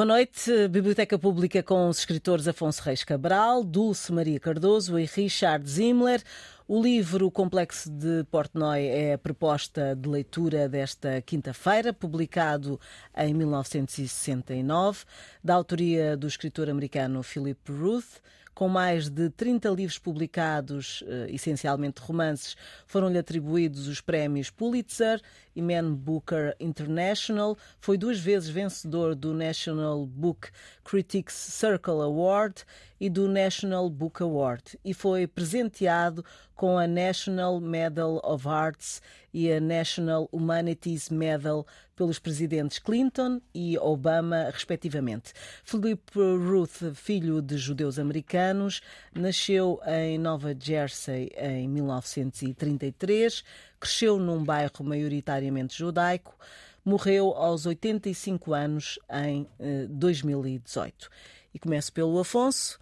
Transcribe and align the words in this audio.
Boa 0.00 0.06
noite. 0.06 0.66
Biblioteca 0.68 1.18
Pública 1.18 1.62
com 1.62 1.86
os 1.86 1.98
escritores 1.98 2.48
Afonso 2.48 2.82
Reis 2.82 3.04
Cabral, 3.04 3.62
Dulce 3.62 4.10
Maria 4.10 4.40
Cardoso 4.40 4.98
e 4.98 5.04
Richard 5.04 5.68
Zimler. 5.68 6.22
O 6.66 6.82
livro 6.82 7.30
Complexo 7.30 7.90
de 7.90 8.24
Portnoy 8.30 8.86
é 8.86 9.12
a 9.12 9.18
proposta 9.18 9.94
de 9.94 10.08
leitura 10.08 10.70
desta 10.70 11.20
quinta-feira, 11.20 11.92
publicado 11.92 12.80
em 13.14 13.34
1969, 13.34 15.04
da 15.44 15.54
autoria 15.54 16.16
do 16.16 16.26
escritor 16.26 16.70
americano 16.70 17.22
Philip 17.22 17.60
Ruth 17.70 18.22
com 18.60 18.68
mais 18.68 19.08
de 19.08 19.30
30 19.30 19.70
livros 19.70 19.98
publicados, 19.98 21.02
eh, 21.06 21.28
essencialmente 21.30 21.98
romances, 22.02 22.54
foram-lhe 22.86 23.16
atribuídos 23.16 23.88
os 23.88 24.02
prémios 24.02 24.50
Pulitzer 24.50 25.18
e 25.56 25.62
Man 25.62 25.94
Booker 25.94 26.54
International. 26.60 27.56
Foi 27.80 27.96
duas 27.96 28.20
vezes 28.20 28.50
vencedor 28.50 29.14
do 29.14 29.32
National 29.32 30.04
Book 30.04 30.50
Critics 30.84 31.32
Circle 31.32 32.02
Award 32.02 32.66
e 33.00 33.08
do 33.08 33.26
National 33.26 33.88
Book 33.88 34.22
Award 34.22 34.78
e 34.84 34.92
foi 34.92 35.26
presenteado 35.26 36.22
com 36.54 36.76
a 36.76 36.86
National 36.86 37.58
Medal 37.62 38.20
of 38.22 38.46
Arts 38.46 39.00
e 39.32 39.50
a 39.50 39.58
National 39.58 40.28
Humanities 40.30 41.08
Medal 41.08 41.66
pelos 42.00 42.18
presidentes 42.18 42.78
Clinton 42.78 43.42
e 43.54 43.76
Obama, 43.76 44.48
respectivamente. 44.50 45.34
Philip 45.62 46.00
Ruth, 46.16 46.94
filho 46.94 47.42
de 47.42 47.58
judeus 47.58 47.98
americanos, 47.98 48.80
nasceu 49.14 49.78
em 49.86 50.16
Nova 50.16 50.56
Jersey 50.58 51.30
em 51.36 51.68
1933, 51.68 53.44
cresceu 53.78 54.18
num 54.18 54.42
bairro 54.42 54.82
maioritariamente 54.82 55.76
judaico, 55.76 56.34
morreu 56.82 57.34
aos 57.34 57.66
85 57.66 58.54
anos 58.54 58.98
em 59.10 59.46
2018. 59.90 61.04
Eh, 61.04 61.48
e 61.52 61.58
começo 61.58 61.92
pelo 61.92 62.18
Afonso. 62.18 62.78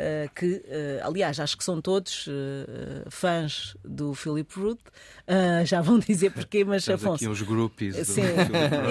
Uh, 0.00 0.30
que, 0.34 0.46
uh, 0.46 1.06
aliás, 1.06 1.38
acho 1.38 1.58
que 1.58 1.64
são 1.64 1.78
todos 1.82 2.26
uh, 2.26 3.10
fãs 3.10 3.76
do 3.84 4.14
Philip 4.14 4.58
Roth. 4.58 4.80
já 5.66 5.82
vão 5.82 5.98
dizer 5.98 6.30
porquê, 6.30 6.64
mas 6.64 6.82
Estamos 6.82 7.04
Afonso. 7.04 7.24
Aqui 7.24 7.28
uns 7.28 7.42
grupos. 7.42 7.96
Sim. 8.06 8.22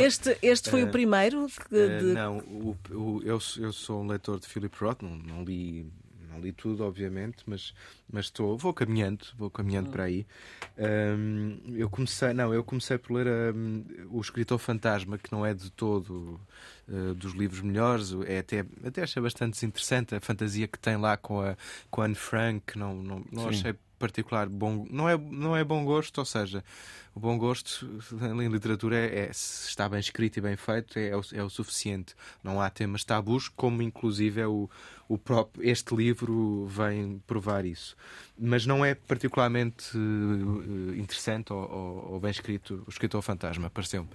este, 0.05 0.37
este 0.41 0.69
foi 0.69 0.83
o 0.83 0.91
primeiro. 0.91 1.47
De... 1.71 2.13
não, 2.13 2.37
o, 2.37 2.77
o, 2.91 3.21
eu, 3.23 3.39
eu 3.57 3.73
sou 3.73 4.03
um 4.03 4.07
leitor 4.07 4.39
de 4.39 4.47
Philip 4.47 4.75
Roth, 4.79 5.01
não, 5.01 5.15
não 5.17 5.43
li 5.43 5.91
não 6.29 6.39
li 6.39 6.51
tudo, 6.51 6.85
obviamente, 6.85 7.43
mas, 7.45 7.73
mas 8.11 8.25
estou, 8.25 8.57
vou 8.57 8.73
caminhando, 8.73 9.25
vou 9.35 9.49
caminhando 9.49 9.89
para 9.89 10.03
aí. 10.03 10.25
Um, 10.77 11.57
eu 11.75 11.89
comecei, 11.89 12.33
não, 12.33 12.53
eu 12.53 12.63
comecei 12.63 12.97
por 12.97 13.13
ler 13.13 13.53
um, 13.53 13.83
o 14.11 14.21
Escritor 14.21 14.59
Fantasma, 14.59 15.17
que 15.17 15.31
não 15.31 15.45
é 15.45 15.53
de 15.53 15.71
todo 15.71 16.39
uh, 16.89 17.13
dos 17.13 17.33
livros 17.33 17.61
melhores, 17.61 18.11
é 18.25 18.39
até, 18.39 18.65
até 18.83 19.03
achei 19.03 19.21
bastante 19.21 19.65
interessante 19.65 20.15
a 20.15 20.19
fantasia 20.19 20.67
que 20.67 20.79
tem 20.79 20.97
lá 20.97 21.17
com 21.17 21.41
a, 21.41 21.55
com 21.89 22.01
a 22.01 22.05
Anne 22.05 22.15
Frank, 22.15 22.77
não, 22.77 22.95
não, 22.95 23.25
não 23.31 23.47
achei 23.47 23.75
particular 23.99 24.47
bom 24.47 24.87
não 24.89 25.09
é 25.09 25.17
não 25.17 25.55
é 25.55 25.63
bom 25.63 25.83
gosto 25.83 26.19
ou 26.19 26.25
seja 26.25 26.63
o 27.13 27.19
bom 27.19 27.37
gosto 27.37 27.85
em 28.41 28.47
literatura 28.47 28.95
é, 28.95 29.27
é 29.27 29.33
se 29.33 29.69
está 29.69 29.89
bem 29.89 29.99
escrito 29.99 30.37
e 30.37 30.41
bem 30.41 30.55
feito 30.55 30.97
é, 30.97 31.09
é, 31.09 31.17
o, 31.17 31.21
é 31.33 31.43
o 31.43 31.49
suficiente. 31.49 32.15
Não 32.43 32.61
há 32.61 32.69
temas 32.69 33.03
tabus 33.03 33.49
como 33.49 33.81
inclusive 33.81 34.39
é 34.39 34.47
o, 34.47 34.69
o 35.07 35.17
próprio 35.17 35.67
este 35.67 35.93
livro 35.95 36.65
vem 36.67 37.21
provar 37.27 37.65
isso. 37.65 37.95
Mas 38.37 38.65
não 38.65 38.85
é 38.85 38.95
particularmente 38.95 39.97
uh, 39.97 40.95
interessante 40.95 41.51
ou, 41.51 41.59
ou, 41.59 42.13
ou, 42.13 42.19
bem 42.19 42.31
escrito 42.31 42.83
o 42.87 42.89
escritor 42.89 43.21
fantasma 43.21 43.69
pareceu-me 43.69 44.09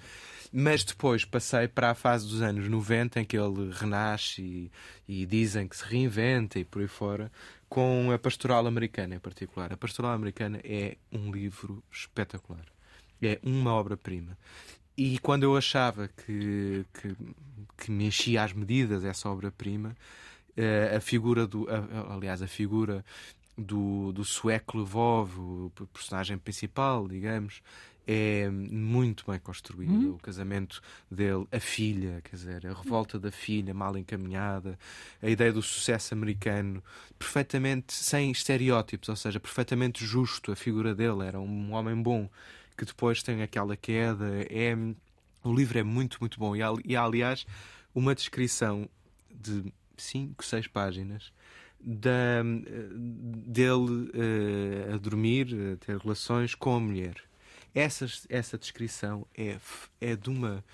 mas 0.56 0.84
depois 0.84 1.24
passei 1.24 1.66
para 1.66 1.90
a 1.90 1.94
fase 1.96 2.28
dos 2.28 2.40
anos 2.40 2.68
90 2.68 3.20
em 3.20 3.24
que 3.24 3.36
ele 3.36 3.72
renasce 3.72 4.40
e, 4.40 4.70
e 5.08 5.26
dizem 5.26 5.66
que 5.66 5.76
se 5.76 5.84
reinventa 5.84 6.60
e 6.60 6.64
por 6.64 6.80
aí 6.80 6.86
fora 6.86 7.32
com 7.68 8.12
a 8.12 8.18
Pastoral 8.20 8.64
Americana 8.64 9.16
em 9.16 9.18
particular. 9.18 9.72
A 9.72 9.76
Pastoral 9.76 10.12
Americana 10.12 10.60
é 10.62 10.96
um 11.10 11.32
livro 11.32 11.82
espetacular. 11.90 12.64
É 13.20 13.40
uma 13.42 13.72
obra-prima. 13.72 14.38
E 14.96 15.18
quando 15.18 15.42
eu 15.42 15.56
achava 15.56 16.06
que, 16.06 16.86
que, 16.94 17.16
que 17.76 17.90
me 17.90 18.06
enchia 18.06 18.44
as 18.44 18.52
medidas 18.52 19.04
essa 19.04 19.28
obra-prima, 19.28 19.96
eh, 20.56 20.94
a 20.96 21.00
figura 21.00 21.48
do. 21.48 21.66
aliás, 22.10 22.40
a 22.42 22.46
figura 22.46 23.04
do, 23.58 24.12
do 24.12 24.24
sueco 24.24 24.78
Lvov, 24.78 25.36
o 25.36 25.72
personagem 25.92 26.38
principal, 26.38 27.08
digamos, 27.08 27.60
é 28.06 28.48
muito 28.50 29.24
bem 29.26 29.38
construído. 29.38 29.92
Uhum. 29.92 30.14
O 30.14 30.18
casamento 30.18 30.80
dele, 31.10 31.46
a 31.50 31.58
filha, 31.58 32.20
quer 32.22 32.36
dizer, 32.36 32.66
a 32.66 32.74
revolta 32.74 33.18
da 33.18 33.32
filha 33.32 33.72
mal 33.72 33.96
encaminhada, 33.96 34.78
a 35.22 35.28
ideia 35.28 35.52
do 35.52 35.62
sucesso 35.62 36.12
americano, 36.12 36.82
perfeitamente 37.18 37.94
sem 37.94 38.30
estereótipos, 38.30 39.08
ou 39.08 39.16
seja, 39.16 39.40
perfeitamente 39.40 40.04
justo. 40.04 40.52
A 40.52 40.56
figura 40.56 40.94
dele 40.94 41.24
era 41.24 41.40
um 41.40 41.72
homem 41.72 42.00
bom 42.00 42.28
que 42.76 42.84
depois 42.84 43.22
tem 43.22 43.42
aquela 43.42 43.76
queda. 43.76 44.26
É, 44.50 44.76
o 45.42 45.54
livro 45.54 45.78
é 45.78 45.82
muito, 45.82 46.18
muito 46.20 46.38
bom. 46.38 46.54
E 46.54 46.62
há, 46.62 46.68
e 46.84 46.94
há 46.94 47.02
aliás, 47.02 47.46
uma 47.94 48.14
descrição 48.14 48.88
de 49.34 49.72
5, 49.96 50.44
6 50.44 50.66
páginas 50.68 51.32
da, 51.80 52.42
dele 53.46 54.10
uh, 54.14 54.94
a 54.94 54.96
dormir, 54.98 55.48
a 55.72 55.76
ter 55.76 55.98
relações 55.98 56.54
com 56.54 56.76
a 56.76 56.80
mulher 56.80 57.14
essa, 57.74 58.06
essa 58.28 58.56
descrição 58.56 59.26
é, 59.36 59.58
é 60.00 60.16
de 60.16 60.30
uma. 60.30 60.64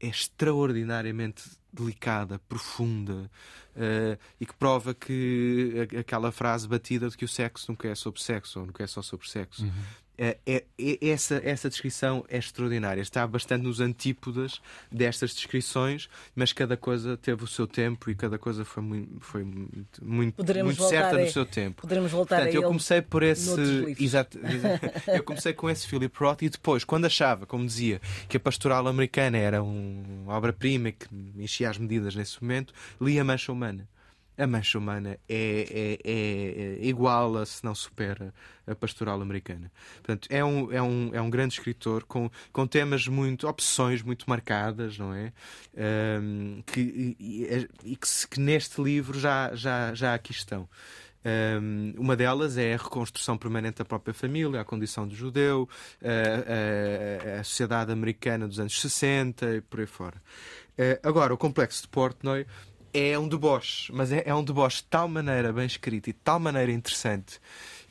é 0.00 0.06
extraordinariamente 0.06 1.42
delicada, 1.72 2.38
profunda 2.48 3.30
uh, 3.74 4.18
e 4.40 4.46
que 4.46 4.54
prova 4.54 4.94
que 4.94 5.88
aquela 5.98 6.30
frase 6.30 6.68
batida 6.68 7.08
de 7.08 7.16
que 7.16 7.24
o 7.24 7.28
sexo 7.28 7.72
nunca 7.72 7.88
é 7.88 7.94
sobre 7.94 8.20
sexo 8.20 8.60
ou 8.60 8.66
nunca 8.66 8.84
é 8.84 8.86
só 8.86 9.02
sobre 9.02 9.28
sexo. 9.28 9.64
Uhum. 9.64 9.72
É, 10.16 10.36
é, 10.46 10.64
é, 10.78 11.08
essa, 11.08 11.40
essa 11.44 11.68
descrição 11.68 12.24
é 12.28 12.38
extraordinária. 12.38 13.00
Está 13.00 13.26
bastante 13.26 13.62
nos 13.62 13.80
antípodas 13.80 14.60
destas 14.90 15.34
descrições, 15.34 16.08
mas 16.34 16.52
cada 16.52 16.76
coisa 16.76 17.16
teve 17.16 17.42
o 17.42 17.46
seu 17.46 17.66
tempo 17.66 18.10
e 18.10 18.14
cada 18.14 18.38
coisa 18.38 18.64
foi 18.64 18.82
muito, 18.82 19.20
foi 19.20 19.44
muito, 19.44 20.04
muito 20.04 20.88
certa 20.88 21.18
no 21.18 21.28
seu 21.30 21.44
tempo. 21.44 21.82
Poderemos 21.82 22.12
voltar 22.12 22.36
Portanto, 22.36 22.54
a 22.54 22.56
eu 22.56 22.62
comecei 22.62 23.02
por 23.02 23.22
esse. 23.22 23.96
Exato, 23.98 24.38
eu 25.08 25.22
comecei 25.22 25.52
com 25.52 25.68
esse 25.68 25.86
Philip 25.86 26.16
Roth 26.16 26.42
e 26.42 26.48
depois, 26.48 26.84
quando 26.84 27.06
achava, 27.06 27.46
como 27.46 27.66
dizia, 27.66 28.00
que 28.28 28.36
a 28.36 28.40
pastoral 28.40 28.86
americana 28.86 29.36
era 29.36 29.62
uma 29.62 30.34
obra-prima 30.34 30.92
que 30.92 31.12
me 31.12 31.44
enchia 31.44 31.70
as 31.70 31.78
medidas 31.78 32.14
nesse 32.14 32.40
momento, 32.42 32.72
li 33.00 33.18
A 33.18 33.24
Mancha 33.24 33.50
Humana 33.50 33.88
a 34.36 34.46
mancha 34.46 34.78
humana 34.78 35.18
é, 35.28 35.98
é, 35.98 35.98
é, 36.04 36.78
é, 36.82 36.86
igual 36.86 37.36
a, 37.36 37.46
se 37.46 37.64
não 37.64 37.74
supera, 37.74 38.34
a 38.66 38.74
pastoral 38.74 39.20
americana. 39.20 39.70
Portanto, 39.96 40.28
é 40.30 40.44
um, 40.44 40.72
é 40.72 40.82
um, 40.82 41.10
é 41.12 41.20
um 41.20 41.30
grande 41.30 41.54
escritor 41.54 42.04
com, 42.04 42.30
com 42.52 42.66
temas 42.66 43.06
muito, 43.06 43.48
opções 43.48 44.02
muito 44.02 44.28
marcadas, 44.28 44.98
não 44.98 45.14
é? 45.14 45.32
Um, 46.20 46.62
que, 46.66 46.80
e, 47.20 47.68
e 47.84 47.96
que, 47.96 48.08
que, 48.28 48.40
neste 48.40 48.82
livro 48.82 49.18
já, 49.18 49.54
já, 49.54 49.94
já 49.94 50.14
aqui 50.14 50.32
estão. 50.32 50.68
Um, 51.24 51.94
uma 51.96 52.14
delas 52.14 52.58
é 52.58 52.74
a 52.74 52.76
reconstrução 52.76 53.38
permanente 53.38 53.78
da 53.78 53.84
própria 53.84 54.12
família, 54.12 54.60
a 54.60 54.64
condição 54.64 55.08
do 55.08 55.14
judeu, 55.14 55.66
a, 56.02 57.36
a, 57.36 57.40
a 57.40 57.44
sociedade 57.44 57.90
americana 57.90 58.46
dos 58.46 58.60
anos 58.60 58.78
60 58.78 59.56
e 59.56 59.60
por 59.62 59.80
aí 59.80 59.86
fora. 59.86 60.20
Uh, 60.76 60.98
agora, 61.02 61.32
o 61.32 61.38
complexo 61.38 61.82
de 61.82 61.88
Portnoy 61.88 62.44
é 62.94 63.18
um 63.18 63.28
deboche, 63.28 63.92
mas 63.92 64.12
é, 64.12 64.22
é 64.24 64.34
um 64.34 64.44
deboche 64.44 64.78
de 64.78 64.84
tal 64.84 65.08
maneira 65.08 65.52
bem 65.52 65.66
escrito 65.66 66.08
e 66.08 66.12
de 66.12 66.18
tal 66.20 66.38
maneira 66.38 66.70
interessante 66.70 67.40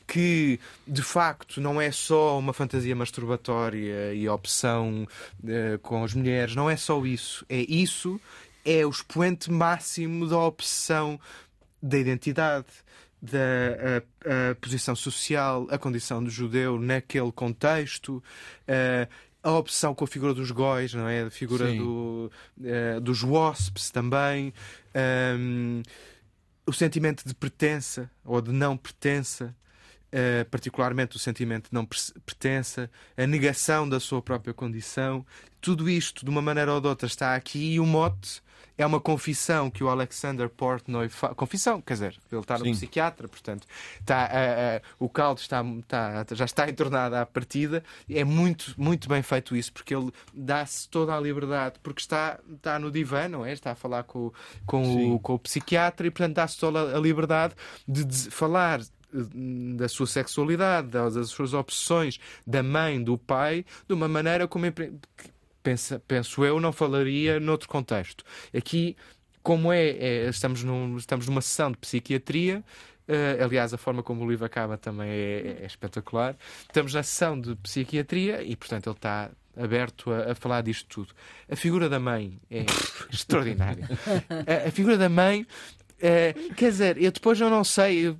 que 0.06 0.60
de 0.86 1.02
facto 1.02 1.60
não 1.60 1.80
é 1.80 1.90
só 1.90 2.38
uma 2.38 2.52
fantasia 2.52 2.94
masturbatória 2.94 4.12
e 4.14 4.28
opção 4.28 5.06
uh, 5.42 5.78
com 5.80 6.04
as 6.04 6.14
mulheres, 6.14 6.54
não 6.54 6.68
é 6.68 6.76
só 6.76 7.04
isso. 7.06 7.44
É 7.48 7.60
isso, 7.60 8.20
é 8.64 8.84
o 8.84 8.90
expoente 8.90 9.50
máximo 9.50 10.26
da 10.26 10.38
opção 10.38 11.18
da 11.82 11.98
identidade, 11.98 12.66
da 13.20 13.38
a, 14.26 14.50
a 14.50 14.54
posição 14.56 14.94
social, 14.94 15.66
a 15.70 15.78
condição 15.78 16.22
do 16.22 16.30
judeu 16.30 16.78
naquele 16.78 17.32
contexto. 17.32 18.22
Uh, 18.68 19.08
a 19.44 19.52
opção 19.52 19.94
com 19.94 20.04
a 20.04 20.06
figura 20.06 20.32
dos 20.32 20.50
góis, 20.50 20.94
não 20.94 21.06
é? 21.06 21.24
A 21.24 21.30
figura 21.30 21.70
do, 21.74 22.32
uh, 22.58 23.00
dos 23.02 23.22
wasps 23.22 23.90
também. 23.90 24.54
Um, 25.38 25.82
o 26.66 26.72
sentimento 26.72 27.28
de 27.28 27.34
pertença 27.34 28.10
ou 28.24 28.40
de 28.40 28.50
não 28.50 28.74
pertença, 28.74 29.54
uh, 30.08 30.48
particularmente 30.50 31.16
o 31.16 31.18
sentimento 31.18 31.64
de 31.64 31.74
não 31.74 31.86
pertença, 32.24 32.90
a 33.14 33.26
negação 33.26 33.86
da 33.86 34.00
sua 34.00 34.22
própria 34.22 34.54
condição, 34.54 35.26
tudo 35.60 35.90
isto, 35.90 36.24
de 36.24 36.30
uma 36.30 36.40
maneira 36.40 36.72
ou 36.72 36.80
de 36.80 36.88
outra, 36.88 37.06
está 37.06 37.34
aqui 37.34 37.74
e 37.74 37.80
o 37.80 37.84
mote 37.84 38.42
é 38.76 38.84
uma 38.84 39.00
confissão 39.00 39.70
que 39.70 39.84
o 39.84 39.88
Alexander 39.88 40.48
Portnoy 40.48 41.08
faz. 41.08 41.34
Confissão, 41.34 41.80
quer 41.80 41.94
dizer, 41.94 42.20
ele 42.30 42.40
está 42.40 42.58
no 42.58 42.64
Sim. 42.64 42.72
psiquiatra, 42.72 43.28
portanto, 43.28 43.66
está, 44.00 44.28
uh, 44.28 44.78
uh, 44.78 45.04
o 45.04 45.08
caldo 45.08 45.40
está, 45.40 45.62
está, 45.62 46.26
já 46.34 46.44
está 46.44 46.68
entornado 46.70 47.14
à 47.14 47.24
partida. 47.24 47.84
É 48.08 48.24
muito, 48.24 48.74
muito 48.76 49.08
bem 49.08 49.22
feito 49.22 49.56
isso, 49.56 49.72
porque 49.72 49.94
ele 49.94 50.10
dá-se 50.32 50.88
toda 50.88 51.14
a 51.16 51.20
liberdade, 51.20 51.78
porque 51.82 52.00
está, 52.00 52.38
está 52.52 52.78
no 52.78 52.90
divã, 52.90 53.28
não 53.28 53.44
é? 53.44 53.52
Está 53.52 53.72
a 53.72 53.76
falar 53.76 54.02
com, 54.04 54.32
com, 54.66 55.14
o, 55.14 55.20
com 55.20 55.34
o 55.34 55.38
psiquiatra 55.38 56.06
e, 56.06 56.10
portanto, 56.10 56.34
dá-se 56.34 56.58
toda 56.58 56.96
a 56.96 57.00
liberdade 57.00 57.54
de, 57.86 58.04
de 58.04 58.30
falar 58.30 58.80
da 59.76 59.88
sua 59.88 60.06
sexualidade, 60.06 60.88
das 60.88 61.28
suas 61.28 61.54
opções, 61.54 62.18
da 62.46 62.62
mãe, 62.62 63.02
do 63.02 63.16
pai, 63.16 63.64
de 63.86 63.94
uma 63.94 64.08
maneira 64.08 64.48
como 64.48 64.66
pensa, 65.64 66.00
penso 66.06 66.44
eu, 66.44 66.60
não 66.60 66.72
falaria 66.72 67.40
noutro 67.40 67.68
contexto. 67.68 68.22
Aqui, 68.56 68.96
como 69.42 69.72
é, 69.72 69.88
é 69.88 70.28
estamos, 70.28 70.62
num, 70.62 70.96
estamos 70.96 71.26
numa 71.26 71.40
sessão 71.40 71.72
de 71.72 71.78
psiquiatria, 71.78 72.62
Uh, 73.06 73.44
aliás, 73.44 73.74
a 73.74 73.76
forma 73.76 74.02
como 74.02 74.24
o 74.24 74.30
livro 74.30 74.46
acaba 74.46 74.78
também 74.78 75.10
é, 75.10 75.58
é, 75.60 75.66
espetacular. 75.66 76.34
Estamos 76.62 76.94
na 76.94 77.02
sessão 77.02 77.38
de 77.38 77.54
psiquiatria 77.56 78.42
e, 78.42 78.56
portanto, 78.56 78.86
ele 78.86 78.96
está 78.96 79.30
aberto 79.54 80.10
a, 80.10 80.32
a 80.32 80.34
falar 80.34 80.62
disto 80.62 80.88
tudo. 80.88 81.12
A 81.46 81.54
figura 81.54 81.86
da 81.90 82.00
mãe 82.00 82.40
é 82.50 82.64
extraordinária. 83.12 83.86
A, 84.46 84.68
a, 84.68 84.70
figura 84.70 84.96
da 84.96 85.10
mãe 85.10 85.46
é, 86.00 86.34
quer 86.56 86.70
dizer, 86.70 87.02
eu 87.02 87.10
depois 87.10 87.40
eu 87.40 87.48
não 87.48 87.64
sei, 87.64 88.08
eu, 88.08 88.18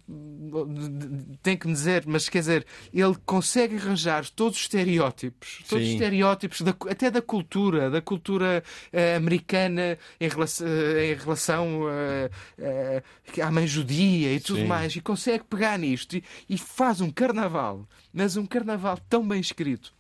tenho 1.43 1.59
que 1.59 1.67
me 1.67 1.73
dizer, 1.73 2.05
mas 2.07 2.29
quer 2.29 2.39
dizer, 2.39 2.67
ele 2.93 3.17
consegue 3.27 3.77
arranjar 3.77 4.29
todos 4.31 4.57
os 4.57 4.63
estereótipos, 4.63 5.63
todos 5.69 5.85
Sim. 5.85 5.91
os 5.91 6.01
estereótipos 6.01 6.61
da, 6.61 6.75
até 6.89 7.11
da 7.11 7.21
cultura, 7.21 7.91
da 7.91 8.01
cultura 8.01 8.63
uh, 8.93 9.17
americana 9.17 9.99
em 10.21 10.29
relação, 10.29 10.67
uh, 10.67 10.99
em 10.99 11.15
relação 11.15 11.83
uh, 11.83 13.43
à 13.43 13.51
mãe 13.51 13.67
judia 13.67 14.33
e 14.33 14.41
tudo 14.41 14.61
Sim. 14.61 14.67
mais, 14.67 14.95
e 14.95 15.01
consegue 15.01 15.45
pegar 15.45 15.79
nisto 15.79 16.17
e, 16.17 16.25
e 16.49 16.57
faz 16.57 17.01
um 17.01 17.11
carnaval, 17.11 17.87
mas 18.13 18.37
um 18.37 18.47
carnaval 18.47 18.99
tão 19.09 19.27
bem 19.27 19.41
escrito 19.41 19.93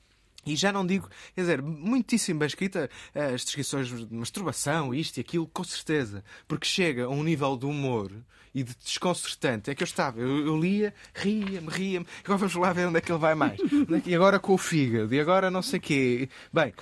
e 0.46 0.56
já 0.56 0.72
não 0.72 0.86
digo, 0.86 1.08
quer 1.34 1.42
dizer, 1.42 1.62
muitíssimo 1.62 2.40
bem 2.40 2.46
escrita 2.46 2.90
as 3.14 3.44
descrições 3.44 3.88
de 3.88 4.14
masturbação, 4.14 4.94
isto 4.94 5.18
e 5.18 5.20
aquilo, 5.20 5.46
com 5.46 5.64
certeza. 5.64 6.24
Porque 6.46 6.66
chega 6.66 7.04
a 7.04 7.08
um 7.08 7.22
nível 7.22 7.56
de 7.56 7.66
humor 7.66 8.10
e 8.54 8.62
de 8.62 8.74
desconcertante. 8.76 9.70
É 9.70 9.74
que 9.74 9.82
eu 9.82 9.86
estava, 9.86 10.20
eu, 10.20 10.46
eu 10.46 10.58
lia, 10.58 10.94
ria-me, 11.12 11.68
ria-me. 11.68 12.06
Agora 12.22 12.38
vamos 12.38 12.54
lá 12.54 12.72
ver 12.72 12.86
onde 12.86 12.98
é 12.98 13.00
que 13.00 13.10
ele 13.10 13.18
vai 13.18 13.34
mais. 13.34 13.58
E 14.06 14.14
agora 14.14 14.38
com 14.38 14.54
o 14.54 14.58
fígado, 14.58 15.12
e 15.12 15.20
agora 15.20 15.50
não 15.50 15.62
sei 15.62 15.78
o 15.78 15.82
quê. 15.82 16.28
Bem, 16.52 16.72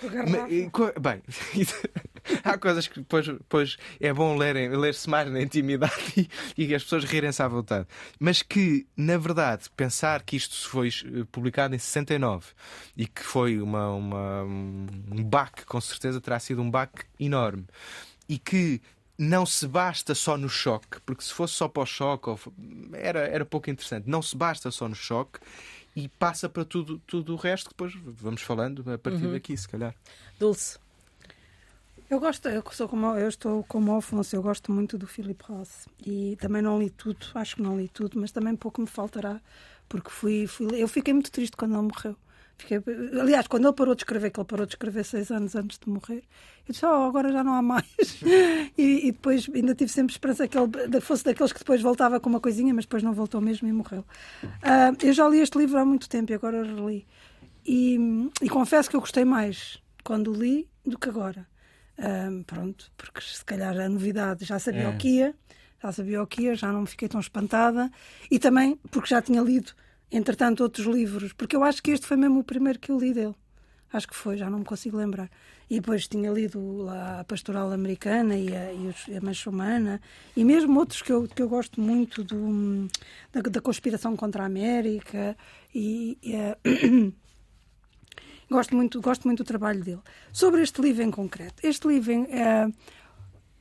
com 0.70 0.92
bem 1.00 1.22
há 2.44 2.56
coisas 2.58 2.86
que 2.86 3.00
depois, 3.00 3.26
depois 3.26 3.76
é 4.00 4.12
bom 4.12 4.36
lerem, 4.36 4.68
ler-se 4.70 5.08
mais 5.08 5.30
na 5.30 5.40
intimidade 5.40 5.92
e, 6.56 6.66
e 6.66 6.74
as 6.74 6.82
pessoas 6.82 7.04
rirem-se 7.04 7.42
à 7.42 7.48
vontade. 7.48 7.86
Mas 8.18 8.42
que, 8.42 8.86
na 8.96 9.16
verdade, 9.16 9.70
pensar 9.76 10.22
que 10.22 10.36
isto 10.36 10.68
foi 10.68 10.88
eh, 10.88 11.24
publicado 11.30 11.74
em 11.74 11.78
69 11.78 12.46
e 12.96 13.06
que 13.06 13.22
foi 13.22 13.60
uma, 13.60 13.90
uma 13.90 14.42
um 14.44 15.24
baque, 15.24 15.64
com 15.64 15.80
certeza 15.80 16.20
terá 16.20 16.38
sido 16.38 16.62
um 16.62 16.70
baque 16.70 17.04
enorme. 17.18 17.66
E 18.28 18.38
que 18.38 18.80
não 19.18 19.44
se 19.44 19.66
basta 19.66 20.14
só 20.14 20.36
no 20.36 20.48
choque, 20.48 21.00
porque 21.04 21.22
se 21.22 21.32
fosse 21.32 21.54
só 21.54 21.68
para 21.68 21.82
o 21.82 21.86
choque 21.86 22.30
era, 22.94 23.20
era 23.20 23.44
pouco 23.44 23.70
interessante. 23.70 24.08
Não 24.08 24.22
se 24.22 24.36
basta 24.36 24.70
só 24.70 24.88
no 24.88 24.94
choque 24.94 25.38
e 25.94 26.08
passa 26.08 26.48
para 26.48 26.64
tudo, 26.64 26.98
tudo 27.06 27.34
o 27.34 27.36
resto, 27.36 27.68
depois 27.68 27.92
vamos 27.94 28.42
falando 28.42 28.90
a 28.90 28.98
partir 28.98 29.26
uhum. 29.26 29.32
daqui, 29.32 29.56
se 29.56 29.68
calhar. 29.68 29.94
Dulce. 30.38 30.78
Eu 32.10 32.20
gosto, 32.20 32.48
eu, 32.48 32.62
sou 32.72 32.88
como, 32.88 33.06
eu 33.16 33.28
estou 33.28 33.64
como 33.64 33.96
Afonso, 33.96 34.36
eu 34.36 34.42
gosto 34.42 34.70
muito 34.70 34.98
do 34.98 35.06
Philip 35.06 35.42
Ross 35.44 35.88
e 36.04 36.36
também 36.40 36.60
não 36.60 36.78
li 36.78 36.90
tudo, 36.90 37.26
acho 37.34 37.56
que 37.56 37.62
não 37.62 37.78
li 37.78 37.88
tudo, 37.88 38.20
mas 38.20 38.30
também 38.30 38.54
pouco 38.54 38.80
me 38.80 38.86
faltará, 38.86 39.40
porque 39.88 40.10
fui, 40.10 40.46
fui 40.46 40.66
eu 40.82 40.86
fiquei 40.88 41.14
muito 41.14 41.30
triste 41.30 41.56
quando 41.56 41.74
ele 41.74 41.82
morreu. 41.82 42.16
Fiquei, 42.58 42.80
aliás, 43.18 43.46
quando 43.48 43.66
ele 43.66 43.74
parou 43.74 43.94
de 43.94 44.02
escrever, 44.02 44.30
que 44.30 44.38
ele 44.38 44.46
parou 44.46 44.66
de 44.66 44.72
escrever 44.72 45.04
seis 45.04 45.30
anos 45.30 45.56
antes 45.56 45.78
de 45.78 45.88
morrer, 45.88 46.22
eu 46.68 46.72
disse, 46.72 46.86
oh, 46.86 47.08
agora 47.08 47.32
já 47.32 47.42
não 47.42 47.54
há 47.54 47.62
mais. 47.62 47.86
e, 48.78 49.08
e, 49.08 49.12
depois 49.12 49.48
ainda 49.52 49.74
tive 49.74 49.90
sempre 49.90 50.12
esperança 50.12 50.46
que 50.46 50.56
ele 50.56 51.00
fosse 51.00 51.24
daqueles 51.24 51.52
que 51.52 51.58
depois 51.58 51.82
voltava 51.82 52.20
com 52.20 52.28
uma 52.28 52.40
coisinha, 52.40 52.72
mas 52.72 52.84
depois 52.84 53.02
não 53.02 53.12
voltou 53.12 53.40
mesmo 53.40 53.66
e 53.66 53.72
morreu. 53.72 54.04
Uh, 54.44 54.96
eu 55.02 55.12
já 55.12 55.28
li 55.28 55.40
este 55.40 55.58
livro 55.58 55.78
há 55.78 55.84
muito 55.84 56.08
tempo 56.08 56.30
e 56.30 56.34
agora 56.34 56.62
reli. 56.62 57.04
E, 57.66 57.98
e 58.40 58.48
confesso 58.48 58.88
que 58.88 58.94
eu 58.94 59.00
gostei 59.00 59.24
mais 59.24 59.78
quando 60.04 60.32
li 60.32 60.68
do 60.84 60.98
que 60.98 61.08
agora. 61.08 61.46
Um, 61.98 62.42
pronto, 62.42 62.90
porque 62.96 63.20
se 63.20 63.44
calhar 63.44 63.78
a 63.78 63.88
novidade 63.88 64.44
já 64.44 64.58
sabia 64.58 64.84
é. 64.84 64.88
o 64.88 64.96
que 64.96 65.08
ia, 65.08 65.34
já 65.82 65.92
sabia 65.92 66.22
o 66.22 66.26
que 66.26 66.42
ia, 66.42 66.54
já 66.54 66.72
não 66.72 66.86
fiquei 66.86 67.08
tão 67.08 67.20
espantada 67.20 67.90
e 68.30 68.38
também 68.38 68.76
porque 68.90 69.10
já 69.10 69.20
tinha 69.20 69.42
lido 69.42 69.72
entretanto, 70.12 70.62
outros 70.62 70.86
livros, 70.86 71.32
porque 71.32 71.56
eu 71.56 71.64
acho 71.64 71.82
que 71.82 71.90
este 71.90 72.06
foi 72.06 72.16
mesmo 72.16 72.40
o 72.40 72.44
primeiro 72.44 72.78
que 72.78 72.92
eu 72.92 72.98
li 72.98 73.14
dele. 73.14 73.34
Acho 73.92 74.08
que 74.08 74.14
foi, 74.14 74.36
já 74.36 74.48
não 74.48 74.60
me 74.60 74.64
consigo 74.64 74.96
lembrar. 74.96 75.30
E 75.68 75.76
depois 75.76 76.06
tinha 76.06 76.30
lido 76.30 76.82
lá 76.82 77.20
a 77.20 77.24
Pastoral 77.24 77.72
Americana 77.72 78.36
e 78.36 78.54
a, 78.54 78.72
e 78.72 79.16
a 79.16 79.20
Mancha 79.20 79.48
Humana, 79.50 80.00
e 80.36 80.44
mesmo 80.44 80.78
outros 80.78 81.02
que 81.02 81.12
eu, 81.12 81.26
que 81.26 81.42
eu 81.42 81.48
gosto 81.48 81.80
muito 81.80 82.22
do, 82.24 82.88
da, 83.32 83.40
da 83.40 83.60
conspiração 83.60 84.16
contra 84.16 84.42
a 84.42 84.46
América. 84.46 85.36
E, 85.74 86.18
e 86.22 86.34
uh, 86.34 87.14
gosto, 88.52 88.74
muito, 88.74 89.00
gosto 89.00 89.26
muito 89.26 89.42
do 89.42 89.46
trabalho 89.46 89.82
dele. 89.82 90.00
Sobre 90.32 90.62
este 90.62 90.80
livro 90.80 91.02
em 91.02 91.10
concreto, 91.10 91.66
este 91.66 91.88
livro 91.88 92.12
é. 92.30 92.66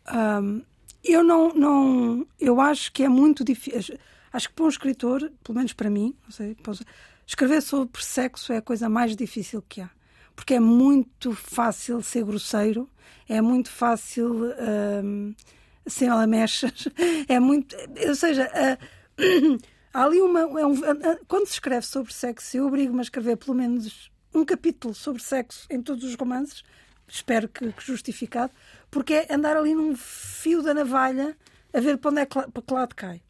Uh, 0.07 0.63
eu 1.03 1.23
não, 1.23 1.53
não. 1.53 2.27
Eu 2.39 2.61
acho 2.61 2.91
que 2.91 3.03
é 3.03 3.09
muito 3.09 3.43
difícil 3.43 3.97
Acho 4.33 4.47
que 4.47 4.55
para 4.55 4.65
um 4.65 4.69
escritor, 4.69 5.31
pelo 5.43 5.57
menos 5.57 5.73
para 5.73 5.89
mim, 5.89 6.15
não 6.23 6.31
sei, 6.31 6.55
escrever 7.27 7.61
sobre 7.61 8.01
sexo 8.03 8.53
é 8.53 8.57
a 8.57 8.61
coisa 8.61 8.87
mais 8.87 9.15
difícil 9.15 9.61
que 9.67 9.81
há. 9.81 9.89
Porque 10.35 10.53
é 10.53 10.59
muito 10.59 11.33
fácil 11.33 12.01
ser 12.01 12.23
grosseiro, 12.23 12.89
é 13.27 13.41
muito 13.41 13.69
fácil 13.69 14.53
hum, 15.03 15.35
ser 15.85 16.09
lamechas, 16.09 16.87
é 17.27 17.39
muito. 17.39 17.75
Ou 18.07 18.15
seja, 18.15 18.49
uh, 18.49 19.57
há 19.93 20.03
ali 20.05 20.21
uma. 20.21 20.39
É 20.39 20.65
um, 20.65 20.79
quando 21.27 21.47
se 21.47 21.53
escreve 21.53 21.85
sobre 21.85 22.13
sexo, 22.13 22.55
eu 22.55 22.67
obrigo-me 22.67 22.99
a 22.99 23.03
escrever 23.03 23.35
pelo 23.35 23.57
menos 23.57 24.09
um 24.33 24.45
capítulo 24.45 24.93
sobre 24.93 25.21
sexo 25.21 25.65
em 25.69 25.81
todos 25.81 26.03
os 26.03 26.15
romances, 26.15 26.63
espero 27.07 27.47
que, 27.47 27.71
que 27.71 27.85
justificado, 27.85 28.51
porque 28.89 29.13
é 29.13 29.33
andar 29.33 29.57
ali 29.57 29.73
num 29.73 29.95
fio 29.95 30.61
da 30.61 30.73
navalha 30.73 31.35
a 31.73 31.79
ver 31.79 31.97
para 31.97 32.11
onde 32.11 32.21
é 32.21 32.25
que, 32.25 32.41
para 32.51 32.61
que 32.61 32.73
lado 32.73 32.95
cai. 32.95 33.21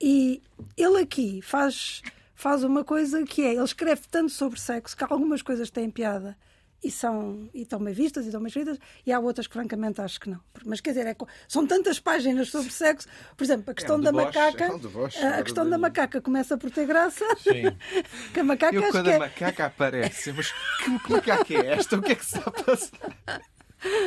E 0.00 0.42
ele 0.76 1.02
aqui 1.02 1.42
faz, 1.42 2.02
faz 2.34 2.62
uma 2.62 2.84
coisa 2.84 3.24
que 3.24 3.42
é, 3.42 3.54
ele 3.54 3.64
escreve 3.64 4.02
tanto 4.10 4.30
sobre 4.30 4.60
sexo 4.60 4.96
que 4.96 5.04
algumas 5.04 5.42
coisas 5.42 5.70
têm 5.70 5.90
piada 5.90 6.36
e 6.82 6.90
são 6.90 7.48
e 7.52 7.62
estão 7.62 7.80
bem 7.80 7.92
vistas 7.92 8.24
e 8.24 8.28
estão 8.28 8.40
bem 8.40 8.48
escritas 8.48 8.78
e 9.04 9.12
há 9.12 9.18
outras 9.18 9.46
que 9.46 9.52
francamente 9.52 10.00
acho 10.00 10.20
que 10.20 10.30
não 10.30 10.40
mas 10.64 10.80
quer 10.80 10.90
dizer 10.90 11.06
é, 11.06 11.16
são 11.48 11.66
tantas 11.66 11.98
páginas 11.98 12.50
sobre 12.50 12.70
sexo 12.70 13.08
por 13.36 13.44
exemplo 13.44 13.70
a 13.70 13.74
questão 13.74 13.96
é 13.96 13.98
um 13.98 14.02
da 14.02 14.12
macaca 14.12 14.64
é 14.64 14.70
um 14.70 15.34
a, 15.34 15.42
questão 15.42 15.68
da 15.68 15.76
macaca 15.76 16.20
começa 16.20 16.56
por 16.56 16.70
ter 16.70 16.86
graça 16.86 17.24
Sim. 17.38 17.76
que 18.32 18.40
a 18.40 18.44
macaca 18.44 18.76
Eu, 18.76 18.90
quando 18.90 19.08
a 19.08 19.12
é... 19.12 19.18
macaca 19.18 19.66
aparece 19.66 20.32
mas 20.32 20.52
que, 20.52 20.98
que 21.00 21.12
macaca 21.12 21.54
é 21.54 21.72
esta 21.74 21.96
o 21.96 22.02
que 22.02 22.12
é 22.12 22.14
que 22.14 22.24
está 22.24 22.42
a 22.46 22.50
passar 22.50 23.42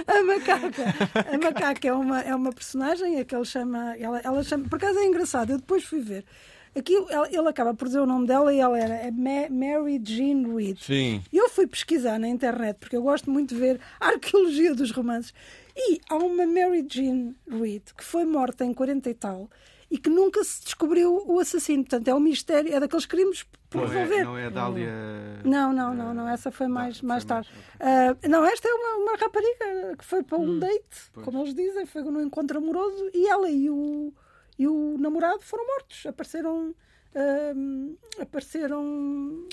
a 0.05 0.23
macaca. 0.23 0.83
A 1.33 1.37
macaca 1.37 1.87
é 1.87 1.93
uma, 1.93 2.21
é 2.21 2.35
uma 2.35 2.51
personagem 2.51 3.19
a 3.19 3.25
que 3.25 3.33
ele 3.33 3.45
chama, 3.45 3.95
ela, 3.97 4.19
ela 4.19 4.43
chama. 4.43 4.67
Por 4.67 4.75
acaso 4.75 4.99
é 4.99 5.05
engraçado, 5.05 5.51
eu 5.51 5.57
depois 5.57 5.83
fui 5.85 6.01
ver. 6.01 6.25
Aqui 6.75 6.93
ele 6.95 7.49
acaba 7.49 7.73
por 7.73 7.85
dizer 7.87 7.99
o 7.99 8.05
nome 8.05 8.25
dela 8.25 8.53
e 8.53 8.59
ela 8.59 8.79
era 8.79 8.95
é 8.95 9.11
Mary 9.11 10.01
Jean 10.03 10.55
Reid. 10.55 10.81
Sim. 10.81 11.21
E 11.31 11.37
eu 11.37 11.49
fui 11.49 11.67
pesquisar 11.67 12.17
na 12.17 12.27
internet, 12.27 12.77
porque 12.77 12.95
eu 12.95 13.01
gosto 13.01 13.29
muito 13.29 13.53
de 13.53 13.59
ver 13.59 13.79
a 13.99 14.07
arqueologia 14.07 14.73
dos 14.73 14.91
romances. 14.91 15.33
E 15.75 15.99
há 16.09 16.15
uma 16.15 16.45
Mary 16.45 16.85
Jean 16.89 17.33
Reid 17.49 17.83
que 17.95 18.03
foi 18.03 18.25
morta 18.25 18.63
em 18.63 18.73
40 18.73 19.09
e 19.09 19.13
tal 19.13 19.49
e 19.91 19.97
que 19.97 20.09
nunca 20.09 20.41
se 20.43 20.63
descobriu 20.63 21.21
o 21.27 21.37
assassino. 21.37 21.83
Portanto, 21.83 22.07
é 22.07 22.15
um 22.15 22.19
mistério, 22.19 22.73
é 22.73 22.79
daqueles 22.79 23.05
crimes 23.05 23.45
por 23.69 23.81
não 23.81 23.87
é- 23.87 23.89
resolver. 23.89 24.23
Não 24.23 24.37
é 24.37 24.45
a 24.45 24.49
Dália. 24.49 24.89
Não, 25.43 25.73
não, 25.73 25.93
não, 25.93 26.13
não, 26.13 26.29
essa 26.29 26.49
foi 26.49 26.67
mais, 26.67 27.01
mais 27.01 27.25
tarde. 27.25 27.49
Uh, 27.75 28.29
não, 28.29 28.45
esta 28.45 28.69
é 28.69 28.73
uma, 28.73 29.03
uma 29.03 29.17
rapariga 29.17 29.97
que 29.97 30.05
foi 30.05 30.23
para 30.23 30.37
um 30.37 30.51
hum, 30.51 30.59
date, 30.59 31.11
como 31.13 31.41
eles 31.41 31.53
dizem, 31.53 31.85
foi 31.85 32.03
num 32.03 32.21
encontro 32.21 32.57
amoroso 32.57 33.11
e 33.13 33.27
ela 33.27 33.49
e 33.49 33.69
o, 33.69 34.13
e 34.61 34.67
o 34.67 34.95
namorado 34.99 35.41
foram 35.41 35.65
mortos. 35.65 36.05
Apareceram. 36.05 36.75
Uh, 37.15 37.97
apareceram 38.21 39.47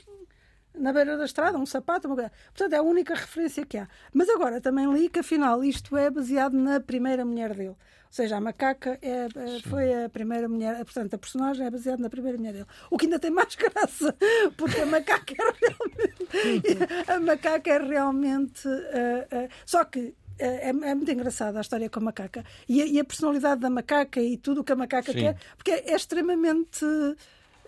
na 0.74 0.92
beira 0.92 1.16
da 1.16 1.24
estrada, 1.24 1.56
um 1.56 1.64
sapato, 1.64 2.06
uma 2.06 2.14
coisa. 2.14 2.30
Portanto, 2.48 2.72
é 2.74 2.76
a 2.76 2.82
única 2.82 3.14
referência 3.14 3.64
que 3.64 3.78
há. 3.78 3.88
Mas 4.12 4.28
agora 4.28 4.60
também 4.60 4.92
li 4.92 5.08
que 5.08 5.20
afinal 5.20 5.64
isto 5.64 5.96
é 5.96 6.10
baseado 6.10 6.52
na 6.52 6.78
primeira 6.78 7.24
mulher 7.24 7.54
dele. 7.54 7.70
Ou 7.70 8.12
seja, 8.12 8.36
a 8.36 8.40
macaca 8.40 8.98
é, 9.00 9.26
é 9.26 9.60
foi 9.66 10.04
a 10.04 10.10
primeira 10.10 10.46
mulher, 10.46 10.76
portanto, 10.84 11.14
a 11.14 11.18
personagem 11.18 11.66
é 11.66 11.70
baseada 11.70 12.02
na 12.02 12.10
primeira 12.10 12.36
mulher 12.36 12.52
dele. 12.52 12.66
O 12.90 12.98
que 12.98 13.06
ainda 13.06 13.18
tem 13.18 13.30
mais 13.30 13.54
graça, 13.56 14.14
porque 14.56 14.80
a 14.80 14.86
macaca 14.86 15.32
é 15.32 15.54
realmente. 15.66 17.10
a 17.10 17.20
macaca 17.20 17.70
é 17.70 17.78
realmente. 17.78 18.68
Uh, 18.68 19.46
uh, 19.46 19.48
só 19.64 19.84
que 19.84 20.14
é, 20.38 20.68
é, 20.68 20.72
muito 20.72 21.10
engraçada 21.10 21.58
a 21.58 21.60
história 21.60 21.88
com 21.90 22.00
a 22.00 22.02
macaca. 22.04 22.44
E 22.68 22.82
a, 22.82 22.86
e 22.86 23.00
a, 23.00 23.04
personalidade 23.04 23.60
da 23.60 23.70
macaca 23.70 24.20
e 24.20 24.36
tudo 24.36 24.60
o 24.60 24.64
que 24.64 24.72
a 24.72 24.76
macaca 24.76 25.12
Sim. 25.12 25.18
quer, 25.18 25.36
porque 25.56 25.70
é, 25.70 25.92
é 25.92 25.96
extremamente 25.96 26.84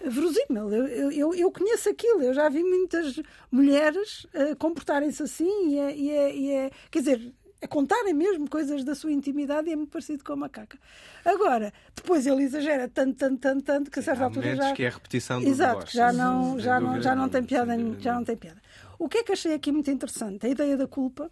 verosímil. 0.05 0.73
Eu, 0.73 1.11
eu, 1.11 1.35
eu, 1.35 1.53
conheço 1.53 1.89
aquilo, 1.91 2.23
eu 2.23 2.33
já 2.33 2.49
vi 2.49 2.63
muitas 2.63 3.21
mulheres 3.51 4.25
uh, 4.27 4.57
comportarem-se 4.59 5.23
assim 5.23 5.69
e 5.69 5.79
é, 5.79 5.97
e, 5.97 6.11
é, 6.11 6.37
e 6.37 6.51
é, 6.53 6.71
Quer 6.91 6.99
dizer, 7.01 7.35
a 7.63 7.69
contarem 7.69 8.15
mesmo 8.15 8.49
coisas 8.49 8.83
da 8.85 8.95
sua 8.95 9.13
intimidade 9.13 9.69
e 9.69 9.73
é 9.73 9.77
muito 9.77 9.91
parecido 9.91 10.25
com 10.25 10.33
a 10.33 10.37
macaca. 10.37 10.79
Agora, 11.25 11.73
depois 11.95 12.27
ele 12.27 12.43
exagera 12.43 12.89
tanto, 12.89 13.17
tanto, 13.17 13.39
tanto, 13.39 13.63
tanto 13.63 13.91
que 13.91 13.99
a 13.99 14.03
certa 14.03 14.25
altura 14.25 14.57
já. 14.57 14.73
que 14.73 14.83
é 14.83 14.89
a 14.89 14.91
repetição 14.91 15.41
do 15.41 15.47
Exato, 15.47 15.87
que 15.87 15.95
já 15.95 16.13
não, 16.13 16.59
já, 16.59 16.81
não, 16.81 17.01
já 17.01 17.15
não 17.15 17.29
tem 17.29 17.45
piada, 17.45 17.77
já 17.99 18.15
não 18.15 18.25
tem 18.25 18.37
piada. 18.37 18.61
O 18.99 19.09
que 19.09 19.19
é 19.19 19.23
que 19.23 19.33
achei 19.33 19.55
aqui 19.55 19.71
muito 19.71 19.91
interessante? 19.91 20.47
A 20.47 20.49
ideia 20.49 20.77
da 20.77 20.87
culpa. 20.87 21.31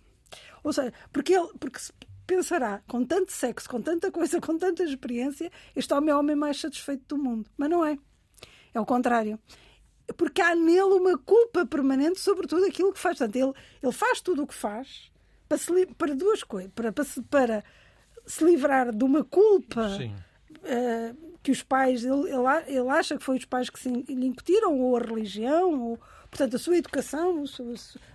Ou 0.62 0.72
seja, 0.72 0.92
porque 1.12 1.34
ele 1.34 1.48
porque 1.58 1.78
se 1.78 1.92
pensará, 2.26 2.82
com 2.86 3.04
tanto 3.04 3.32
sexo, 3.32 3.68
com 3.68 3.80
tanta 3.80 4.10
coisa, 4.12 4.38
com 4.42 4.58
tanta 4.58 4.84
experiência, 4.84 5.50
este 5.74 5.92
homem 5.94 6.10
é 6.10 6.14
o 6.14 6.18
homem 6.18 6.36
mais 6.36 6.60
satisfeito 6.60 7.16
do 7.16 7.22
mundo. 7.22 7.50
Mas 7.56 7.70
não 7.70 7.84
é. 7.84 7.98
É 8.74 8.80
o 8.80 8.86
contrário. 8.86 9.38
Porque 10.16 10.40
há 10.40 10.54
nele 10.54 10.94
uma 10.94 11.18
culpa 11.18 11.66
permanente 11.66 12.20
sobre 12.20 12.46
tudo 12.46 12.64
aquilo 12.66 12.92
que 12.92 12.98
faz. 12.98 13.18
Portanto, 13.18 13.36
ele, 13.36 13.52
ele 13.82 13.92
faz 13.92 14.20
tudo 14.20 14.42
o 14.42 14.46
que 14.46 14.54
faz 14.54 15.10
para, 15.48 15.58
se, 15.58 15.86
para 15.86 16.14
duas 16.14 16.42
coisas. 16.42 16.70
Para, 16.74 16.92
para, 16.92 17.04
se, 17.04 17.22
para 17.22 17.64
se 18.26 18.44
livrar 18.44 18.94
de 18.94 19.04
uma 19.04 19.24
culpa 19.24 19.88
uh, 19.88 21.38
que 21.42 21.50
os 21.50 21.62
pais. 21.62 22.04
Ele, 22.04 22.30
ele, 22.30 22.78
ele, 22.78 22.88
acha 22.90 23.16
que 23.16 23.24
foi 23.24 23.36
os 23.36 23.44
pais 23.44 23.70
que 23.70 23.78
se 23.78 23.88
lhe 23.88 24.26
incutiram, 24.26 24.78
ou 24.78 24.96
a 24.96 25.00
religião, 25.00 25.80
ou, 25.80 26.00
portanto, 26.30 26.56
a 26.56 26.58
sua 26.58 26.76
educação, 26.76 27.42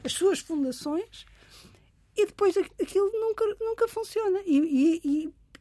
as 0.04 0.12
suas 0.12 0.40
fundações. 0.40 1.26
E 2.16 2.26
depois 2.26 2.56
aquilo 2.58 3.12
nunca, 3.12 3.46
nunca 3.60 3.88
funciona. 3.88 4.40
E, 4.46 4.58
e, 4.58 5.02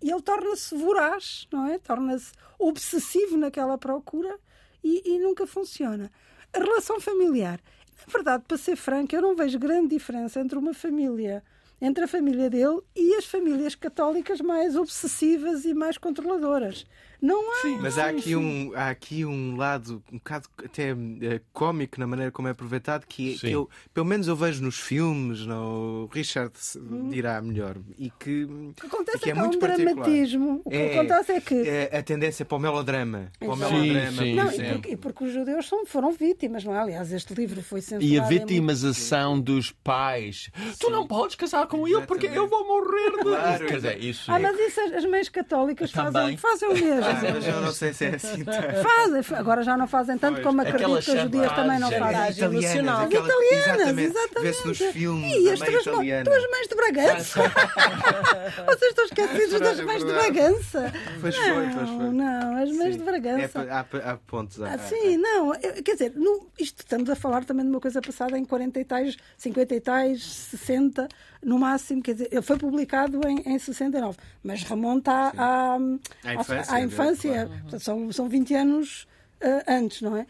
e, 0.03 0.11
ele 0.11 0.23
torna-se 0.23 0.75
voraz, 0.77 1.47
não 1.53 1.67
é? 1.67 1.79
Torna-se 1.79 2.33
obsessivo 2.59 3.37
naquela 3.37 3.79
procura 3.79 4.39
e, 4.83 5.15
e 5.15 5.19
nunca 5.19 5.47
funciona. 5.47 6.11
A 6.53 6.59
relação 6.59 7.01
familiar. 7.01 7.61
Na 8.07 8.13
verdade, 8.13 8.45
para 8.47 8.57
ser 8.57 8.77
franco, 8.77 9.15
eu 9.15 9.23
não 9.23 9.37
vejo 9.37 9.59
grande 9.59 9.89
diferença 9.89 10.41
entre 10.41 10.59
uma 10.59 10.75
família 10.75 11.43
entre 11.85 12.05
a 12.05 12.09
família 12.09 12.49
dele 12.49 12.81
e 12.95 13.17
as 13.17 13.27
famílias 13.27 13.75
católicas 13.75 14.41
mais 14.41 14.77
obsessivas 14.77 15.65
e 15.65 15.75
mais 15.75 15.99
controladoras. 15.99 16.87
Não 17.23 17.53
há. 17.53 17.63
Sim, 17.63 17.79
mas 17.81 17.97
há 17.99 18.09
aqui, 18.09 18.35
um, 18.35 18.73
há 18.75 18.91
aqui 18.91 19.25
um 19.25 19.57
lado 19.57 20.03
um 20.13 20.19
bocado 20.19 20.49
até 20.59 20.91
é, 20.91 21.41
cómico 21.53 22.01
na 22.01 22.07
maneira 22.07 22.33
como 22.33 22.49
é 22.49 22.51
aproveitado, 22.51 23.07
que, 23.07 23.39
que, 23.39 23.49
eu, 23.53 23.71
pelo 23.95 24.05
menos 24.05 24.27
eu 24.27 24.35
vejo 24.35 24.61
nos 24.61 24.81
filmes, 24.81 25.47
no 25.47 26.11
Richard 26.13 26.53
hum. 26.77 27.09
dirá 27.11 27.41
melhor, 27.41 27.77
e 27.97 28.11
que, 28.11 28.49
acontece 28.85 29.21
que 29.21 29.31
é, 29.31 29.33
é 29.33 29.35
muito 29.37 29.57
um 29.57 29.61
dramatismo. 29.61 30.63
O 30.65 30.71
que 30.71 30.77
é, 30.77 30.99
acontece 30.99 31.33
é 31.33 31.41
que. 31.41 31.55
É 31.55 31.97
a 31.97 32.03
tendência 32.03 32.45
para 32.45 32.57
o 32.57 32.61
melodrama. 32.61 33.31
Para 33.39 33.53
o 33.53 33.57
melodrama 33.57 34.11
sim, 34.11 34.19
sim, 34.19 34.35
não, 34.35 34.51
e, 34.51 34.73
porque, 34.73 34.91
e, 34.91 34.97
porque, 34.97 35.25
os 35.25 35.33
judeus 35.33 35.69
são, 35.69 35.87
foram 35.87 36.11
vítimas, 36.11 36.65
não 36.65 36.75
é? 36.75 36.81
Aliás, 36.81 37.13
este 37.13 37.35
livro 37.35 37.63
foi 37.63 37.81
censurado. 37.81 38.05
E 38.05 38.19
a 38.19 38.25
vitimização 38.25 39.41
dos 39.41 39.71
pais. 39.71 40.51
Sim. 40.57 40.73
Tu 40.81 40.91
não 40.91 41.07
podes 41.07 41.37
casar 41.37 41.69
com 41.69 41.87
ele 41.87 42.05
porque 42.05 42.27
eu 42.27 42.49
vou 42.49 42.67
morrer 42.67 43.11
de. 43.13 43.23
Claro, 43.23 43.67
Quer 43.67 43.77
dizer, 43.77 44.03
isso 44.03 44.33
ah, 44.33 44.41
mas 44.41 44.59
isso 44.59 44.81
as 44.81 45.05
meias 45.05 45.29
católicas 45.29 45.93
fazem, 45.93 46.37
fazem 46.37 46.69
o 46.69 46.73
mesmo. 46.73 47.12
Mas 47.21 47.47
eu 47.47 47.61
não 47.61 47.73
sei 47.73 47.93
se 47.93 48.05
é 48.07 48.15
assim. 48.15 48.45
Fazem, 48.83 49.37
agora 49.37 49.63
já 49.63 49.77
não 49.77 49.87
fazem 49.87 50.19
tanto 50.19 50.35
pois. 50.35 50.47
como 50.47 50.61
acredito 50.61 51.03
que 51.03 51.11
as 51.11 51.21
judias 51.23 51.53
também 51.53 51.79
não 51.79 51.91
fazem. 51.91 52.45
Emocional. 52.45 53.03
Aquela, 53.03 53.27
italianas, 53.27 53.99
exatamente. 53.99 54.43
Vê-se 54.43 54.67
nos 54.67 54.79
filmes. 54.79 55.33
E 55.33 55.51
as 55.51 55.61
tuas, 55.61 55.85
tuas 55.85 56.51
mães 56.51 56.69
de 56.69 56.75
Bragança. 56.75 57.41
Vocês 58.67 58.91
estão 58.91 59.05
esquecidos 59.05 59.61
das 59.61 59.81
mães 59.81 60.05
de 60.05 60.13
Bragança. 60.13 60.93
Pois 61.21 61.37
foi, 61.37 61.69
pois 61.75 61.89
foi. 61.89 62.11
Não, 62.11 62.63
as 62.63 62.71
mães 62.73 62.97
de 62.97 63.03
Bragança. 63.03 63.63
É, 63.63 63.71
há, 63.71 64.13
há 64.13 64.17
pontos. 64.17 64.61
Há, 64.61 64.75
ah, 64.75 64.79
sim, 64.79 65.17
não. 65.17 65.53
Quer 65.53 65.93
dizer, 65.93 66.13
no, 66.17 66.47
isto 66.59 66.81
estamos 66.81 67.09
a 67.11 67.17
falar 67.17 67.45
também 67.45 67.65
de 67.65 67.71
uma 67.71 67.81
coisa 67.81 68.01
passada 68.01 68.39
em 68.39 68.45
40 68.45 68.81
e 68.81 68.85
tais, 68.85 69.17
50 69.37 69.75
e 69.75 69.81
tais, 69.81 70.25
60 70.25 71.09
no 71.43 71.59
máximo, 71.59 72.03
quer 72.03 72.13
dizer, 72.13 72.29
ele 72.31 72.43
foi 72.43 72.57
publicado 72.57 73.21
em, 73.27 73.55
em 73.55 73.59
69, 73.59 74.17
mas 74.43 74.63
remonta 74.63 75.11
à, 75.37 75.77
à, 76.25 76.35
infância. 76.35 76.75
À, 76.75 76.81
infância. 76.81 77.51
Claro. 77.69 77.81
São, 77.81 78.13
são 78.13 78.29
20 78.29 78.55
anos 78.55 79.07
uh, 79.43 79.63
antes, 79.67 80.03
não 80.03 80.17
é? 80.17 80.27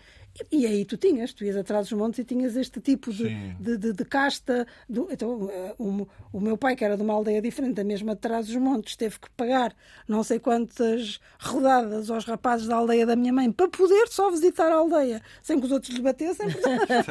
E, 0.50 0.66
aí 0.66 0.84
tu 0.84 0.96
tinhas, 0.96 1.32
tu 1.32 1.44
ias 1.44 1.56
atrás 1.56 1.88
dos 1.88 1.98
montes 1.98 2.18
e 2.18 2.24
tinhas 2.24 2.56
este 2.56 2.80
tipo 2.80 3.12
de, 3.12 3.28
de, 3.60 3.76
de, 3.76 3.92
de, 3.92 4.04
casta. 4.04 4.66
Do, 4.88 5.08
então, 5.10 5.50
um, 5.78 6.06
o 6.32 6.40
meu 6.40 6.56
pai, 6.56 6.74
que 6.74 6.84
era 6.84 6.96
de 6.96 7.02
uma 7.02 7.14
aldeia 7.14 7.40
diferente, 7.40 7.74
da 7.74 7.84
mesma 7.84 8.12
atrás 8.12 8.46
dos 8.46 8.56
montes, 8.56 8.96
teve 8.96 9.18
que 9.18 9.30
pagar 9.30 9.74
não 10.08 10.22
sei 10.22 10.38
quantas 10.38 11.20
rodadas 11.38 12.10
aos 12.10 12.24
rapazes 12.24 12.66
da 12.66 12.76
aldeia 12.76 13.06
da 13.06 13.16
minha 13.16 13.32
mãe 13.32 13.50
para 13.50 13.68
poder 13.68 14.08
só 14.08 14.30
visitar 14.30 14.70
a 14.70 14.74
aldeia, 14.74 15.22
sem 15.42 15.58
que 15.58 15.66
os 15.66 15.72
outros 15.72 15.94
lhe 15.94 16.02
batessem. 16.02 16.46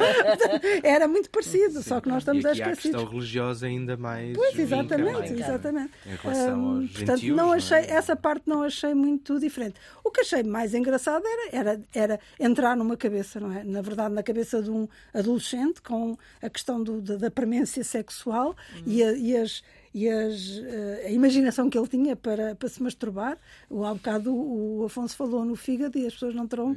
era 0.82 1.08
muito 1.08 1.30
parecido, 1.30 1.82
Sim. 1.82 1.88
só 1.88 2.00
que 2.00 2.08
nós 2.08 2.18
estamos 2.18 2.44
e 2.44 2.48
aqui 2.48 2.62
a 2.62 2.76
questão 2.76 3.04
religiosa 3.04 3.66
ainda 3.66 3.96
mais. 3.96 4.36
Pois, 4.36 4.58
exatamente, 4.58 5.32
exatamente. 5.32 5.92
Em 6.06 6.16
relação 6.16 6.60
um, 6.60 6.80
aos 6.80 6.90
portanto, 6.90 7.18
gentios, 7.18 7.36
não 7.36 7.52
achei, 7.52 7.82
não 7.82 7.88
é? 7.88 7.90
essa 7.92 8.16
parte 8.16 8.42
não 8.46 8.62
achei 8.62 8.94
muito 8.94 9.38
diferente. 9.38 9.76
O 10.04 10.10
que 10.10 10.20
achei 10.20 10.42
mais 10.42 10.74
engraçado 10.74 11.24
era, 11.26 11.56
era, 11.56 11.80
era 11.94 12.20
entrar 12.38 12.76
numa 12.76 12.96
cabeça 12.96 13.21
cabeça, 13.22 13.40
não 13.40 13.52
é? 13.52 13.64
Na 13.64 13.80
verdade, 13.80 14.14
na 14.14 14.22
cabeça 14.22 14.60
de 14.60 14.70
um 14.70 14.88
adolescente 15.14 15.80
com 15.80 16.18
a 16.42 16.50
questão 16.50 16.82
do, 16.82 17.00
da, 17.00 17.16
da 17.16 17.30
premência 17.30 17.82
sexual 17.84 18.56
uhum. 18.74 18.82
e, 18.84 19.02
a, 19.02 19.12
e, 19.12 19.36
as, 19.36 19.62
e 19.94 20.08
as, 20.08 20.60
eh, 20.64 21.04
a 21.06 21.10
imaginação 21.10 21.70
que 21.70 21.78
ele 21.78 21.86
tinha 21.86 22.16
para, 22.16 22.54
para 22.54 22.68
se 22.68 22.82
masturbar. 22.82 23.38
O, 23.70 23.84
há 23.84 23.94
bocado 23.94 24.34
o 24.34 24.84
Afonso 24.84 25.16
falou 25.16 25.44
no 25.44 25.56
fígado 25.56 25.98
e 25.98 26.06
as 26.06 26.12
pessoas 26.12 26.34
não 26.34 26.46
terão. 26.46 26.76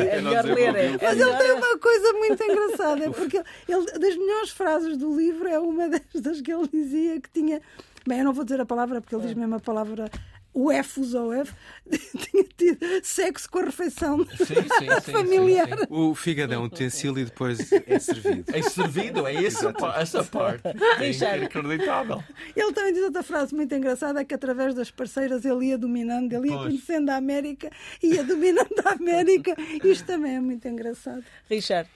É 0.00 0.20
melhor 0.20 0.44
ler. 0.44 0.74
É 0.76 0.98
Mas 1.00 1.18
ele 1.18 1.36
tem 1.36 1.52
uma 1.52 1.78
coisa 1.78 2.12
muito 2.12 2.42
engraçada, 2.44 3.10
porque 3.10 3.42
ele, 3.68 3.86
das 3.98 4.16
melhores 4.16 4.50
frases 4.50 4.96
do 4.96 5.16
livro 5.16 5.48
é 5.48 5.58
uma 5.58 5.88
das 6.14 6.40
que 6.40 6.52
ele 6.52 6.68
dizia 6.68 7.20
que 7.20 7.30
tinha. 7.30 7.60
Bem, 8.06 8.18
eu 8.18 8.24
não 8.24 8.34
vou 8.34 8.44
dizer 8.44 8.60
a 8.60 8.66
palavra 8.66 9.00
porque 9.00 9.14
ele 9.14 9.24
diz 9.24 9.34
mesmo 9.34 9.54
a 9.54 9.60
palavra 9.60 10.10
o 10.54 10.70
EFUS 10.70 11.14
ou 11.14 11.32
F 11.32 11.52
tinha 11.90 12.44
tido 12.56 12.78
sexo 13.02 13.50
com 13.50 13.58
a 13.58 13.64
refeição 13.64 14.24
sim, 14.24 14.46
sim, 14.46 14.54
sim, 15.02 15.12
familiar. 15.12 15.68
O 15.90 16.14
fígado 16.14 16.54
é 16.54 16.58
um 16.58 16.64
utensílio 16.64 17.18
e 17.18 17.24
depois 17.24 17.72
é 17.72 17.98
servido. 17.98 18.44
É 18.56 18.62
servido, 18.62 19.26
é 19.26 19.44
essa, 19.44 19.74
essa 19.96 20.24
parte. 20.24 20.62
É 21.00 21.10
inacreditável. 21.10 22.22
Ele 22.54 22.72
também 22.72 22.92
diz 22.92 23.02
outra 23.02 23.22
frase 23.22 23.54
muito 23.54 23.74
engraçada: 23.74 24.24
que 24.24 24.32
através 24.32 24.74
das 24.74 24.90
parceiras 24.90 25.44
ele 25.44 25.66
ia 25.66 25.78
dominando, 25.78 26.32
ele 26.32 26.48
ia 26.48 26.56
pois. 26.56 26.68
conhecendo 26.68 27.10
a 27.10 27.16
América, 27.16 27.70
ia 28.02 28.22
dominando 28.22 28.80
a 28.84 28.92
América. 28.92 29.56
Isto 29.82 30.06
também 30.06 30.36
é 30.36 30.40
muito 30.40 30.66
engraçado. 30.68 31.24
Richard. 31.50 31.88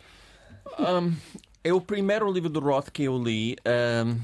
Um, 0.79 1.15
é 1.63 1.73
o 1.73 1.81
primeiro 1.81 2.31
livro 2.31 2.49
do 2.49 2.61
Roth 2.61 2.91
que 2.91 3.05
eu 3.05 3.23
li. 3.23 3.57
Um, 3.67 4.19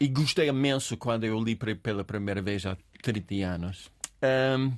e 0.00 0.08
gostei 0.08 0.48
imenso 0.48 0.96
quando 0.96 1.24
eu 1.24 1.38
li 1.38 1.54
pela 1.54 2.02
primeira 2.02 2.40
vez 2.40 2.64
há 2.64 2.76
30 3.02 3.34
anos. 3.46 3.90
Um, 4.22 4.76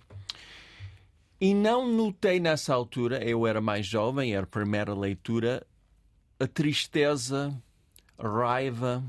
e 1.41 1.55
não 1.55 1.91
notei 1.91 2.39
nessa 2.39 2.73
altura, 2.73 3.23
eu 3.25 3.47
era 3.47 3.61
mais 3.61 3.85
jovem, 3.85 4.33
era 4.33 4.45
a 4.45 4.47
primeira 4.47 4.95
leitura, 4.95 5.67
a 6.39 6.47
tristeza, 6.47 7.53
a 8.17 8.29
raiva, 8.29 9.03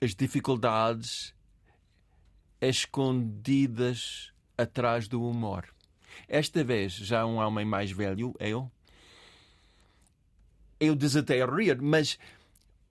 as 0.00 0.14
dificuldades 0.14 1.34
escondidas 2.60 4.32
atrás 4.56 5.08
do 5.08 5.22
humor. 5.28 5.68
Esta 6.28 6.62
vez, 6.62 6.92
já 6.92 7.26
um 7.26 7.36
homem 7.36 7.64
mais 7.64 7.90
velho, 7.90 8.34
eu, 8.38 8.70
eu 10.78 10.94
desatei 10.94 11.42
a 11.42 11.46
rir, 11.46 11.80
mas, 11.82 12.18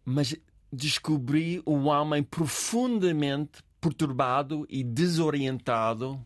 mas 0.04 0.36
descobri 0.72 1.62
um 1.66 1.88
homem 1.88 2.22
profundamente 2.22 3.63
perturbado 3.84 4.66
e 4.70 4.82
desorientado 4.82 6.25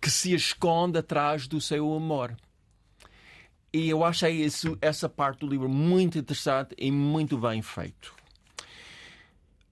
que 0.00 0.10
se 0.10 0.32
esconde 0.32 0.98
atrás 0.98 1.46
do 1.46 1.60
seu 1.60 1.92
amor. 1.92 2.34
E 3.70 3.90
eu 3.90 4.02
achei 4.02 4.42
isso, 4.42 4.78
essa 4.80 5.06
parte 5.06 5.40
do 5.40 5.48
livro 5.48 5.68
muito 5.68 6.16
interessante 6.16 6.74
e 6.78 6.90
muito 6.90 7.36
bem 7.36 7.60
feito. 7.60 8.14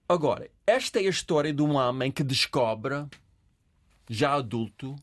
Agora, 0.07 0.47
esta 0.67 1.01
é 1.01 1.07
a 1.07 1.09
história 1.09 1.51
de 1.51 1.63
um 1.63 1.73
homem 1.73 2.11
que 2.11 2.23
descobre, 2.23 3.07
já 4.07 4.35
adulto, 4.35 4.95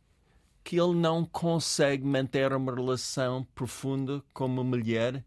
que 0.63 0.81
ele 0.81 0.95
não 0.95 1.25
consegue 1.25 2.05
manter 2.05 2.53
uma 2.53 2.73
relação 2.73 3.45
profunda 3.57 4.23
com 4.33 4.47
uma 4.47 4.63
mulher 4.63 5.25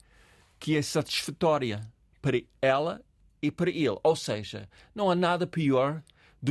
que 0.57 0.77
é 0.77 0.81
satisfatória 0.81 1.81
para 2.21 2.39
ela 2.61 3.01
e 3.41 3.51
para 3.51 3.69
ele. 3.69 3.99
Ou 4.01 4.15
seja, 4.15 4.69
não 4.95 5.11
há 5.11 5.15
nada 5.15 5.45
pior 5.45 6.01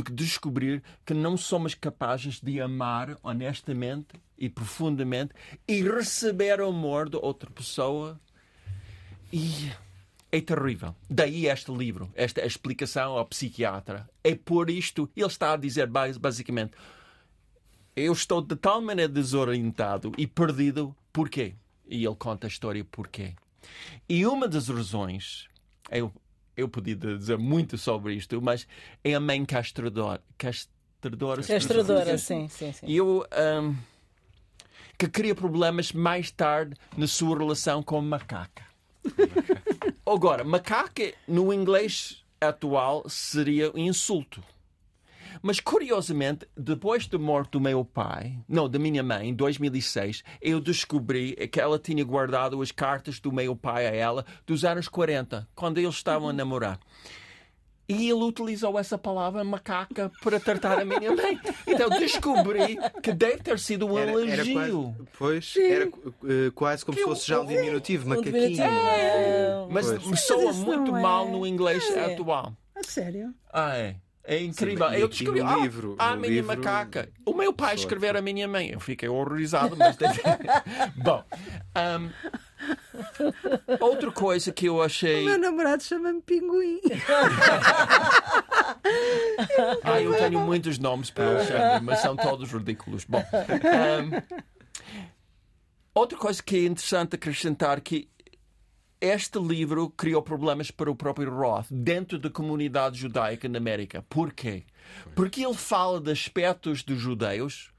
que 0.03 0.11
descobrir 0.11 0.83
que 1.05 1.13
não 1.13 1.37
somos 1.37 1.73
capazes 1.73 2.39
de 2.39 2.59
amar 2.59 3.17
honestamente 3.23 4.15
e 4.37 4.49
profundamente 4.49 5.33
e 5.67 5.81
receber 5.81 6.59
o 6.61 6.69
amor 6.69 7.09
de 7.09 7.17
outra 7.17 7.49
pessoa. 7.49 8.19
E 9.31 9.71
é 10.31 10.41
terrível. 10.41 10.95
Daí 11.09 11.47
este 11.47 11.71
livro, 11.71 12.11
esta 12.15 12.45
explicação 12.45 13.17
ao 13.17 13.25
psiquiatra. 13.25 14.09
É 14.23 14.35
por 14.35 14.69
isto, 14.69 15.09
ele 15.15 15.27
está 15.27 15.53
a 15.53 15.57
dizer 15.57 15.87
basicamente: 15.87 16.73
eu 17.95 18.11
estou 18.11 18.41
de 18.41 18.55
tal 18.55 18.81
maneira 18.81 19.11
desorientado 19.11 20.11
e 20.17 20.27
perdido, 20.27 20.95
porquê? 21.13 21.55
E 21.87 22.05
ele 22.05 22.15
conta 22.15 22.47
a 22.47 22.49
história 22.49 22.83
porquê. 22.83 23.33
E 24.09 24.25
uma 24.25 24.47
das 24.47 24.67
razões, 24.67 25.47
eu, 25.89 26.11
eu 26.55 26.67
podia 26.69 26.95
dizer 26.95 27.37
muito 27.37 27.77
sobre 27.77 28.13
isto, 28.15 28.41
mas 28.41 28.67
é 29.03 29.13
a 29.13 29.19
mãe 29.19 29.43
castradora. 29.45 30.21
Castradora, 30.37 31.43
castradora 31.43 32.17
sim, 32.17 32.47
sim, 32.47 32.71
sim. 32.71 32.85
E 32.87 32.97
eu. 32.97 33.25
Um, 33.61 33.75
que 34.97 35.07
cria 35.07 35.35
problemas 35.35 35.91
mais 35.91 36.31
tarde 36.31 36.75
na 36.97 37.07
sua 37.07 37.37
relação 37.37 37.83
com 37.83 37.99
macaca. 38.01 38.63
Agora, 40.05 40.43
macaca 40.43 41.13
no 41.27 41.53
inglês 41.53 42.23
atual 42.39 43.07
seria 43.09 43.71
um 43.71 43.79
insulto. 43.79 44.41
Mas 45.45 45.59
curiosamente, 45.59 46.47
depois 46.57 47.05
da 47.05 47.19
morte 47.19 47.51
do 47.51 47.61
meu 47.61 47.85
pai, 47.85 48.35
não, 48.49 48.67
da 48.67 48.79
minha 48.79 49.03
mãe, 49.03 49.29
em 49.29 49.33
2006, 49.35 50.23
eu 50.41 50.59
descobri 50.59 51.35
que 51.35 51.61
ela 51.61 51.77
tinha 51.77 52.03
guardado 52.03 52.59
as 52.63 52.71
cartas 52.71 53.19
do 53.19 53.31
meu 53.31 53.55
pai 53.55 53.85
a 53.85 53.91
ela 53.91 54.25
dos 54.43 54.65
anos 54.65 54.87
40, 54.87 55.47
quando 55.53 55.77
eles 55.77 55.93
estavam 55.93 56.29
a 56.29 56.33
namorar. 56.33 56.79
E 57.87 58.09
ele 58.09 58.23
utilizou 58.23 58.79
essa 58.79 58.97
palavra 58.97 59.43
macaca 59.43 60.11
para 60.23 60.39
tratar 60.39 60.79
a 60.79 60.83
minha 60.83 61.15
mãe. 61.15 61.39
Então 61.67 61.91
descobri 61.91 62.79
que 63.03 63.13
deve 63.13 63.43
ter 63.43 63.59
sido 63.59 63.85
um 63.85 63.99
era, 63.99 64.09
elogio. 64.09 64.33
Era 64.33 64.51
quase, 64.51 65.09
pois, 65.15 65.53
Sim. 65.53 65.61
era 65.61 65.87
uh, 65.87 66.51
quase 66.55 66.83
como 66.83 66.97
que 66.97 67.03
se 67.03 67.07
fosse 67.07 67.27
já 67.27 67.39
um 67.39 67.45
diminutivo, 67.45 68.07
um 68.07 68.15
macaquinho. 68.15 68.63
É. 68.63 69.67
Mas 69.69 69.91
me 70.07 70.17
soa 70.17 70.53
muito 70.53 70.97
é. 70.97 71.01
mal 71.03 71.29
no 71.29 71.45
inglês 71.45 71.87
é. 71.91 72.15
atual. 72.15 72.51
A 72.75 72.81
sério? 72.81 73.31
Ah, 73.53 73.77
é. 73.77 73.97
É 74.27 74.41
incrível. 74.41 74.89
Sim, 74.89 74.95
eu 74.95 75.07
descobri 75.07 75.41
no 75.41 75.49
ah, 75.49 75.57
livro, 75.57 75.95
a 75.99 76.15
minha 76.15 76.29
livro, 76.29 76.47
macaca. 76.47 77.09
O 77.25 77.33
meu 77.33 77.53
pai 77.53 77.75
escrever 77.75 78.17
a 78.17 78.21
minha 78.21 78.47
mãe. 78.47 78.71
Eu 78.71 78.79
fiquei 78.79 79.07
horrorizado, 79.07 79.77
mas. 79.77 79.95
Bom. 80.97 81.23
Um, 81.77 82.09
outra 83.79 84.11
coisa 84.11 84.51
que 84.51 84.65
eu 84.65 84.81
achei. 84.81 85.21
O 85.21 85.25
meu 85.25 85.37
namorado 85.37 85.83
chama-me 85.83 86.21
Pinguim. 86.21 86.81
ah, 89.83 90.01
eu 90.01 90.17
tenho 90.17 90.39
muitos 90.39 90.79
nomes 90.79 91.11
para 91.11 91.27
Alexandre, 91.27 91.83
mas 91.83 91.99
são 91.99 92.15
todos 92.15 92.51
ridículos. 92.51 93.05
Bom. 93.05 93.23
Um, 93.23 94.39
outra 95.93 96.17
coisa 96.17 96.41
que 96.41 96.55
é 96.55 96.65
interessante 96.65 97.15
acrescentar 97.15 97.79
que 97.79 98.09
este 99.05 99.39
livro 99.39 99.89
criou 99.89 100.21
problemas 100.21 100.71
para 100.71 100.89
o 100.89 100.95
próprio 100.95 101.29
Roth 101.29 101.67
dentro 101.69 102.17
da 102.17 102.29
comunidade 102.29 102.97
judaica 102.97 103.47
na 103.47 103.57
América. 103.57 104.03
Porquê? 104.09 104.63
Porque 105.15 105.45
ele 105.45 105.53
fala 105.53 106.01
de 106.01 106.11
aspectos 106.11 106.83
dos 106.83 106.99
judeus 106.99 107.71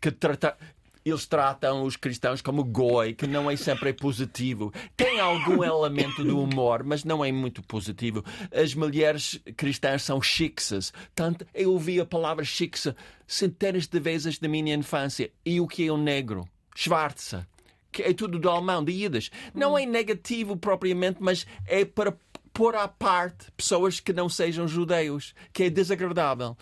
que 0.00 0.10
trata, 0.10 0.56
eles 1.04 1.26
tratam 1.26 1.84
os 1.84 1.96
cristãos 1.96 2.42
como 2.42 2.64
goi, 2.64 3.14
que 3.14 3.26
não 3.26 3.50
é 3.50 3.56
sempre 3.56 3.92
positivo. 3.92 4.72
Tem 4.96 5.20
algum 5.20 5.62
elemento 5.64 6.24
do 6.24 6.42
humor, 6.42 6.82
mas 6.82 7.04
não 7.04 7.24
é 7.24 7.30
muito 7.30 7.62
positivo. 7.62 8.24
As 8.52 8.74
mulheres 8.74 9.40
cristãs 9.56 10.02
são 10.02 10.20
chixas. 10.20 10.92
Tanto 11.14 11.46
eu 11.54 11.72
ouvi 11.72 12.00
a 12.00 12.06
palavra 12.06 12.44
chixa 12.44 12.96
centenas 13.26 13.86
de 13.86 14.00
vezes 14.00 14.40
na 14.40 14.48
minha 14.48 14.74
infância. 14.74 15.30
E 15.44 15.60
o 15.60 15.68
que 15.68 15.86
é 15.86 15.92
o 15.92 15.96
negro? 15.96 16.48
Schwarze 16.74 17.46
que 17.90 18.02
é 18.02 18.12
tudo 18.12 18.38
do 18.38 18.48
alemão, 18.48 18.84
de 18.84 18.92
Yiddish. 18.92 19.30
Não 19.54 19.76
é 19.76 19.84
negativo 19.84 20.56
propriamente, 20.56 21.18
mas 21.20 21.46
é 21.66 21.84
para 21.84 22.16
pôr 22.52 22.74
à 22.74 22.88
parte 22.88 23.50
pessoas 23.56 24.00
que 24.00 24.12
não 24.12 24.28
sejam 24.28 24.66
judeus, 24.66 25.34
que 25.52 25.64
é 25.64 25.70
desagradável. 25.70 26.56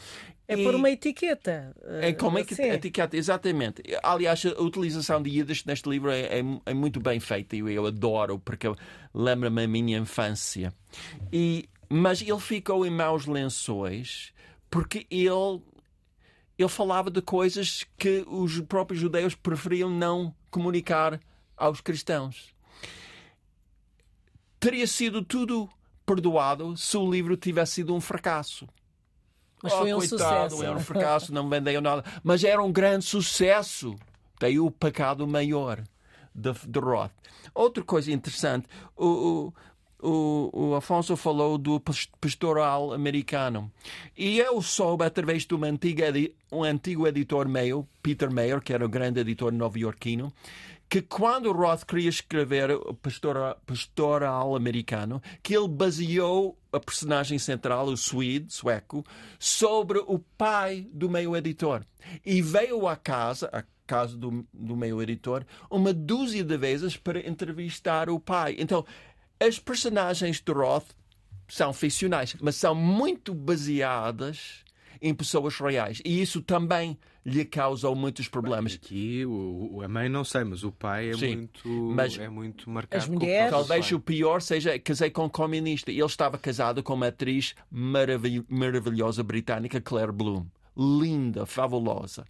É 0.47 0.55
e... 0.55 0.65
por 0.65 0.75
uma 0.75 0.91
etiqueta. 0.91 1.75
É 2.01 2.13
como 2.13 2.39
assim. 2.39 2.63
etiqueta, 2.63 3.17
exatamente. 3.17 3.83
Aliás, 4.03 4.45
a 4.47 4.63
utilização 4.63 5.23
de 5.23 5.31
Yiddish 5.31 5.65
neste 5.67 5.89
livro 5.89 6.11
é, 6.11 6.39
é, 6.39 6.45
é 6.67 6.75
muito 6.75 7.01
bem 7.01 7.21
feita 7.21 7.55
e 7.55 7.61
eu 7.61 7.87
adoro, 7.87 8.39
porque 8.39 8.67
lembra-me 9.13 9.65
a 9.65 9.69
minha 9.69 9.99
infância. 9.99 10.73
E, 11.31 11.69
mas 11.89 12.23
ele 12.23 12.41
ficou 12.41 12.87
em 12.87 12.91
maus 12.91 13.27
lençóis 13.27 14.33
porque 14.71 15.07
ele, 15.11 15.63
ele 16.59 16.69
falava 16.69 17.11
de 17.11 17.21
coisas 17.21 17.85
que 17.99 18.25
os 18.27 18.61
próprios 18.61 19.01
judeus 19.01 19.35
preferiam 19.35 19.91
não 19.91 20.35
comunicar 20.51 21.21
aos 21.57 21.81
cristãos. 21.81 22.55
Teria 24.61 24.87
sido 24.87 25.25
tudo 25.25 25.69
perdoado 26.05 26.77
se 26.77 26.97
o 26.97 27.11
livro 27.11 27.37
tivesse 27.37 27.75
sido 27.75 27.95
um 27.95 28.01
fracasso. 28.01 28.69
Mas 29.63 29.73
oh, 29.73 29.79
foi 29.79 29.93
um 29.93 29.99
coitado, 29.99 30.51
sucesso. 30.51 30.65
Era 30.65 30.77
um 30.77 30.81
fracasso, 30.81 31.35
não 31.35 31.49
vendeu 31.49 31.81
nada. 31.81 32.05
Mas 32.23 32.45
era 32.45 32.63
um 32.63 32.73
grande 32.73 33.05
sucesso. 33.05 33.95
Daí 34.41 34.59
o 34.59 34.71
pecado 34.71 35.27
maior 35.27 35.83
de, 36.35 36.53
de 36.67 36.79
Roth. 36.79 37.13
Outra 37.55 37.83
coisa 37.83 38.13
interessante, 38.13 38.69
o, 38.97 39.07
o, 39.07 39.55
o, 40.01 40.75
Afonso 40.75 41.17
falou 41.17 41.59
do 41.59 41.83
pastoral 42.21 42.93
americano. 42.93 43.71
E 44.17 44.39
eu 44.39 44.61
soube, 44.63 45.05
através 45.05 45.45
de 45.45 45.55
uma 45.55 45.67
antiga, 45.67 46.07
um 46.53 46.63
antigo 46.63 47.07
editor 47.07 47.49
meu, 47.49 47.87
Peter 48.03 48.31
Mayer, 48.31 48.61
que 48.61 48.73
era 48.73 48.85
o 48.85 48.89
grande 48.89 49.21
editor 49.21 49.53
nova-iorquino, 49.53 50.33
que 50.89 51.03
quando 51.03 51.53
Roth 51.53 51.85
queria 51.85 52.09
escrever 52.09 52.71
o 52.71 52.95
pastoral, 52.95 53.61
pastoral 53.67 54.57
americano, 54.57 55.21
que 55.43 55.55
ele 55.55 55.69
baseou 55.69 56.59
a 56.73 56.81
personagem 56.81 57.39
central, 57.39 57.87
o 57.87 57.97
Swede, 57.97 58.53
sueco, 58.53 59.05
sobre 59.39 59.99
o 59.99 60.19
pai 60.19 60.87
do 60.93 61.11
meio 61.11 61.37
editor. 61.37 61.85
E 62.25 62.41
veio 62.41 62.89
à 62.89 62.97
casa, 62.97 63.51
a 63.53 63.63
casa 63.89 64.17
do, 64.17 64.47
do 64.53 64.77
meio 64.77 65.03
editor, 65.03 65.45
uma 65.71 65.93
dúzia 65.93 66.45
de 66.45 66.57
vezes 66.57 66.97
para 66.97 67.27
entrevistar 67.27 68.11
o 68.11 68.21
pai. 68.21 68.55
Então, 68.59 68.85
as 69.41 69.59
personagens 69.59 70.41
de 70.41 70.53
Roth 70.53 70.87
são 71.49 71.73
ficcionais, 71.73 72.37
mas 72.41 72.57
são 72.57 72.75
muito 72.75 73.35
baseadas 73.35 74.65
em 75.01 75.15
pessoas 75.15 75.57
reais. 75.57 76.03
E 76.05 76.21
isso 76.21 76.43
também 76.43 76.99
lhe 77.25 77.45
causou 77.45 77.95
muitos 77.95 78.27
problemas. 78.29 78.75
Aqui 78.75 79.25
o, 79.25 79.81
a 79.83 79.89
mãe 79.89 80.09
não 80.09 80.25
sei, 80.25 80.45
mas 80.45 80.65
o 80.65 80.73
pai 80.73 81.11
é 81.11 81.15
Sim, 81.15 81.37
muito 81.37 81.69
mas 81.69 82.19
é 82.19 82.29
muito 82.29 82.69
marcado. 82.71 83.03
As 83.03 83.09
mulheres... 83.09 83.51
Talvez 83.51 83.91
o 83.93 84.01
pior 84.01 84.41
seja 84.41 84.79
casei 84.79 85.11
com 85.11 85.27
um 85.27 85.29
comunista. 85.29 85.91
Ele 85.91 86.03
estava 86.05 86.39
casado 86.39 86.83
com 86.83 86.95
uma 86.95 87.09
atriz 87.09 87.55
maravil 87.71 88.45
maravilhosa 88.49 89.23
britânica, 89.23 89.81
Claire 89.81 90.13
Bloom. 90.13 90.47
Linda, 90.77 91.45
fabulosa. 91.45 92.25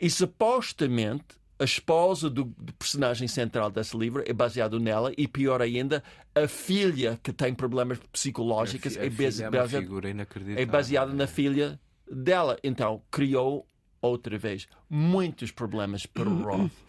E 0.00 0.08
supostamente 0.08 1.36
a 1.58 1.64
esposa 1.64 2.28
do, 2.28 2.44
do, 2.44 2.72
personagem 2.74 3.26
central 3.26 3.70
desse 3.70 3.96
livro 3.96 4.22
é 4.26 4.32
baseado 4.32 4.78
nela 4.78 5.12
e 5.16 5.26
pior 5.26 5.62
ainda 5.62 6.02
a 6.34 6.46
filha 6.46 7.18
que 7.22 7.32
tem 7.32 7.54
problemas 7.54 7.98
psicológicos 8.12 8.96
é, 8.96 9.08
base, 9.08 9.42
é, 9.42 10.62
é 10.62 10.66
baseada 10.66 11.12
na 11.12 11.26
filha 11.26 11.80
dela. 12.10 12.58
Então 12.62 13.02
criou 13.10 13.66
outra 14.02 14.36
vez 14.36 14.68
muitos 14.88 15.50
problemas 15.50 16.06
para 16.06 16.28
o 16.28 16.42
Roth. 16.42 16.72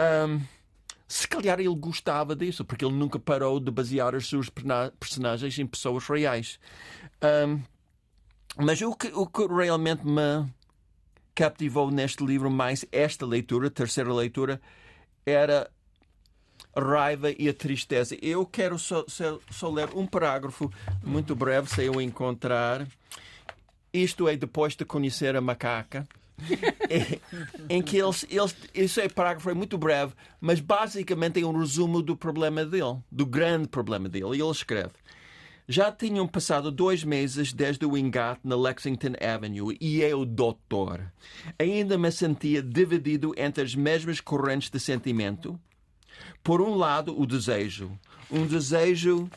Um, 0.00 0.40
se 1.08 1.26
calhar 1.26 1.58
ele 1.58 1.74
gostava 1.74 2.36
disso 2.36 2.64
porque 2.64 2.84
ele 2.84 2.94
nunca 2.94 3.18
parou 3.18 3.58
de 3.58 3.68
basear 3.68 4.14
os 4.14 4.28
seus 4.28 4.48
personagens 4.48 5.58
em 5.58 5.66
pessoas 5.66 6.06
reais. 6.06 6.60
Um, 7.20 7.60
mas 8.64 8.80
o 8.80 8.94
que, 8.94 9.08
o 9.08 9.26
que 9.26 9.44
realmente 9.46 10.06
me 10.06 10.48
captivou 11.38 11.88
neste 11.88 12.26
livro 12.26 12.50
mais 12.50 12.84
esta 12.90 13.24
leitura, 13.24 13.70
terceira 13.70 14.12
leitura, 14.12 14.60
era 15.24 15.70
a 16.74 16.80
raiva 16.80 17.30
e 17.30 17.48
a 17.48 17.54
tristeza. 17.54 18.16
Eu 18.20 18.44
quero 18.44 18.76
só, 18.76 19.04
só, 19.06 19.38
só 19.48 19.70
ler 19.70 19.88
um 19.94 20.04
parágrafo 20.04 20.68
muito 21.00 21.36
breve, 21.36 21.70
se 21.70 21.84
eu 21.84 22.00
encontrar. 22.00 22.88
Isto 23.92 24.28
é 24.28 24.36
depois 24.36 24.74
de 24.74 24.84
conhecer 24.84 25.36
a 25.36 25.40
macaca. 25.40 26.08
em 27.70 27.82
que 27.82 27.98
eles, 27.98 28.26
eles, 28.28 28.56
isso 28.74 29.00
é 29.00 29.08
parágrafo 29.08 29.50
é 29.50 29.54
muito 29.54 29.78
breve, 29.78 30.14
mas 30.40 30.58
basicamente 30.58 31.40
é 31.40 31.46
um 31.46 31.56
resumo 31.56 32.02
do 32.02 32.16
problema 32.16 32.64
dele, 32.64 32.98
do 33.12 33.24
grande 33.24 33.68
problema 33.68 34.08
dele. 34.08 34.36
E 34.36 34.42
ele 34.42 34.50
escreve: 34.50 34.92
já 35.68 35.92
tinham 35.92 36.26
passado 36.26 36.72
dois 36.72 37.04
meses 37.04 37.52
desde 37.52 37.84
o 37.84 37.94
engate 37.94 38.40
na 38.42 38.56
Lexington 38.56 39.12
Avenue 39.20 39.76
e 39.78 40.00
eu, 40.00 40.24
doutor, 40.24 41.12
ainda 41.58 41.98
me 41.98 42.10
sentia 42.10 42.62
dividido 42.62 43.34
entre 43.36 43.62
as 43.62 43.74
mesmas 43.74 44.18
correntes 44.18 44.70
de 44.70 44.80
sentimento. 44.80 45.60
Por 46.42 46.62
um 46.62 46.74
lado, 46.74 47.20
o 47.20 47.26
desejo, 47.26 47.90
um 48.30 48.46
desejo 48.46 49.28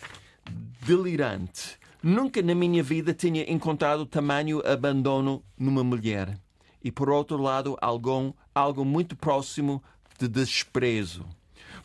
delirante. 0.88 1.78
Nunca 2.02 2.42
na 2.42 2.56
minha 2.56 2.82
vida 2.82 3.14
tinha 3.14 3.52
encontrado 3.52 4.06
tamanho 4.06 4.66
abandono 4.66 5.44
numa 5.58 5.84
mulher. 5.84 6.40
E 6.82 6.90
por 6.92 7.10
outro 7.10 7.38
lado, 7.38 7.78
algo, 7.82 8.34
algo 8.56 8.86
muito 8.86 9.18
próximo 9.18 9.84
de 10.18 10.30
desprezo. 10.30 11.26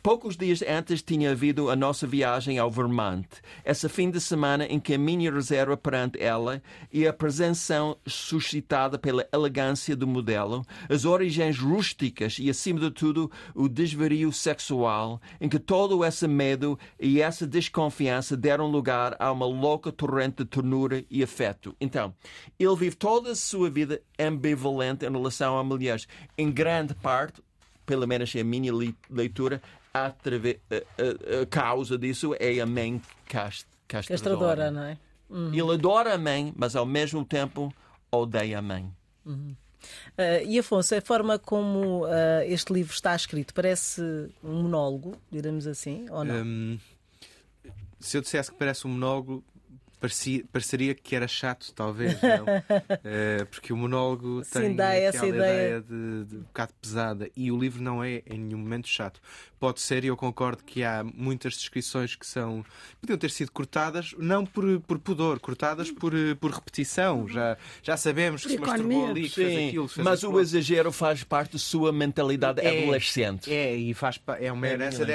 Poucos 0.03 0.37
dias 0.37 0.62
antes 0.62 1.03
tinha 1.03 1.31
havido 1.31 1.70
a 1.70 1.77
nossa 1.77 2.07
viagem 2.07 2.59
ao 2.59 2.70
Vermont, 2.70 3.27
esse 3.64 3.88
fim 3.88 4.11
de 4.11 4.20
semana 4.20 4.64
em 4.66 4.79
que 4.79 4.94
a 4.94 4.99
minha 4.99 5.31
reserva 5.31 5.77
perante 5.77 6.22
ela 6.22 6.62
e 6.92 7.07
a 7.07 7.12
presença 7.12 7.96
suscitada 8.07 8.99
pela 8.99 9.27
elegância 9.33 9.96
do 9.96 10.07
modelo, 10.07 10.64
as 10.88 11.05
origens 11.05 11.59
rústicas 11.59 12.38
e, 12.38 12.49
acima 12.49 12.81
de 12.81 12.90
tudo, 12.90 13.31
o 13.55 13.68
desvario 13.68 14.33
sexual, 14.33 15.20
em 15.40 15.49
que 15.49 15.59
todo 15.59 16.05
esse 16.05 16.27
medo 16.27 16.79
e 16.99 17.20
essa 17.20 17.46
desconfiança 17.46 18.37
deram 18.37 18.66
lugar 18.66 19.16
a 19.18 19.31
uma 19.33 19.46
louca 19.46 19.92
torrente 19.92 20.37
de 20.38 20.44
ternura 20.44 21.05
e 21.11 21.22
afeto. 21.22 21.75
Então, 21.81 22.14
ele 22.59 22.77
vive 22.77 22.96
toda 22.96 23.33
a 23.33 23.37
sua 23.37 23.68
vida 23.68 24.01
ambivalente 24.18 25.05
em 25.05 25.11
relação 25.11 25.59
a 25.59 25.64
mulheres, 25.64 26.07
em 26.37 26.51
grande 26.51 26.94
parte, 26.94 27.42
pelo 27.87 28.07
menos 28.07 28.35
é 28.35 28.40
a 28.40 28.44
minha 28.44 28.72
leitura, 29.09 29.62
a, 29.94 30.07
a, 30.07 31.42
a, 31.42 31.46
causa 31.46 31.96
disso 31.96 32.35
é 32.38 32.61
a 32.61 32.66
mãe 32.66 33.01
cast, 33.27 33.66
castradora. 33.88 34.66
castradora, 34.66 34.70
não 34.70 34.83
é? 34.83 34.99
Uhum. 35.31 35.55
Ele 35.55 35.75
adora 35.75 36.14
a 36.14 36.18
mãe, 36.18 36.53
mas 36.57 36.77
ao 36.77 36.85
mesmo 36.85 37.25
tempo 37.25 37.72
odeia 38.11 38.59
a 38.59 38.62
mãe. 38.62 38.92
Uhum. 39.25 39.55
Uh, 40.18 40.44
e 40.46 40.59
Afonso, 40.59 40.94
a 40.94 41.01
forma 41.01 41.38
como 41.38 42.05
uh, 42.05 42.42
este 42.46 42.72
livro 42.72 42.92
está 42.92 43.14
escrito 43.14 43.55
parece 43.55 44.03
um 44.42 44.62
monólogo, 44.62 45.16
diremos 45.31 45.66
assim, 45.66 46.07
ou 46.11 46.25
não? 46.25 46.42
Um, 46.42 46.79
se 48.01 48.16
eu 48.16 48.20
dissesse 48.20 48.51
que 48.51 48.57
parece 48.57 48.87
um 48.87 48.90
monólogo, 48.90 49.44
parecia, 50.00 50.44
pareceria 50.52 50.94
que 50.94 51.14
era 51.14 51.26
chato, 51.26 51.72
talvez, 51.74 52.20
não? 52.20 52.44
uh, 52.44 53.46
porque 53.50 53.72
o 53.72 53.76
monólogo 53.76 54.42
Sim, 54.44 54.61
tem 54.61 54.76
dá 54.76 54.94
essa 54.94 55.26
ideia, 55.26 55.78
ideia 55.78 55.80
de, 55.80 56.24
de 56.24 56.37
um 56.37 56.40
bocado 56.42 56.72
pesada 56.80 57.30
e 57.37 57.50
o 57.50 57.59
livro 57.59 57.82
não 57.82 58.02
é 58.02 58.22
em 58.26 58.38
nenhum 58.38 58.59
momento 58.59 58.88
chato. 58.88 59.20
Pode 59.59 59.80
ser, 59.80 60.04
e 60.04 60.09
eu 60.09 60.16
concordo 60.16 60.62
que 60.62 60.85
há 60.85 61.02
muitas 61.02 61.54
descrições 61.54 62.14
que 62.14 62.26
são 62.26 62.64
podiam 63.00 63.16
ter 63.16 63.30
sido 63.30 63.50
cortadas, 63.50 64.14
não 64.18 64.44
por, 64.44 64.80
por 64.80 64.98
pudor, 64.98 65.40
cortadas 65.40 65.90
por, 65.90 66.12
por 66.38 66.50
repetição. 66.50 67.26
Já, 67.26 67.56
já 67.82 67.96
sabemos 67.96 68.42
que 68.42 68.50
se 68.50 68.59
masturbou 68.59 69.09
ali, 69.09 69.22
que 69.22 69.28
Sim, 69.30 69.35
fez 69.35 69.68
aquilo. 69.68 69.88
Fez 69.88 70.04
mas 70.04 70.22
o 70.22 70.38
exagero 70.38 70.92
faz 70.92 71.24
parte 71.24 71.52
da 71.52 71.59
sua 71.59 71.90
mentalidade 71.90 72.61
é, 72.61 72.82
adolescente. 72.82 73.50
É, 73.50 73.74
e 73.74 73.94
faz, 73.94 74.20
é 74.38 74.52
uma 74.52 74.66
é 74.66 74.72
herança 74.72 75.06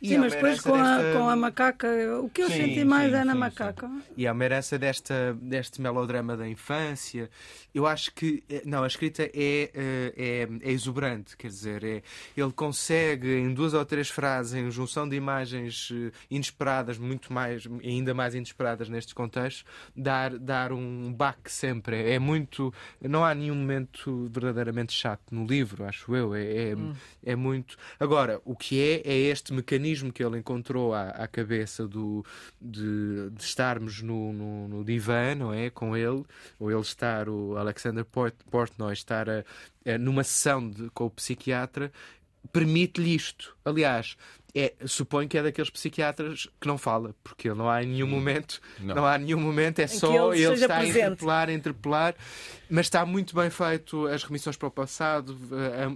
desta 0.00 0.14
Sim, 0.14 0.18
mas 0.18 0.32
depois 0.32 0.60
com, 0.60 0.72
desta... 0.72 1.10
a, 1.10 1.12
com 1.12 1.28
a 1.28 1.36
macaca, 1.36 1.88
o 2.20 2.28
que 2.28 2.42
eu 2.42 2.48
sim, 2.48 2.56
senti 2.56 2.84
mais 2.84 3.10
sim, 3.10 3.16
é 3.16 3.24
na 3.24 3.32
sim, 3.32 3.38
macaca. 3.38 3.90
E 4.16 4.26
há 4.26 4.32
uma 4.32 4.44
herança 4.44 4.78
desta, 4.78 5.36
deste 5.40 5.80
melodrama 5.80 6.36
da 6.36 6.48
infância. 6.48 7.30
Eu 7.74 7.86
acho 7.86 8.12
que, 8.12 8.42
eh, 8.48 8.62
não, 8.64 8.84
a 8.84 8.86
escrita 8.86 9.22
é, 9.22 9.30
eh, 9.34 10.14
é, 10.16 10.48
é 10.60 10.70
exuberante, 10.70 11.36
quer 11.36 11.48
dizer, 11.48 11.84
é, 11.84 12.02
ele 12.36 12.52
consegue 12.52 13.34
em 13.34 13.54
duas 13.54 13.72
ou 13.72 13.84
três 13.84 14.10
frases, 14.10 14.54
em 14.54 14.70
junção 14.70 15.08
de 15.08 15.16
imagens 15.16 15.90
eh, 15.92 16.10
inesperadas, 16.30 16.98
muito 16.98 17.32
mais, 17.32 17.66
ainda 17.82 18.12
mais 18.12 18.34
inesperadas 18.34 18.88
nestes 18.88 19.14
contextos, 19.14 19.64
dar, 19.96 20.38
dar 20.38 20.72
um 20.72 21.12
baque 21.12 21.50
sempre. 21.50 22.10
É 22.10 22.18
muito, 22.18 22.72
não 23.00 23.24
há 23.24 23.34
nenhum 23.34 23.54
momento 23.54 24.28
verdadeiramente 24.30 24.92
chato 24.92 25.22
no 25.30 25.46
livro, 25.46 25.84
acho 25.84 26.14
eu. 26.14 26.34
É, 26.34 26.70
é, 26.70 26.76
hum. 26.76 26.92
é 27.24 27.34
muito. 27.34 27.76
Agora, 27.98 28.40
o 28.44 28.54
que 28.54 28.80
é, 28.80 29.02
é 29.04 29.16
este 29.16 29.52
mecanismo 29.52 29.83
mecanismo 29.84 30.12
que 30.12 30.24
ele 30.24 30.38
encontrou 30.38 30.94
à, 30.94 31.08
à 31.10 31.28
cabeça 31.28 31.86
do, 31.86 32.24
de, 32.60 33.30
de 33.30 33.42
estarmos 33.42 34.00
no, 34.00 34.32
no, 34.32 34.68
no, 34.68 34.84
divã, 34.84 35.34
não 35.34 35.52
é? 35.52 35.68
Com 35.68 35.94
ele, 35.96 36.24
ou 36.58 36.70
ele 36.70 36.80
estar, 36.80 37.28
o 37.28 37.56
Alexander 37.56 38.04
Port, 38.04 38.34
Portnoy, 38.50 38.92
estar 38.94 39.28
a, 39.28 39.44
a, 39.86 39.98
numa 39.98 40.24
sessão 40.24 40.68
de, 40.68 40.88
com 40.90 41.04
o 41.04 41.10
psiquiatra, 41.10 41.92
permite-lhe 42.50 43.14
isto. 43.14 43.54
Aliás, 43.64 44.16
é, 44.54 44.72
suponho 44.86 45.28
que 45.28 45.36
é 45.36 45.42
daqueles 45.42 45.68
psiquiatras 45.68 46.48
que 46.60 46.68
não 46.68 46.78
fala, 46.78 47.12
porque 47.24 47.52
não 47.52 47.68
há 47.68 47.80
nenhum 47.80 48.06
momento, 48.06 48.60
não, 48.78 48.94
não 48.94 49.06
há 49.06 49.18
nenhum 49.18 49.40
momento, 49.40 49.80
é 49.80 49.84
em 49.84 49.88
só 49.88 50.32
ele, 50.32 50.44
ele 50.44 50.54
está 50.54 50.78
presente. 50.78 51.00
a 51.00 51.06
interpelar, 51.06 51.48
a 51.48 51.52
interpelar, 51.52 52.14
mas 52.70 52.86
está 52.86 53.04
muito 53.04 53.34
bem 53.34 53.50
feito 53.50 54.06
as 54.06 54.22
remissões 54.22 54.56
para 54.56 54.68
o 54.68 54.70
passado, 54.70 55.36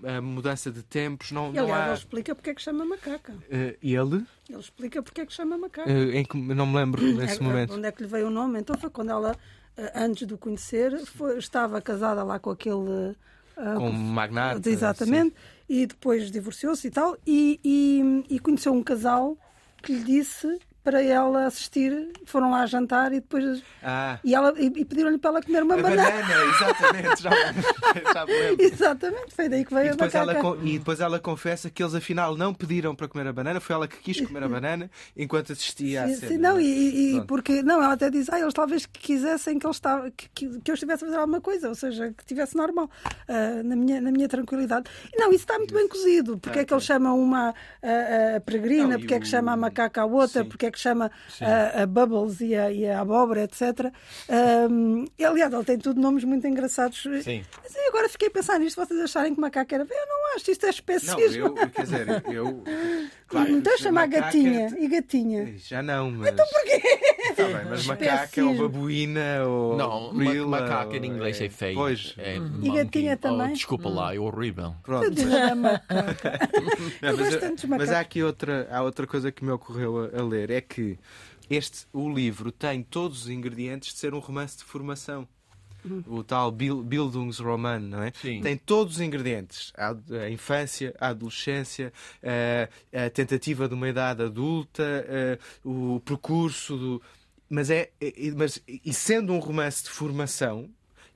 a, 0.04 0.16
a 0.16 0.20
mudança 0.20 0.72
de 0.72 0.82
tempos. 0.82 1.30
Não, 1.30 1.54
e, 1.54 1.58
aliás, 1.58 1.68
não 1.68 1.74
há... 1.74 1.86
ele 1.86 1.94
explica 1.94 2.34
porque 2.34 2.50
é 2.50 2.54
que 2.54 2.62
chama 2.62 2.84
macaca. 2.84 3.32
Uh, 3.32 3.76
ele? 3.80 4.26
Ele 4.50 4.58
explica 4.58 5.02
porque 5.04 5.20
é 5.20 5.26
que 5.26 5.32
chama 5.32 5.56
macaca. 5.56 5.88
Uh, 5.88 6.10
em 6.10 6.24
que, 6.24 6.36
não 6.36 6.66
me 6.66 6.76
lembro 6.76 7.00
nesse 7.14 7.40
é, 7.40 7.44
momento. 7.44 7.74
Onde 7.74 7.86
é 7.86 7.92
que 7.92 8.02
lhe 8.02 8.08
veio 8.08 8.26
o 8.26 8.30
nome? 8.30 8.58
Então 8.58 8.76
foi 8.76 8.90
quando 8.90 9.10
ela, 9.10 9.36
eh, 9.76 9.92
antes 9.94 10.26
de 10.26 10.34
o 10.34 10.38
conhecer, 10.38 10.98
foi, 11.06 11.38
estava 11.38 11.80
casada 11.80 12.24
lá 12.24 12.40
com 12.40 12.50
aquele. 12.50 12.74
Uh, 12.76 13.74
com 13.76 13.90
o 13.90 13.92
magnata. 13.92 14.68
Exatamente. 14.68 15.30
Sim 15.30 15.57
e 15.68 15.86
depois 15.86 16.30
divorciou-se 16.30 16.86
e 16.86 16.90
tal, 16.90 17.16
e, 17.26 17.60
e, 17.64 18.34
e 18.34 18.38
conheceu 18.38 18.72
um 18.72 18.82
casal 18.82 19.36
que 19.82 19.92
lhe 19.92 20.04
disse 20.04 20.58
para 20.82 21.02
ela 21.02 21.46
assistir, 21.46 22.12
foram 22.24 22.50
lá 22.50 22.64
jantar 22.66 23.12
e 23.12 23.20
depois. 23.20 23.62
Ah. 23.82 24.18
E, 24.24 24.34
ela, 24.34 24.54
e, 24.56 24.66
e 24.66 24.84
pediram-lhe 24.84 25.18
para 25.18 25.30
ela 25.30 25.42
comer 25.42 25.62
uma 25.62 25.74
a 25.74 25.82
banana. 25.82 26.10
banana. 26.10 26.44
Exatamente, 26.54 27.22
já, 27.22 27.30
já. 27.30 28.26
Exatamente, 28.58 29.34
foi 29.34 29.48
daí 29.48 29.64
que 29.64 29.74
veio 29.74 29.88
e 29.88 29.90
depois 29.90 30.14
a. 30.14 30.18
Ela, 30.18 30.34
e 30.62 30.78
depois 30.78 31.00
ela 31.00 31.18
confessa 31.18 31.68
que 31.68 31.82
eles 31.82 31.94
afinal 31.94 32.36
não 32.36 32.54
pediram 32.54 32.94
para 32.94 33.08
comer 33.08 33.26
a 33.26 33.32
banana, 33.32 33.60
foi 33.60 33.74
ela 33.74 33.88
que 33.88 33.98
quis 33.98 34.20
comer 34.26 34.42
a 34.44 34.48
banana 34.48 34.90
enquanto 35.16 35.52
assistia 35.52 36.04
à 36.04 36.08
cena. 36.08 36.38
Não, 36.38 36.60
e, 36.60 37.16
e 37.16 37.20
porque, 37.26 37.62
não, 37.62 37.82
ela 37.82 37.94
até 37.94 38.10
diz, 38.10 38.28
ah, 38.30 38.40
eles 38.40 38.54
talvez 38.54 38.86
quisessem 38.86 39.58
que, 39.58 39.66
eles 39.66 39.76
estava, 39.76 40.10
que, 40.10 40.28
que, 40.30 40.60
que 40.60 40.70
eu 40.70 40.74
estivesse 40.74 41.04
a 41.04 41.06
fazer 41.06 41.18
alguma 41.18 41.40
coisa, 41.40 41.68
ou 41.68 41.74
seja, 41.74 42.12
que 42.16 42.22
estivesse 42.22 42.56
normal, 42.56 42.90
uh, 43.28 43.62
na, 43.62 43.76
minha, 43.76 44.00
na 44.00 44.10
minha 44.10 44.28
tranquilidade. 44.28 44.88
Não, 45.16 45.28
isso 45.28 45.44
está 45.44 45.58
muito 45.58 45.74
bem 45.74 45.88
cozido. 45.88 46.38
Porque 46.38 46.60
é 46.60 46.64
que 46.64 46.72
ele 46.72 46.80
chama 46.80 47.12
uma 47.12 47.54
a, 47.82 48.36
a 48.36 48.40
peregrina, 48.40 48.88
não, 48.88 48.98
porque 48.98 49.14
é 49.14 49.20
que 49.20 49.26
chama 49.26 49.52
a 49.52 49.56
macaca 49.56 50.02
a 50.02 50.06
outra, 50.06 50.42
sim. 50.42 50.48
porque 50.48 50.67
é 50.68 50.70
que 50.70 50.78
chama 50.78 51.10
a, 51.40 51.82
a, 51.82 51.86
Bubbles 51.86 52.40
e 52.40 52.54
a, 52.54 52.70
e 52.70 52.86
a 52.88 53.00
abóbora, 53.00 53.44
etc. 53.44 53.92
Um, 54.70 55.06
aliás, 55.22 55.52
ele 55.52 55.64
tem 55.64 55.78
tudo 55.78 56.00
nomes 56.00 56.24
muito 56.24 56.46
engraçados. 56.46 57.02
Sim. 57.22 57.44
Mas 57.62 57.76
agora 57.88 58.08
fiquei 58.08 58.28
a 58.28 58.30
pensar 58.30 58.58
nisto, 58.58 58.84
vocês 58.84 59.00
acharem 59.00 59.34
que 59.34 59.40
macaca 59.40 59.74
era. 59.74 59.84
Eu 59.84 60.06
não 60.06 60.36
acho, 60.36 60.50
isto 60.50 60.66
é 60.66 60.70
especismo. 60.70 61.48
Não, 61.48 61.56
eu, 61.56 61.70
quer 61.70 61.82
dizer, 61.82 62.24
eu. 62.30 62.64
Claro, 63.28 63.50
então 63.50 63.76
chamar 63.76 64.06
gatinha 64.06 64.74
e 64.78 64.88
gatinha. 64.88 65.52
Já 65.58 65.82
não, 65.82 66.10
mas. 66.10 66.32
Então 66.32 66.46
porquê? 66.50 66.80
Tá 67.34 67.44
bem, 67.44 67.64
mas 67.68 67.86
macaca 67.86 68.44
ou 68.44 68.54
babuína 68.54 69.44
ou. 69.46 69.76
Não, 69.76 70.12
gorila, 70.12 70.60
macaca 70.60 70.96
em 70.96 71.06
inglês 71.06 71.40
é 71.40 71.48
feio. 71.48 71.74
Pois. 71.74 72.14
É 72.18 72.36
e 72.36 72.70
gatinha 72.70 73.16
também? 73.16 73.50
Oh, 73.50 73.54
desculpa 73.54 73.88
lá, 73.88 74.14
é 74.14 74.18
horrível. 74.18 74.74
Pronto. 74.82 75.10
macaca. 75.56 76.48
não, 77.02 77.16
mas, 77.16 77.64
mas, 77.64 77.90
há 77.90 78.00
aqui 78.00 78.22
outra, 78.22 78.68
há 78.70 78.82
outra 78.82 79.06
coisa 79.06 79.30
que 79.30 79.44
me 79.44 79.50
ocorreu 79.50 80.10
a, 80.14 80.20
a 80.20 80.24
ler: 80.24 80.50
é 80.50 80.60
que 80.60 80.98
este, 81.50 81.86
o 81.92 82.12
livro 82.12 82.52
tem 82.52 82.82
todos 82.82 83.22
os 83.22 83.30
ingredientes 83.30 83.94
de 83.94 83.98
ser 83.98 84.12
um 84.14 84.18
romance 84.18 84.58
de 84.58 84.64
formação. 84.64 85.26
Uhum. 85.84 86.02
O 86.08 86.24
tal 86.24 86.50
Bildungsroman, 86.50 87.78
não 87.78 88.02
é? 88.02 88.12
Sim. 88.20 88.40
Tem 88.40 88.56
todos 88.56 88.96
os 88.96 89.00
ingredientes: 89.00 89.72
a, 89.76 90.28
infância, 90.28 90.94
a 91.00 91.08
adolescência, 91.08 91.92
a, 92.22 93.04
a, 93.06 93.10
tentativa 93.10 93.68
de 93.68 93.74
uma 93.74 93.88
idade 93.88 94.22
adulta, 94.22 94.82
a, 94.84 95.68
o 95.68 96.00
percurso 96.04 96.76
do. 96.76 97.02
Mas 97.48 97.70
é, 97.70 97.90
é, 98.00 98.12
mas, 98.36 98.60
e 98.66 98.92
sendo 98.92 99.32
um 99.32 99.38
romance 99.38 99.84
de 99.84 99.90
formação, 99.90 100.70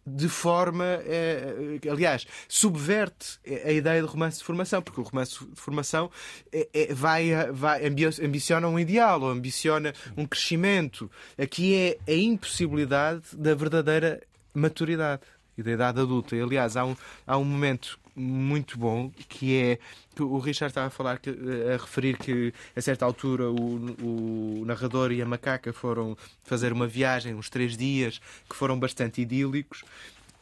de 0.04 0.28
forma, 0.28 0.84
eh, 1.04 1.78
aliás, 1.88 2.26
subverte 2.48 3.38
a 3.64 3.70
ideia 3.70 4.02
de 4.02 4.08
romance 4.08 4.38
de 4.38 4.44
formação, 4.44 4.82
porque 4.82 5.00
o 5.00 5.04
romance 5.04 5.38
de 5.44 5.60
formação 5.60 6.10
é, 6.52 6.68
é, 6.74 6.94
vai, 6.94 7.30
vai, 7.52 7.86
ambiciona 7.86 8.66
um 8.66 8.78
ideal 8.78 9.22
ou 9.22 9.30
ambiciona 9.30 9.94
um 10.16 10.26
crescimento. 10.26 11.08
Aqui 11.38 11.98
é 12.06 12.12
a 12.12 12.16
impossibilidade 12.16 13.22
da 13.32 13.54
verdadeira 13.54 14.20
maturidade 14.52 15.22
e 15.56 15.62
da 15.62 15.70
idade 15.70 16.00
adulta. 16.00 16.34
E, 16.34 16.40
aliás, 16.40 16.76
há 16.76 16.84
um, 16.84 16.96
há 17.24 17.38
um 17.38 17.44
momento 17.44 18.00
muito 18.14 18.78
bom 18.78 19.10
que 19.28 19.56
é 19.56 19.78
que 20.14 20.22
o 20.22 20.38
Richard 20.38 20.70
estava 20.70 20.88
a 20.88 20.90
falar 20.90 21.18
que, 21.18 21.30
a 21.30 21.76
referir 21.76 22.18
que 22.18 22.52
a 22.76 22.80
certa 22.80 23.04
altura 23.04 23.50
o, 23.50 24.60
o 24.60 24.64
narrador 24.66 25.12
e 25.12 25.22
a 25.22 25.26
macaca 25.26 25.72
foram 25.72 26.16
fazer 26.44 26.72
uma 26.72 26.86
viagem 26.86 27.34
uns 27.34 27.48
três 27.48 27.76
dias 27.76 28.20
que 28.48 28.54
foram 28.54 28.78
bastante 28.78 29.20
idílicos 29.20 29.84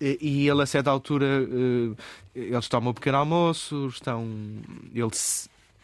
e 0.01 0.49
ele 0.49 0.63
a 0.63 0.67
certa 0.67 0.91
altura 0.91 1.27
eh, 1.27 1.95
eles 2.35 2.69
tomam 2.69 2.91
um 2.91 2.95
pequeno 2.95 3.19
almoço 3.19 3.89
estão 3.89 4.27
ele 4.95 5.11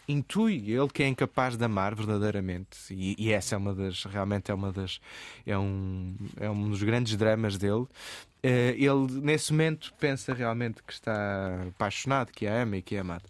intui 0.09 0.71
ele 0.71 0.89
que 0.89 1.03
é 1.03 1.09
incapaz 1.09 1.57
de 1.57 1.65
amar 1.65 1.95
verdadeiramente. 1.95 2.79
E, 2.91 3.17
e, 3.19 3.33
essa 3.33 3.55
é 3.55 3.59
uma 3.59 3.75
das 3.75 4.05
realmente 4.05 4.51
é 4.51 4.55
uma 4.55 4.73
das 4.73 5.01
é 5.45 5.59
um 5.59 6.15
é 6.39 6.51
um 6.51 6.71
dos 6.71 6.83
grandes 6.83 7.17
dramas 7.17 7.59
dele. 7.59 7.87
Eh, 8.43 8.75
ele 8.79 9.21
nesse 9.23 9.53
momento 9.53 9.93
pensa 9.99 10.33
realmente 10.33 10.83
que 10.83 10.93
está 10.93 11.63
apaixonado 11.69 12.31
que 12.33 12.47
a 12.47 12.63
ama 12.63 12.77
e 12.77 12.83
que 12.83 12.97
é 12.97 13.01
amado. 13.01 13.25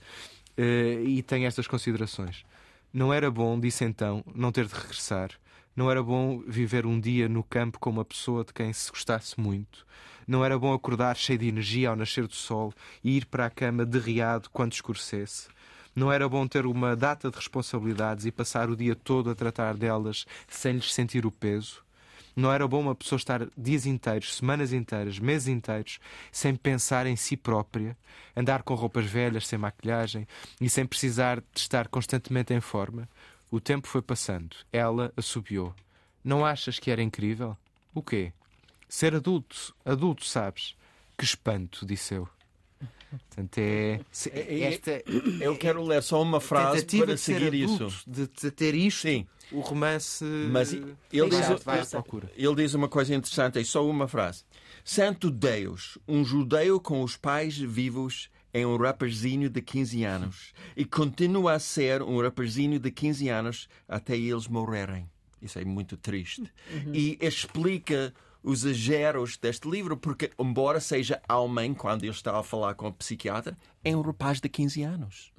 Eh, 0.56 1.02
e 1.04 1.22
tem 1.22 1.46
estas 1.46 1.66
considerações. 1.66 2.44
Não 2.92 3.12
era 3.12 3.30
bom 3.30 3.58
disse 3.58 3.84
então 3.84 4.24
não 4.34 4.52
ter 4.52 4.66
de 4.66 4.74
regressar. 4.74 5.30
Não 5.74 5.90
era 5.90 6.02
bom 6.02 6.40
viver 6.46 6.86
um 6.86 6.98
dia 6.98 7.28
no 7.28 7.42
campo 7.42 7.78
com 7.78 7.90
uma 7.90 8.04
pessoa 8.04 8.44
de 8.44 8.52
quem 8.52 8.72
se 8.72 8.90
gostasse 8.90 9.38
muito. 9.38 9.86
Não 10.26 10.44
era 10.44 10.58
bom 10.58 10.72
acordar 10.72 11.16
cheio 11.16 11.38
de 11.38 11.48
energia 11.48 11.90
ao 11.90 11.96
nascer 11.96 12.26
do 12.26 12.34
sol 12.34 12.72
e 13.04 13.16
ir 13.16 13.26
para 13.26 13.46
a 13.46 13.50
cama 13.50 13.84
derriado 13.84 14.48
quando 14.50 14.72
escurecesse 14.72 15.48
Não 15.96 16.12
era 16.12 16.28
bom 16.28 16.46
ter 16.46 16.66
uma 16.66 16.94
data 16.94 17.30
de 17.30 17.36
responsabilidades 17.36 18.26
e 18.26 18.30
passar 18.30 18.68
o 18.68 18.76
dia 18.76 18.94
todo 18.94 19.30
a 19.30 19.34
tratar 19.34 19.74
delas 19.74 20.26
sem 20.46 20.74
lhes 20.74 20.92
sentir 20.92 21.24
o 21.24 21.30
peso? 21.30 21.82
Não 22.36 22.52
era 22.52 22.68
bom 22.68 22.82
uma 22.82 22.94
pessoa 22.94 23.16
estar 23.16 23.48
dias 23.56 23.86
inteiros, 23.86 24.34
semanas 24.34 24.74
inteiras, 24.74 25.18
meses 25.18 25.48
inteiros, 25.48 25.98
sem 26.30 26.54
pensar 26.54 27.06
em 27.06 27.16
si 27.16 27.34
própria, 27.34 27.96
andar 28.36 28.62
com 28.62 28.74
roupas 28.74 29.06
velhas, 29.06 29.46
sem 29.46 29.58
maquilhagem 29.58 30.28
e 30.60 30.68
sem 30.68 30.84
precisar 30.84 31.40
de 31.40 31.60
estar 31.60 31.88
constantemente 31.88 32.52
em 32.52 32.60
forma? 32.60 33.08
O 33.50 33.58
tempo 33.58 33.88
foi 33.88 34.02
passando. 34.02 34.54
Ela 34.70 35.10
assobiou. 35.16 35.74
Não 36.22 36.44
achas 36.44 36.78
que 36.78 36.90
era 36.90 37.02
incrível? 37.02 37.56
O 37.94 38.02
quê? 38.02 38.34
Ser 38.86 39.14
adulto, 39.14 39.74
adulto, 39.82 40.26
sabes? 40.26 40.76
Que 41.16 41.24
espanto, 41.24 41.86
disse 41.86 42.12
eu. 42.12 42.28
Portanto, 43.10 43.58
é. 43.58 44.00
Esta, 44.62 45.02
eu 45.40 45.56
quero 45.56 45.82
ler 45.84 46.02
só 46.02 46.20
uma 46.22 46.40
frase 46.40 46.84
para 46.84 47.14
de 47.14 47.20
seguir 47.20 47.48
adulto, 47.48 47.86
isso. 47.86 48.04
De, 48.06 48.26
de 48.28 48.50
ter 48.50 48.74
isto, 48.74 49.02
Sim. 49.02 49.26
o 49.52 49.60
romance. 49.60 50.24
Mas 50.24 50.72
ele 50.72 50.90
diz, 51.12 51.62
vai 51.64 51.80
à 51.80 51.86
procura. 51.86 52.30
ele 52.36 52.54
diz 52.56 52.74
uma 52.74 52.88
coisa 52.88 53.14
interessante, 53.14 53.58
é 53.58 53.64
só 53.64 53.86
uma 53.88 54.08
frase. 54.08 54.44
Santo 54.84 55.30
Deus, 55.30 55.98
um 56.06 56.24
judeu 56.24 56.80
com 56.80 57.02
os 57.02 57.16
pais 57.16 57.56
vivos 57.56 58.28
é 58.52 58.66
um 58.66 58.76
rapazinho 58.76 59.50
de 59.50 59.60
15 59.60 60.04
anos 60.04 60.52
e 60.74 60.84
continua 60.84 61.54
a 61.54 61.58
ser 61.58 62.02
um 62.02 62.20
rapazinho 62.20 62.78
de 62.78 62.90
15 62.90 63.28
anos 63.28 63.68
até 63.86 64.16
eles 64.16 64.48
morrerem. 64.48 65.10
Isso 65.42 65.58
é 65.58 65.64
muito 65.64 65.96
triste. 65.96 66.50
E 66.92 67.18
explica 67.20 68.14
os 68.46 68.64
exageros 68.64 69.36
deste 69.36 69.68
livro, 69.68 69.96
porque, 69.96 70.30
embora 70.38 70.78
seja 70.78 71.20
homem, 71.28 71.74
quando 71.74 72.04
ele 72.04 72.12
está 72.12 72.38
a 72.38 72.44
falar 72.44 72.74
com 72.74 72.86
a 72.86 72.92
psiquiatra, 72.92 73.58
é 73.82 73.94
um 73.94 74.00
rapaz 74.02 74.40
de 74.40 74.48
15 74.48 74.82
anos. 74.84 75.32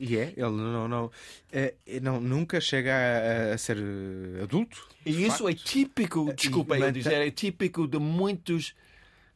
E 0.00 0.16
é, 0.16 0.32
ele 0.34 0.50
não, 0.52 0.88
não, 0.88 1.10
é, 1.52 1.74
não, 2.00 2.18
nunca 2.18 2.58
chega 2.58 2.90
a, 2.90 3.52
a 3.52 3.58
ser 3.58 3.76
eh, 3.76 4.42
adulto. 4.42 4.88
E 5.04 5.26
isso 5.26 5.46
é 5.46 5.52
típico, 5.52 6.32
desculpa 6.32 6.78
eu 6.78 6.90
dizer, 6.90 7.20
é 7.20 7.30
típico 7.30 7.86
de 7.86 7.98
muitos 7.98 8.74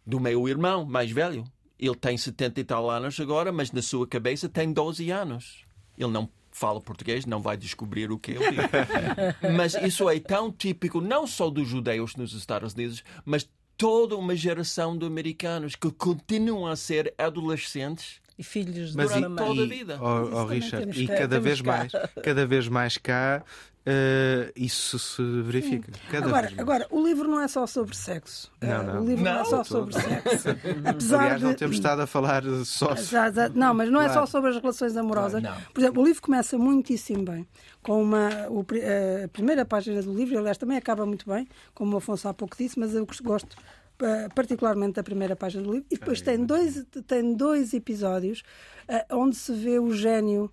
do 0.07 0.19
meu 0.19 0.49
irmão 0.49 0.87
mais 0.87 1.11
velho. 1.11 1.45
Ele 1.79 1.97
tem 1.97 2.17
70 2.17 2.61
e 2.61 2.65
tal 2.65 2.91
anos 2.91 3.21
agora, 3.21 3.53
mas 3.53 3.73
na 3.73 3.83
sua 3.83 4.07
cabeça 4.07 4.49
tem 4.49 4.73
12 4.73 5.11
anos. 5.11 5.67
Ele 5.99 6.11
não 6.11 6.31
fala 6.53 6.81
português, 6.81 7.27
não 7.27 7.41
vai 7.41 7.57
descobrir 7.57 8.13
o 8.13 8.19
que 8.19 8.33
ele 8.33 8.51
diz. 8.51 8.63
mas 9.57 9.75
isso 9.75 10.09
é 10.09 10.21
tão 10.21 10.53
típico, 10.53 11.01
não 11.01 11.27
só 11.27 11.51
dos 11.51 11.67
judeus 11.67 12.15
nos 12.15 12.33
Estados 12.33 12.75
Unidos, 12.75 13.03
mas 13.25 13.49
toda 13.77 14.17
uma 14.17 14.37
geração 14.37 14.97
de 14.97 15.05
americanos 15.05 15.75
que 15.75 15.91
continuam 15.91 16.67
a 16.67 16.77
ser 16.77 17.13
adolescentes. 17.19 18.21
E 18.39 18.43
filhos 18.43 18.95
Mas 18.95 19.13
de 19.13 19.19
e, 19.19 19.23
toda 19.23 19.63
a 19.63 19.67
vida. 19.67 19.99
oh, 20.01 20.37
oh, 20.37 20.45
Richard, 20.47 21.03
e 21.03 21.07
cada 21.07 21.39
vez 21.39 21.61
cá. 21.61 21.77
mais, 21.77 21.93
cada 22.23 22.47
vez 22.47 22.69
mais 22.69 22.97
cá, 22.97 23.45
eh, 23.85 24.53
isso 24.55 24.99
se 24.99 25.23
verifica. 25.43 25.91
Cada 26.11 26.27
Agora, 26.27 26.53
agora, 26.57 26.87
o 26.91 27.05
livro 27.05 27.29
não 27.29 27.41
é 27.41 27.49
só 27.49 27.67
sobre 27.67 27.97
sexo. 27.97 28.51
Não, 28.61 28.69
Eh, 28.71 28.83
não. 28.85 29.03
O 29.03 29.07
livro 29.07 29.25
não, 29.25 29.35
Não, 29.35 29.41
é 29.41 29.45
só 29.45 29.57
todo. 29.65 29.93
sobre 29.93 29.95
sexo. 29.95 30.49
Apesar 30.89 31.21
Aliás, 31.21 31.43
não 31.43 31.51
de... 31.51 31.57
temos 31.57 31.77
estado 31.77 32.03
a 32.03 32.07
falar 32.07 32.43
só. 32.65 32.95
Já- 32.97 33.49
não, 33.55 33.75
mas 33.75 33.91
não 33.91 34.01
é 34.01 34.07
só 34.09 34.13
Claro. 34.15 34.27
sobre 34.29 34.51
as 34.51 34.57
relações 34.57 34.97
amorosas. 34.97 35.41
Claro, 35.43 35.57
não. 35.59 35.73
Por 35.73 35.81
exemplo, 35.81 36.03
o 36.03 36.05
livro 36.07 36.23
começa 36.23 36.57
muitíssimo 36.57 37.25
bem, 37.25 37.47
com 37.83 38.03
uma 38.03 38.29
o 38.49 38.63
pri- 38.63 38.83
a 39.25 39.29
primeira 39.29 39.65
página 39.65 40.01
do 40.03 40.15
livro, 40.15 40.39
aliás, 40.39 40.57
também 40.59 40.77
acaba 40.77 41.05
muito 41.05 41.29
bem, 41.29 41.49
como 41.75 41.95
o 41.95 41.97
Afonso 41.99 42.29
há 42.29 42.35
pouco 42.35 42.57
disse, 42.57 42.79
mas 42.79 42.95
eu 42.95 43.07
gosto 43.25 43.57
eh, 44.01 44.29
particularmente 44.35 44.95
da 44.95 45.03
primeira 45.03 45.35
página 45.37 45.63
do 45.65 45.73
livro. 45.73 45.87
E 45.91 45.97
depois 45.99 46.21
tem 46.21 46.45
dois, 46.45 46.85
tem 47.07 47.35
dois 47.35 47.73
episódios 47.75 48.43
eh, 48.89 49.05
onde 49.11 49.35
se 49.37 49.53
vê 49.53 49.79
o 49.79 49.93
gênio 49.93 50.45
eh, 50.45 50.53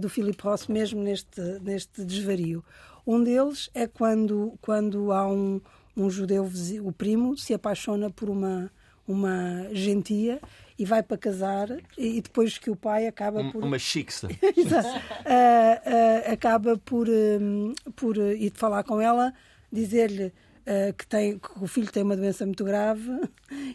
do 0.00 0.08
Philip 0.08 0.42
Ross 0.42 0.66
mesmo 0.68 1.00
neste, 1.02 1.40
neste 1.62 2.04
desvario. 2.04 2.64
Um 3.06 3.22
deles 3.22 3.70
é 3.74 3.86
quando, 3.86 4.54
quando 4.60 5.12
há 5.12 5.26
um, 5.26 5.60
um 5.96 6.10
judeu, 6.10 6.50
o 6.82 6.92
primo, 6.92 7.36
se 7.36 7.54
apaixona 7.54 8.10
por 8.10 8.28
uma, 8.28 8.70
uma 9.06 9.68
gentia 9.72 10.40
e 10.78 10.84
vai 10.84 11.02
para 11.02 11.16
casar 11.16 11.70
e, 11.96 12.18
e 12.18 12.20
depois 12.20 12.58
que 12.58 12.68
o 12.68 12.76
pai 12.76 13.06
acaba 13.06 13.40
Um- 13.40 13.50
por... 13.52 13.62
Uma 13.64 13.78
chixa. 13.78 14.28
Exato. 14.56 14.88
Ah, 15.24 15.80
ah, 16.26 16.32
acaba 16.32 16.76
por, 16.76 17.06
hum, 17.08 17.72
por 17.94 18.18
uh, 18.18 18.32
ir 18.32 18.52
falar 18.54 18.82
com 18.82 19.00
ela, 19.00 19.32
dizer-lhe 19.72 20.32
ah, 20.66 20.92
que, 20.92 21.06
tem, 21.06 21.38
que 21.38 21.48
o 21.62 21.66
filho 21.68 21.90
tem 21.92 22.02
uma 22.02 22.16
doença 22.16 22.44
muito 22.44 22.64
grave 22.64 23.08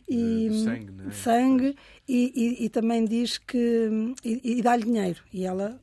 e 0.10 0.50
De 0.50 0.64
sangue, 0.64 0.92
não 0.92 1.06
é? 1.06 1.08
de 1.08 1.16
sangue, 1.16 1.76
e, 2.08 2.34
e- 2.62 2.66
e 2.66 2.70
também 2.70 3.06
diz 3.06 3.38
que 3.38 3.88
hum, 3.90 4.14
e, 4.24 4.58
e 4.60 4.62
dá-lhe 4.62 4.84
dinheiro 4.84 5.22
e 5.34 5.46
ela 5.46 5.80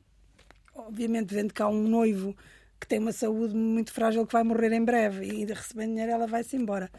obviamente 0.87 1.33
vendo 1.33 1.53
que 1.53 1.61
há 1.61 1.67
um 1.67 1.87
noivo 1.87 2.35
que 2.79 2.87
tem 2.87 2.99
uma 2.99 3.11
saúde 3.11 3.55
muito 3.55 3.91
frágil 3.91 4.25
que 4.25 4.33
vai 4.33 4.43
morrer 4.43 4.71
em 4.73 4.83
breve 4.83 5.25
e 5.25 5.45
recebendo 5.45 5.89
dinheiro 5.91 6.11
ela 6.11 6.27
vai-se 6.27 6.55
embora. 6.55 6.89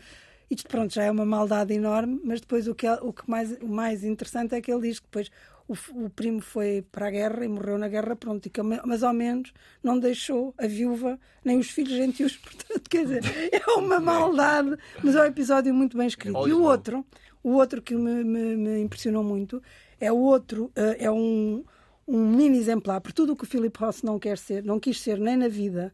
Isto 0.51 0.69
pronto 0.69 0.93
já 0.93 1.05
é 1.05 1.11
uma 1.11 1.25
maldade 1.25 1.73
enorme 1.73 2.21
mas 2.25 2.41
depois 2.41 2.67
o 2.69 2.75
que, 2.75 2.87
é- 2.87 2.99
o 3.01 3.13
que 3.13 3.29
mais, 3.31 3.53
o 3.63 3.69
mais 3.69 4.03
interessante 4.05 4.55
é 4.55 4.61
que 4.61 4.71
ele 4.73 4.89
diz 4.89 4.99
que 4.99 5.07
depois 5.07 5.31
o, 5.69 5.75
o 6.05 6.11
primo 6.11 6.41
foi 6.41 6.85
para 6.91 7.07
a 7.07 7.11
guerra 7.11 7.45
e 7.45 7.49
morreu 7.49 7.79
na 7.79 7.87
guerra 7.89 8.17
pronto 8.17 8.45
e 8.47 8.51
que, 8.51 8.61
mas 8.61 9.03
ao 9.05 9.15
menos 9.15 9.53
não 9.83 9.99
deixou 9.99 10.53
a 10.59 10.67
viúva 10.67 11.19
nem 11.45 11.57
os 11.59 11.71
filhos 11.71 11.93
gentios 11.93 12.37
portanto 12.43 12.89
quer 12.91 13.03
dizer 13.05 13.23
é 13.53 13.71
uma 13.79 14.01
maldade 14.01 14.77
mas 15.05 15.15
é 15.15 15.21
um 15.23 15.27
episódio 15.27 15.73
muito 15.73 15.97
bem 15.97 16.09
escrito. 16.09 16.37
E 16.49 16.53
o 16.53 16.63
outro 16.63 17.07
o 17.43 17.51
outro 17.53 17.81
que 17.81 17.95
me, 17.95 18.23
me- 18.25 18.57
me 18.57 18.81
impressionou 18.83 19.23
muito 19.25 19.63
é 20.01 20.11
o 20.13 20.17
outro 20.19 20.71
eh, 20.77 20.97
é 21.05 21.11
um 21.11 21.65
um 22.11 22.31
menino 22.31 22.57
exemplar, 22.57 23.01
por 23.01 23.13
tudo 23.13 23.33
o 23.33 23.37
que 23.37 23.45
o 23.45 23.47
Philip 23.47 23.79
Ross 23.79 24.03
não 24.03 24.19
quer 24.19 24.37
ser, 24.39 24.63
não 24.65 24.81
quis 24.81 25.01
ser 25.01 25.19
nem 25.19 25.37
na 25.37 25.49
vida, 25.49 25.93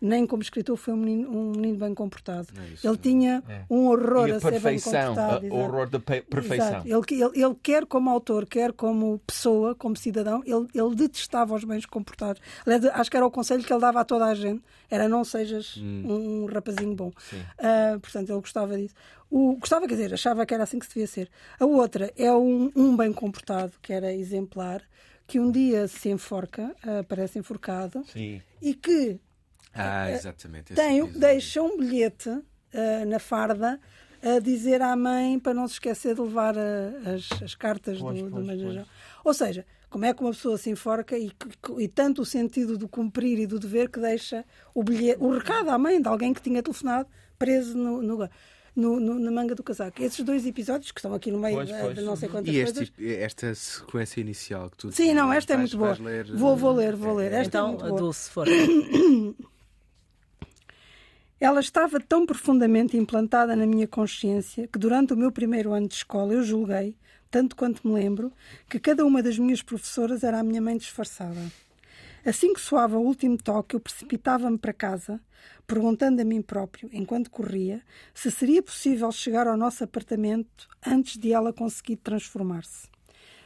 nem 0.00 0.24
como 0.26 0.40
escritor, 0.40 0.76
foi 0.76 0.94
um 0.94 0.96
menino, 0.96 1.28
um 1.36 1.50
menino 1.50 1.76
bem 1.78 1.92
comportado. 1.92 2.46
isso, 2.72 2.86
ele 2.86 2.96
tinha 2.98 3.42
um 3.68 3.88
horror 3.88 4.26
a 4.36 4.40
ser 4.40 4.60
bem 4.60 4.78
comportado. 5.14 5.46
o 5.50 5.58
horror 5.58 5.90
da 5.90 5.98
pe- 5.98 6.22
perfeição. 6.22 6.82
Ele, 6.86 7.22
ele, 7.24 7.44
ele 7.44 7.54
quer 7.60 7.84
como 7.84 8.08
autor, 8.08 8.46
quer 8.46 8.72
como 8.72 9.18
pessoa, 9.26 9.74
como 9.74 9.96
cidadão, 9.96 10.40
ele, 10.46 10.68
ele 10.72 10.94
detestava 10.94 11.52
os 11.54 11.64
bens 11.64 11.84
comportados. 11.84 12.40
Aliás, 12.64 12.84
acho 12.84 13.10
que 13.10 13.16
era 13.16 13.26
o 13.26 13.30
conselho 13.30 13.64
que 13.64 13.72
ele 13.72 13.80
dava 13.80 14.00
a 14.00 14.04
toda 14.04 14.26
a 14.26 14.34
gente, 14.36 14.62
era 14.88 15.08
não 15.08 15.24
sejas 15.24 15.76
um, 15.78 16.42
um 16.44 16.46
rapazinho 16.46 16.94
bom. 16.94 17.10
Ah, 17.58 17.98
portanto, 18.00 18.30
ele 18.30 18.40
gostava 18.40 18.78
disso. 18.78 18.94
O, 19.30 19.56
gostava, 19.56 19.86
quer 19.88 19.94
dizer, 19.94 20.14
achava 20.14 20.46
que 20.46 20.54
era 20.54 20.62
assim 20.62 20.78
que 20.78 20.86
se 20.86 20.94
devia 20.94 21.06
ser. 21.08 21.28
A 21.58 21.66
outra 21.66 22.10
é 22.16 22.32
um, 22.32 22.70
um 22.74 22.96
bem 22.96 23.12
comportado, 23.12 23.72
que 23.82 23.92
era 23.92 24.10
exemplar, 24.14 24.80
que 25.28 25.38
um 25.38 25.50
dia 25.52 25.86
se 25.86 26.08
enforca, 26.08 26.74
aparece 27.00 27.38
enforcado, 27.38 28.02
Sim. 28.12 28.42
e 28.60 28.74
que 28.74 29.20
Ah, 29.74 30.10
exatamente. 30.10 30.72
esse 30.72 30.82
tem, 30.82 30.98
episódio. 30.98 31.20
deixa 31.20 31.62
um 31.62 31.76
bilhete 31.78 32.30
ah, 32.30 33.04
na 33.06 33.18
farda 33.20 33.78
a 34.20 34.40
dizer 34.40 34.82
à 34.82 34.96
mãe 34.96 35.38
para 35.38 35.54
não 35.54 35.68
se 35.68 35.74
esquecer 35.74 36.14
de 36.16 36.20
levar 36.22 36.56
as, 36.58 37.42
as 37.42 37.54
cartas 37.54 37.98
Pois, 38.00 38.20
do, 38.20 38.30
do 38.30 38.44
pois. 38.44 38.86
Ou 39.24 39.32
seja, 39.34 39.64
como 39.90 40.04
é 40.06 40.12
que 40.12 40.20
uma 40.22 40.30
pessoa 40.32 40.58
se 40.58 40.70
enforca 40.70 41.16
e, 41.16 41.30
e 41.78 41.86
tanto 41.88 42.22
o 42.22 42.26
sentido 42.26 42.76
do 42.76 42.88
cumprir 42.88 43.38
e 43.38 43.46
do 43.46 43.58
dever 43.60 43.88
que 43.90 44.00
deixa 44.00 44.44
o, 44.74 44.82
bilhete, 44.82 45.22
o 45.22 45.30
recado 45.30 45.68
à 45.70 45.78
mãe 45.78 46.00
de 46.02 46.08
alguém 46.08 46.32
que 46.34 46.42
tinha 46.42 46.62
telefonado 46.62 47.08
preso 47.38 47.76
no, 47.78 48.02
no- 48.02 48.28
no- 48.78 49.00
no- 49.00 49.18
na 49.18 49.30
manga 49.30 49.54
do 49.54 49.62
casaco. 49.62 50.02
Esses 50.02 50.24
dois 50.24 50.46
episódios 50.46 50.90
que 50.92 51.00
estão 51.00 51.12
aqui 51.14 51.30
no 51.30 51.38
meio 51.38 51.56
Pois, 51.56 51.70
pois. 51.70 51.94
de 51.96 52.02
não 52.02 52.16
sei 52.16 52.28
quantas 52.28 52.54
E 52.54 52.62
coisas. 52.64 52.92
esta 52.98 53.54
sequência 53.54 54.20
inicial 54.20 54.70
que 54.70 54.76
tu 54.76 54.92
Sim, 54.92 55.12
não, 55.14 55.32
esta 55.32 55.54
é 55.54 55.56
muito 55.56 55.76
boa. 55.76 55.96
ler, 56.00 56.26
Vou, 56.36 56.56
vou 56.56 56.72
ler, 56.72 56.94
vou 56.96 57.14
ler. 57.16 57.32
Esta 57.32 57.38
é 57.38 57.60
Então, 57.60 57.68
muito 57.68 57.84
a 57.84 57.88
boa. 57.88 58.00
Dulce, 58.00 58.30
for. 58.30 58.46
Ela 61.40 61.60
estava 61.60 62.00
tão 62.00 62.26
profundamente 62.26 62.96
implantada 62.96 63.54
na 63.54 63.64
minha 63.66 63.86
consciência 63.86 64.66
que 64.66 64.78
durante 64.78 65.12
o 65.12 65.16
meu 65.16 65.30
primeiro 65.30 65.72
ano 65.72 65.86
de 65.86 65.94
escola 65.94 66.32
eu 66.32 66.42
julguei, 66.42 66.96
tanto 67.30 67.54
quanto 67.54 67.86
me 67.86 67.94
lembro, 67.94 68.32
que 68.68 68.80
cada 68.80 69.04
uma 69.04 69.22
das 69.22 69.38
minhas 69.38 69.62
professoras 69.62 70.24
era 70.24 70.40
a 70.40 70.42
minha 70.42 70.60
mãe 70.60 70.76
disfarçada. 70.76 71.38
Assim 72.24 72.52
que 72.52 72.60
soava 72.60 72.98
o 72.98 73.02
último 73.02 73.38
toque, 73.38 73.76
eu 73.76 73.80
precipitava-me 73.80 74.58
para 74.58 74.72
casa, 74.72 75.20
perguntando 75.66 76.20
a 76.20 76.24
mim 76.24 76.42
próprio, 76.42 76.90
enquanto 76.92 77.30
corria, 77.30 77.82
se 78.12 78.30
seria 78.30 78.62
possível 78.62 79.10
chegar 79.12 79.46
ao 79.46 79.56
nosso 79.56 79.84
apartamento 79.84 80.68
antes 80.86 81.16
de 81.16 81.32
ela 81.32 81.52
conseguir 81.52 81.96
transformar-se. 81.96 82.88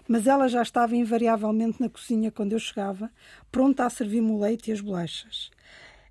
Mas 0.08 0.26
ela 0.26 0.48
já 0.48 0.62
estava 0.62 0.96
invariavelmente 0.96 1.80
na 1.80 1.88
cozinha 1.88 2.30
quando 2.30 2.52
eu 2.52 2.58
chegava, 2.58 3.10
pronta 3.50 3.84
a 3.84 3.90
servir-me 3.90 4.32
o 4.32 4.40
leite 4.40 4.70
e 4.70 4.72
as 4.72 4.80
bolachas. 4.80 5.50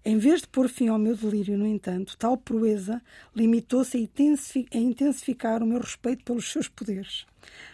Em 0.04 0.18
vez 0.18 0.42
de 0.42 0.48
pôr 0.48 0.68
fim 0.68 0.88
ao 0.88 0.98
meu 0.98 1.16
delírio, 1.16 1.58
no 1.58 1.68
entanto, 1.68 2.18
tal 2.18 2.36
proeza 2.36 3.02
limitou-se 3.36 3.96
a 3.96 4.00
intensifi- 4.00 4.68
a 4.74 4.78
intensificar 4.78 5.62
o 5.62 5.66
meu 5.66 5.80
respeito 5.80 6.24
pelos 6.24 6.52
seus 6.52 6.68
poderes. 6.68 7.26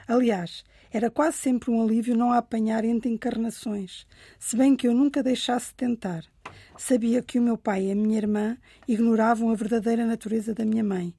Aliás, 0.07 0.65
era 0.91 1.09
quase 1.09 1.37
sempre 1.37 1.71
um 1.71 1.81
alívio 1.81 2.15
não 2.15 2.31
a 2.31 2.37
apanhar 2.37 2.85
entre 2.85 3.11
encarnações, 3.11 4.07
se 4.39 4.55
bem 4.55 4.75
que 4.75 4.87
eu 4.87 4.93
nunca 4.93 5.21
deixasse 5.23 5.69
de 5.69 5.75
tentar. 5.75 6.23
Sabia 6.77 7.21
que 7.21 7.39
o 7.39 7.41
meu 7.41 7.57
pai 7.57 7.85
e 7.85 7.91
a 7.91 7.95
minha 7.95 8.17
irmã 8.17 8.57
ignoravam 8.87 9.49
a 9.49 9.55
verdadeira 9.55 10.05
natureza 10.05 10.53
da 10.53 10.65
minha 10.65 10.83
mãe, 10.83 11.13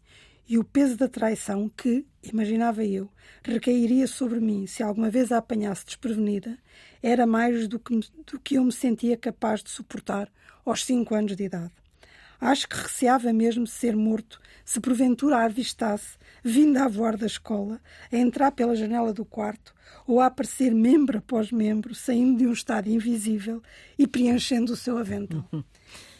e 0.48 0.57
o 0.57 0.64
peso 0.64 0.96
da 0.96 1.09
traição 1.09 1.68
que, 1.68 2.07
imaginava 2.22 2.83
eu, 2.83 3.11
recairia 3.44 4.07
sobre 4.07 4.40
mim 4.40 4.66
se 4.66 4.83
alguma 4.83 5.11
vez 5.11 5.31
a 5.31 5.38
apanhasse 5.38 5.85
desprevenida, 5.85 6.57
era 7.02 7.26
mais 7.26 7.68
do 7.68 7.78
que, 7.78 8.00
do 8.26 8.40
que 8.40 8.54
eu 8.54 8.64
me 8.64 8.72
sentia 8.72 9.16
capaz 9.16 9.62
de 9.62 9.70
suportar 9.70 10.33
aos 10.64 10.85
cinco 10.85 11.14
anos 11.14 11.37
de 11.37 11.44
idade. 11.44 11.72
Acho 12.40 12.68
que 12.68 12.77
receava 12.77 13.33
mesmo 13.33 13.66
ser 13.66 13.96
morto 13.96 14.40
se 14.64 14.81
porventura 14.81 15.38
a 15.38 15.44
avistasse, 15.46 16.18
vinda 16.44 16.85
a 16.85 16.88
voar 16.88 17.16
da 17.16 17.24
escola, 17.24 17.81
a 18.12 18.16
entrar 18.16 18.53
pela 18.53 18.77
janela 18.77 19.14
do 19.14 19.24
quarto 19.24 19.74
ou 20.07 20.20
a 20.20 20.27
aparecer 20.27 20.74
membro 20.74 21.18
após 21.18 21.51
membro, 21.51 21.94
saindo 21.94 22.38
de 22.38 22.46
um 22.46 22.53
estado 22.53 22.88
invisível 22.88 23.62
e 23.98 24.07
preenchendo 24.07 24.74
o 24.74 24.77
seu 24.77 24.98
avental. 24.98 25.42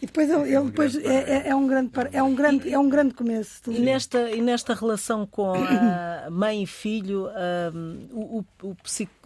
E 0.01 0.07
depois 0.07 0.31
ele, 0.31 0.55
ele 0.55 0.65
depois 0.67 0.97
é, 0.97 1.09
é, 1.09 1.49
é, 1.49 1.55
um 1.55 1.67
grande 1.67 1.91
é 2.13 2.23
um 2.23 2.35
grande 2.35 2.73
é 2.73 2.79
um 2.79 2.89
grande 2.89 3.15
começo. 3.15 3.61
E 3.67 3.79
nesta 3.81 4.31
e 4.31 4.41
nesta 4.41 4.73
relação 4.73 5.27
com 5.27 5.53
a 5.53 6.31
mãe 6.33 6.63
e 6.63 6.67
filho, 6.67 7.29
um, 7.75 8.09
o, 8.13 8.45
o, 8.63 8.77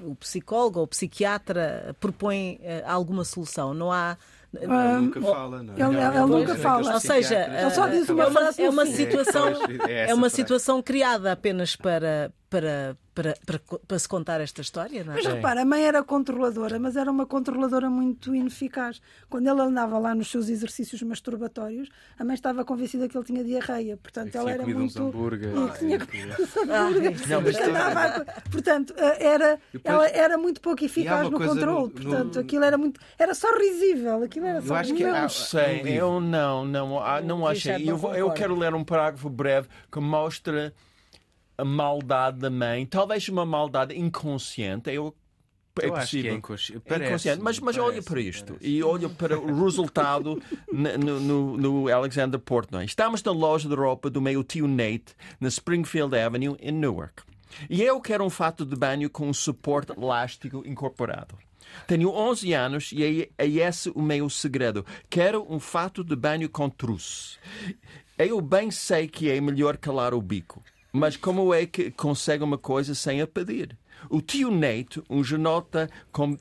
o, 0.01 0.17
psicólogo 0.17 0.81
ou 0.81 0.85
o 0.85 0.89
psiquiatra 0.89 1.95
propõe 2.01 2.59
uh, 2.63 2.91
alguma 2.91 3.25
solução? 3.25 3.75
Não 3.75 3.93
há 3.93 4.17
ele 4.61 5.01
nunca 5.01 5.21
fala, 5.21 5.63
não 5.63 5.75
é? 5.75 5.81
Ele, 5.81 5.97
ele, 5.97 6.17
ele 6.17 6.27
nunca 6.27 6.55
fala. 6.57 6.95
Ou 6.95 7.01
seja, 7.01 7.49
ele 7.61 7.71
só 7.71 7.89
diz 7.89 8.09
uma 8.09 8.31
frase 8.31 8.63
é 8.63 8.69
uma 8.69 8.87
situação 8.87 9.49
é 9.89 10.15
uma 10.15 10.29
situação 10.29 10.83
criada 10.83 11.33
apenas 11.33 11.75
para 11.75 12.31
para, 12.53 12.99
para, 13.15 13.35
para, 13.47 13.59
para, 13.89 13.99
se 13.99 14.07
contar 14.07 14.39
esta 14.43 14.61
história, 14.61 15.03
não 15.03 15.15
é? 15.15 15.17
Mas 15.17 15.25
repara, 15.25 15.63
a 15.63 15.65
mãe 15.65 15.87
era 15.87 16.03
controladora, 16.03 16.79
mas 16.79 16.97
era 16.97 17.11
uma 17.11 17.25
controladora 17.25 17.89
muito 17.89 18.35
ineficaz. 18.35 19.01
Quando 19.31 19.49
ele 19.49 19.63
andava 19.63 19.99
lá 19.99 20.15
nos 20.15 20.31
seus 20.31 20.51
exercícios 20.51 21.01
masturbatórios, 21.01 21.89
a 22.19 22.23
mãe 22.23 22.35
estava 22.35 22.63
convencida 22.63 23.09
que 23.09 23.17
ele 23.17 23.25
tinha 23.25 23.43
diarreia. 23.43 23.97
Portanto, 23.97 24.37
ela 24.37 24.51
era 24.51 24.67
muito. 24.67 24.83
Uns 24.83 24.97
hambúrgueres. 24.97 25.55
E 25.57 25.71
que 25.71 25.79
tinha 25.79 25.99
comido 25.99 26.43
uns 26.43 26.57
hambúrgueres. 26.59 27.27
Não, 27.27 27.41
mas 27.41 28.43
Portanto, 28.51 28.95
eh, 28.99 29.27
era, 29.27 29.59
depois... 29.73 29.95
ela 29.95 30.09
era 30.09 30.37
muito 30.37 30.61
pouco 30.61 30.85
eficaz 30.85 31.31
no 31.31 31.39
controle. 31.39 31.85
No, 31.85 31.91
Portanto, 31.91 32.39
aquilo 32.39 32.65
era 32.65 32.77
muito. 32.77 33.01
Era 33.19 33.33
só 33.33 33.49
risível. 33.57 34.25
Aquilo 34.25 34.45
era 34.45 34.61
só 34.61 34.75
eu 34.75 34.77
acho 34.77 34.95
que 34.95 35.05
Não 35.05 35.29
sei, 35.31 35.83
eu 35.87 36.21
não, 36.21 36.67
não, 36.67 37.23
não 37.25 37.47
achei. 37.47 37.89
Eu, 37.89 37.99
eu 38.15 38.31
quero 38.33 38.55
ler 38.55 38.75
um 38.75 38.85
parágrafo 38.85 39.31
breve 39.31 39.69
que 39.91 40.01
mostra 40.01 40.75
a 41.63 41.65
maldade 41.65 42.39
da 42.39 42.51
mãe, 42.51 42.85
talvez 42.85 43.29
uma 43.29 43.47
maldade 43.47 43.99
inconsciente. 43.99 44.91
Eu 44.91 45.15
é 45.81 45.87
eu 45.87 45.95
possível. 45.95 46.33
É 46.33 46.37
inconsci... 46.37 46.79
parece, 46.81 47.09
inconsciente. 47.09 47.43
Mas, 47.43 47.59
mas 47.59 47.77
parece, 47.77 47.93
olha 47.95 48.03
para 48.03 48.21
isto 48.21 48.53
parece. 48.55 48.69
e 48.69 48.83
olha 48.83 49.09
para 49.09 49.39
o 49.39 49.65
resultado 49.65 50.43
no, 50.71 51.21
no, 51.21 51.57
no, 51.57 51.89
Alexander 51.89 52.39
Portnoy. 52.39 52.85
Estamos 52.85 53.23
na 53.23 53.33
loja 53.33 53.69
de 53.69 53.75
roupa 53.75 54.11
do 54.11 54.21
meu 54.21 54.45
tio 54.45 54.69
Nate, 54.69 55.15
na 55.41 55.49
Springfield 55.49 56.15
Avenue, 56.15 56.57
em 56.61 56.73
Newark. 56.73 57.23
E 57.71 57.83
eu 57.83 58.01
quero 58.01 58.25
um 58.25 58.31
fato 58.31 58.67
de 58.67 58.77
banho 58.77 59.09
com 59.09 59.29
um 59.29 59.33
suporte 59.33 59.93
elástico 59.93 60.63
incorporado. 60.67 61.39
Tenho 61.87 62.11
11 62.11 62.53
anos 62.53 62.93
e 62.93 63.23
é, 63.23 63.29
é 63.39 63.49
esse 63.49 63.91
o 63.95 64.03
meu 64.03 64.29
segredo. 64.29 64.85
Quero 65.09 65.47
um 65.49 65.59
fato 65.59 66.05
de 66.05 66.17
banho 66.17 66.51
com 66.51 66.69
truce. 66.69 67.39
Eu 68.19 68.41
bem 68.41 68.71
sei 68.71 69.09
que 69.09 69.31
é 69.31 69.41
melhor 69.41 69.79
calar 69.79 70.13
o 70.13 70.21
bico. 70.21 70.63
Mas 70.93 71.17
como 71.17 71.55
é 71.55 71.65
que 71.65 71.91
consegue 71.91 72.45
uma 72.45 72.59
coisa 72.59 72.95
sem 72.95 73.23
a 73.23 73.27
pedir? 73.27 73.79
O 74.11 74.21
tio 74.21 74.51
Nate, 74.51 75.03
um 75.09 75.25
genota 75.25 75.89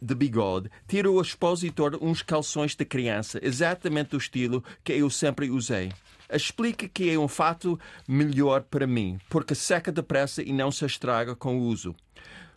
de 0.02 0.14
bigode, 0.14 0.70
tira 0.88 1.08
ao 1.08 1.22
expositor 1.22 1.98
uns 2.02 2.22
calções 2.22 2.76
de 2.76 2.84
criança, 2.84 3.40
exatamente 3.42 4.10
do 4.10 4.18
estilo 4.18 4.62
que 4.84 4.92
eu 4.92 5.10
sempre 5.10 5.50
usei. 5.50 5.94
Explica 6.30 6.90
que 6.90 7.10
é 7.10 7.18
um 7.18 7.30
fato 7.30 7.80
melhor 8.06 8.64
para 8.64 8.86
mim, 8.86 9.18
porque 9.30 9.56
seca 9.56 9.90
depressa 9.90 10.42
e 10.42 10.52
não 10.52 10.70
se 10.70 10.86
estraga 10.86 11.34
com 11.34 11.58
o 11.58 11.64
uso. 11.64 11.96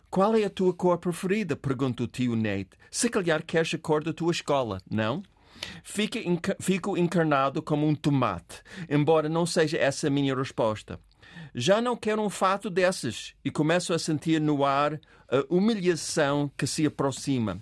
Qual 0.09 0.35
é 0.35 0.43
a 0.43 0.49
tua 0.49 0.73
cor 0.73 0.97
preferida? 0.97 1.55
pergunta 1.55 2.03
o 2.03 2.07
tio 2.07 2.35
Nate. 2.35 2.71
Se 2.91 3.09
calhar 3.09 3.41
queres 3.41 3.73
a 3.73 3.77
cor 3.77 4.03
da 4.03 4.11
tua 4.11 4.31
escola, 4.31 4.81
não? 4.89 5.23
Fico 6.59 6.97
encarnado 6.97 7.61
como 7.61 7.87
um 7.87 7.95
tomate, 7.95 8.61
embora 8.89 9.29
não 9.29 9.45
seja 9.45 9.77
essa 9.77 10.07
a 10.07 10.09
minha 10.09 10.35
resposta. 10.35 10.99
Já 11.53 11.81
não 11.81 11.95
quero 11.95 12.21
um 12.21 12.29
fato 12.29 12.69
desses 12.69 13.33
e 13.43 13.51
começo 13.51 13.93
a 13.93 13.99
sentir 13.99 14.41
no 14.41 14.65
ar 14.65 14.99
a 15.29 15.45
humilhação 15.49 16.51
que 16.57 16.67
se 16.67 16.85
aproxima. 16.85 17.61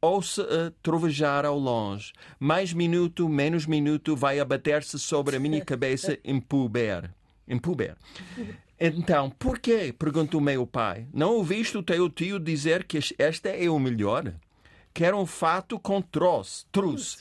Ouça 0.00 0.42
a 0.42 0.70
trovejar 0.82 1.44
ao 1.44 1.58
longe. 1.58 2.12
Mais 2.38 2.72
minuto, 2.72 3.28
menos 3.28 3.66
minuto, 3.66 4.16
vai 4.16 4.40
abater-se 4.40 4.98
sobre 4.98 5.36
a 5.36 5.40
minha 5.40 5.62
cabeça 5.64 6.18
em 6.24 6.40
puber. 6.40 7.10
Em 7.46 7.58
puber. 7.58 7.96
Então, 8.78 9.28
por 9.30 9.58
quê? 9.58 9.94
perguntou 9.96 10.40
meu 10.40 10.66
pai. 10.66 11.06
Não 11.12 11.34
ouviste 11.34 11.76
o 11.76 11.82
teu 11.82 12.08
tio 12.08 12.38
dizer 12.40 12.84
que 12.84 12.98
esta 13.18 13.50
é 13.50 13.68
o 13.68 13.78
melhor? 13.78 14.32
Quero 14.94 15.18
um 15.18 15.26
fato 15.26 15.78
com 15.78 16.00
troço, 16.00 16.66
truce. 16.72 17.18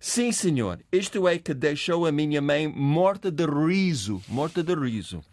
Sim, 0.00 0.30
senhor. 0.30 0.78
Isto 0.92 1.26
é 1.26 1.38
que 1.38 1.52
deixou 1.52 2.06
a 2.06 2.12
minha 2.12 2.40
mãe 2.40 2.68
morta 2.68 3.30
de 3.30 3.44
riso. 3.44 4.22
Morta 4.28 4.62
de 4.62 4.74
riso. 4.74 5.24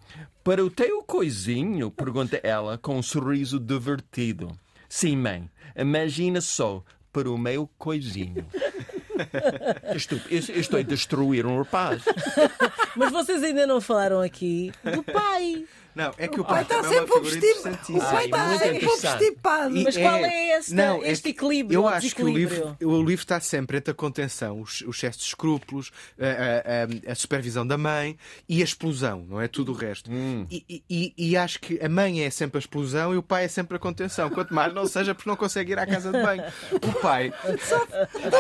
Para 0.44 0.64
o 0.64 0.70
teu 0.70 1.04
coisinho? 1.04 1.92
pergunta 1.92 2.40
ela 2.44 2.78
com 2.78 2.98
um 2.98 3.04
sorriso 3.04 3.60
divertido. 3.60 4.52
Sim, 4.90 5.18
mãe. 5.18 5.50
Imagina 5.76 6.42
só, 6.42 6.84
para 7.12 7.30
o 7.30 7.38
meu 7.38 7.70
coisinho. 7.78 8.46
Estou, 9.96 10.20
estou 10.30 10.78
a 10.78 10.84
destruir 10.84 11.46
um 11.46 11.60
rapaz. 11.60 12.04
Mas 12.98 13.12
vocês 13.14 13.42
ainda 13.42 13.66
não 13.66 13.80
falaram 13.80 14.20
aqui 14.20 14.74
do 14.84 15.02
pai. 15.02 15.66
Não, 15.96 16.14
é 16.18 16.28
que 16.28 16.42
o 16.42 16.44
pai, 16.44 16.64
está 16.64 16.84
sempre 16.84 17.06
pouco 17.06 17.26
estipado. 17.26 17.78
O 17.90 18.00
pai 18.00 18.26
está 18.26 18.58
sempre 18.58 18.80
pouco 18.86 19.08
estipado. 19.08 19.76
Mas 19.82 19.98
qual 19.98 20.16
é 20.18 20.58
este, 20.58 20.74
não, 20.74 21.02
é 21.02 21.12
este 21.12 21.30
equilíbrio? 21.30 21.78
Eu 21.78 21.88
acho 21.88 22.14
que 22.14 22.22
o 22.22 22.28
livro, 22.28 22.78
o 22.84 22.98
livro 22.98 23.14
está 23.14 23.40
sempre 23.40 23.78
entre 23.78 23.92
a 23.92 23.94
contenção, 23.94 24.60
os, 24.60 24.82
os 24.82 24.98
excessos 24.98 25.22
de 25.22 25.28
escrúpulos, 25.30 25.92
a, 26.20 27.10
a, 27.10 27.12
a, 27.14 27.16
supervisão 27.16 27.66
da 27.66 27.78
mãe 27.78 28.18
e 28.48 28.62
a 28.62 28.66
explosão, 28.66 29.26
não 29.30 29.40
é? 29.40 29.48
Tudo 29.48 29.72
o 29.72 29.76
resto. 29.76 30.12
Hum. 30.12 30.46
E, 30.52 30.84
e, 30.90 31.14
e, 31.18 31.38
acho 31.38 31.62
que 31.62 31.80
a 31.82 31.88
mãe 31.88 32.24
é 32.24 32.30
sempre 32.30 32.58
a 32.58 32.60
explosão 32.60 33.14
e 33.14 33.18
o 33.18 33.24
pai 33.24 33.46
é 33.46 33.48
sempre 33.48 33.78
a 33.78 33.80
contenção. 33.80 34.30
Quanto 34.30 34.54
mais 34.54 34.74
não 34.74 34.86
seja 34.88 35.16
porque 35.16 35.30
não 35.30 35.38
consegue 35.38 35.72
ir 35.72 35.80
à 35.80 35.88
casa 35.88 36.12
de 36.12 36.22
banho. 36.22 36.44
O 36.74 36.94
pai. 37.00 37.32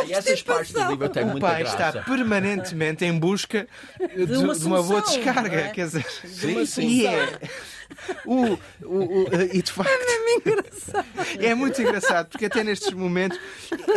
e 0.07 0.13
essas 0.13 0.41
partes 0.41 0.73
do 0.73 0.85
livro 0.87 1.07
têm 1.07 1.23
muita 1.23 1.37
O 1.37 1.41
pai 1.41 1.63
graça. 1.63 1.87
está 1.87 2.03
permanentemente 2.03 3.05
em 3.05 3.17
busca 3.17 3.65
de, 3.97 4.25
de, 4.25 4.37
uma, 4.37 4.55
de 4.55 4.65
uma, 4.65 4.83
boa 4.83 5.01
descarga. 5.01 5.55
É? 5.55 5.69
Quer 5.69 5.85
dizer, 5.85 6.05
sim, 6.25 6.65
sim. 6.65 6.87
E 6.87 7.07
é, 7.07 7.39
o, 8.25 8.57
o, 8.83 9.23
o, 9.23 9.33
e 9.53 9.61
de 9.61 9.71
facto. 9.71 9.91
É 9.91 10.35
engraçado. 10.35 11.05
É 11.39 11.53
muito 11.53 11.81
engraçado, 11.81 12.29
porque 12.29 12.45
até 12.45 12.63
nestes 12.63 12.91
momentos 12.91 13.39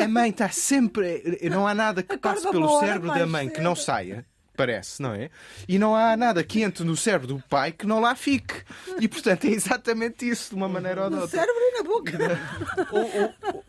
a 0.01 0.09
mãe 0.09 0.31
está 0.31 0.49
sempre. 0.49 1.39
Não 1.51 1.67
há 1.67 1.75
nada 1.75 2.03
que 2.03 2.17
passe 2.17 2.49
pelo 2.51 2.81
cérebro 2.81 3.09
da 3.09 3.27
mãe 3.27 3.49
que 3.49 3.61
não 3.61 3.75
saia 3.75 4.25
parece, 4.59 5.01
não 5.01 5.15
é? 5.15 5.31
E 5.69 5.79
não 5.79 5.95
há 5.95 6.17
nada 6.17 6.43
que 6.43 6.63
entre 6.63 6.85
no 6.85 6.97
cérebro 6.97 7.29
do 7.29 7.43
pai 7.49 7.71
que 7.71 7.87
não 7.87 8.01
lá 8.01 8.17
fique. 8.17 8.55
E 9.01 9.07
portanto 9.07 9.45
é 9.45 9.51
exatamente 9.51 10.29
isso, 10.29 10.51
de 10.51 10.57
uma 10.57 10.69
maneira 10.69 11.05
ou 11.05 11.11
de 11.11 11.17
outra. 11.17 11.41
No 11.41 11.47
cérebro 11.47 11.63
e 11.63 11.79
na 11.79 11.83
boca. 11.85 12.19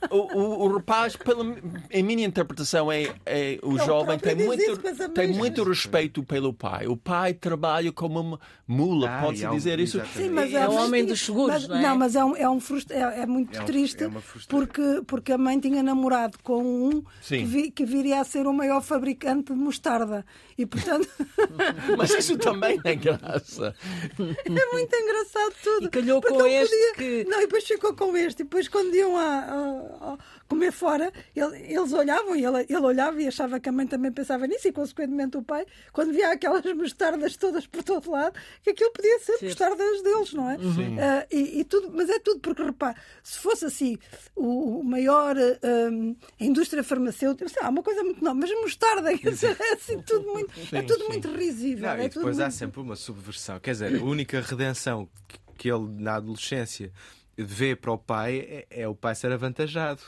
o, 0.10 0.18
o, 0.18 0.40
o, 0.40 0.66
o, 0.66 0.74
rapaz, 0.74 1.16
pela, 1.16 1.46
em 1.92 2.02
minha 2.02 2.26
interpretação, 2.26 2.92
é, 2.92 3.14
é 3.24 3.60
o 3.62 3.78
jovem 3.78 4.18
tem 4.18 4.36
muito, 4.36 4.78
tem 5.14 5.28
muito 5.32 5.64
respeito 5.64 6.24
pelo 6.24 6.52
pai. 6.52 6.88
O 6.88 6.98
pai 6.98 7.36
trabalha 7.36 7.92
como 7.92 8.20
uma 8.20 8.40
mula, 8.68 9.10
ah, 9.10 9.22
pode-se 9.22 9.46
é 9.46 9.50
dizer 9.52 9.80
isso. 9.80 10.02
Sim, 10.16 10.30
mas 10.30 10.52
é, 10.52 10.58
é 10.58 10.68
o 10.68 10.74
homem 10.74 11.06
dos 11.06 11.22
seguros, 11.22 11.68
mas, 11.68 11.68
não 11.68 11.78
é? 11.78 11.82
Não, 11.82 11.98
mas 11.98 12.16
é, 12.16 12.26
um, 12.26 12.36
é, 12.36 12.50
um 12.50 12.60
frustra... 12.60 12.98
é, 12.98 13.22
é 13.22 13.26
muito 13.28 13.56
é 13.56 13.62
um, 13.62 13.66
triste 13.66 14.04
é 14.04 14.10
porque, 14.48 15.04
porque 15.06 15.34
a 15.34 15.38
mãe 15.38 15.60
tinha 15.60 15.84
namorado 15.84 16.40
com 16.42 16.64
um 16.64 17.04
que, 17.22 17.44
vi, 17.44 17.70
que 17.70 17.86
viria 17.86 18.22
a 18.22 18.24
ser 18.24 18.48
o 18.48 18.54
maior 18.54 18.82
fabricante 18.82 19.54
de 19.54 19.60
mostarda. 19.60 20.26
E, 20.58 20.66
portanto... 20.82 21.10
Mas 21.98 22.12
isso 22.12 22.38
também 22.38 22.80
é 22.84 22.96
graça. 22.96 23.76
É 24.20 24.74
muito 24.74 24.96
engraçado 24.96 25.54
tudo. 25.64 25.88
E 25.88 25.90
calhou 25.90 26.22
com 26.22 26.46
este 26.46 26.76
podia... 26.76 26.94
que... 26.96 27.30
Não, 27.30 27.40
e 27.40 27.42
depois 27.42 27.64
ficou 27.66 27.96
com 27.96 28.16
este. 28.18 28.42
E 28.42 28.44
depois 28.44 28.68
quando 28.68 28.94
iam 28.96 29.18
a, 29.18 29.22
a, 29.22 30.14
a 30.14 30.18
comer 30.48 30.72
fora, 30.72 31.12
ele, 31.36 31.58
eles 31.74 31.94
olhavam 31.94 32.36
e 32.36 32.44
ele, 32.44 32.66
ele 32.68 32.86
olhava 32.86 33.22
e 33.22 33.28
achava 33.28 33.60
que 33.60 33.70
a 33.70 33.72
mãe 33.72 33.86
também 33.88 34.12
pensava 34.12 34.48
nisso 34.48 34.68
e, 34.68 34.72
consequentemente, 34.72 35.38
o 35.38 35.44
pai, 35.44 35.66
quando 35.94 36.12
via 36.12 36.32
aquelas 36.32 36.64
mostardas 36.74 37.38
todas 37.38 37.66
por 37.68 37.84
todo 37.84 38.12
lado, 38.12 38.34
que 38.64 38.72
aquilo 38.72 38.92
podia 38.92 39.20
ser 39.20 39.38
Sim. 39.38 39.46
mostardas 39.46 40.02
deles, 40.02 40.34
não 40.34 40.50
é? 40.50 40.56
Uh, 40.56 41.28
e, 41.32 41.60
e, 41.60 41.64
tudo, 41.64 41.92
mas 41.94 42.10
é 42.10 42.20
tudo 42.20 42.40
porque, 42.40 42.64
repare, 42.64 42.98
se 43.24 43.40
fosse 43.40 43.66
assim, 43.66 43.98
o, 44.36 44.80
o 44.80 44.84
maior 44.84 45.36
uh, 45.38 46.18
a 46.40 46.44
indústria 46.44 46.84
farmacêutica, 46.84 47.48
sei 47.48 47.62
lá, 47.62 47.70
uma 47.70 47.84
coisa 47.84 48.04
muito 48.04 48.24
nova, 48.24 48.40
mas 48.40 48.52
mostarda, 48.62 49.16
quer 49.18 49.32
dizer, 49.32 49.56
é 49.60 49.74
assim 49.74 50.02
tudo 50.02 50.28
muito, 50.32 50.52
sim, 50.70 50.78
é 50.78 50.82
tudo 50.82 51.04
sim. 51.04 51.08
muito 51.08 51.32
risível. 51.32 51.90
Não, 51.90 51.96
é 51.96 52.06
e 52.06 52.10
depois 52.10 52.40
há 52.40 52.44
muito... 52.44 52.56
sempre 52.56 52.82
uma 52.82 52.96
subversão, 52.96 53.60
quer 53.60 53.72
dizer, 53.72 54.00
a 54.00 54.04
única 54.04 54.42
redenção 54.42 55.10
que 55.58 55.70
ele 55.70 55.88
na 56.02 56.16
adolescência 56.16 56.92
vê 57.38 57.76
para 57.76 57.92
o 57.92 57.98
pai 57.98 58.40
é, 58.70 58.82
é 58.82 58.88
o 58.88 58.96
pai 58.96 59.16
ser 59.16 59.32
avantajado. 59.32 60.02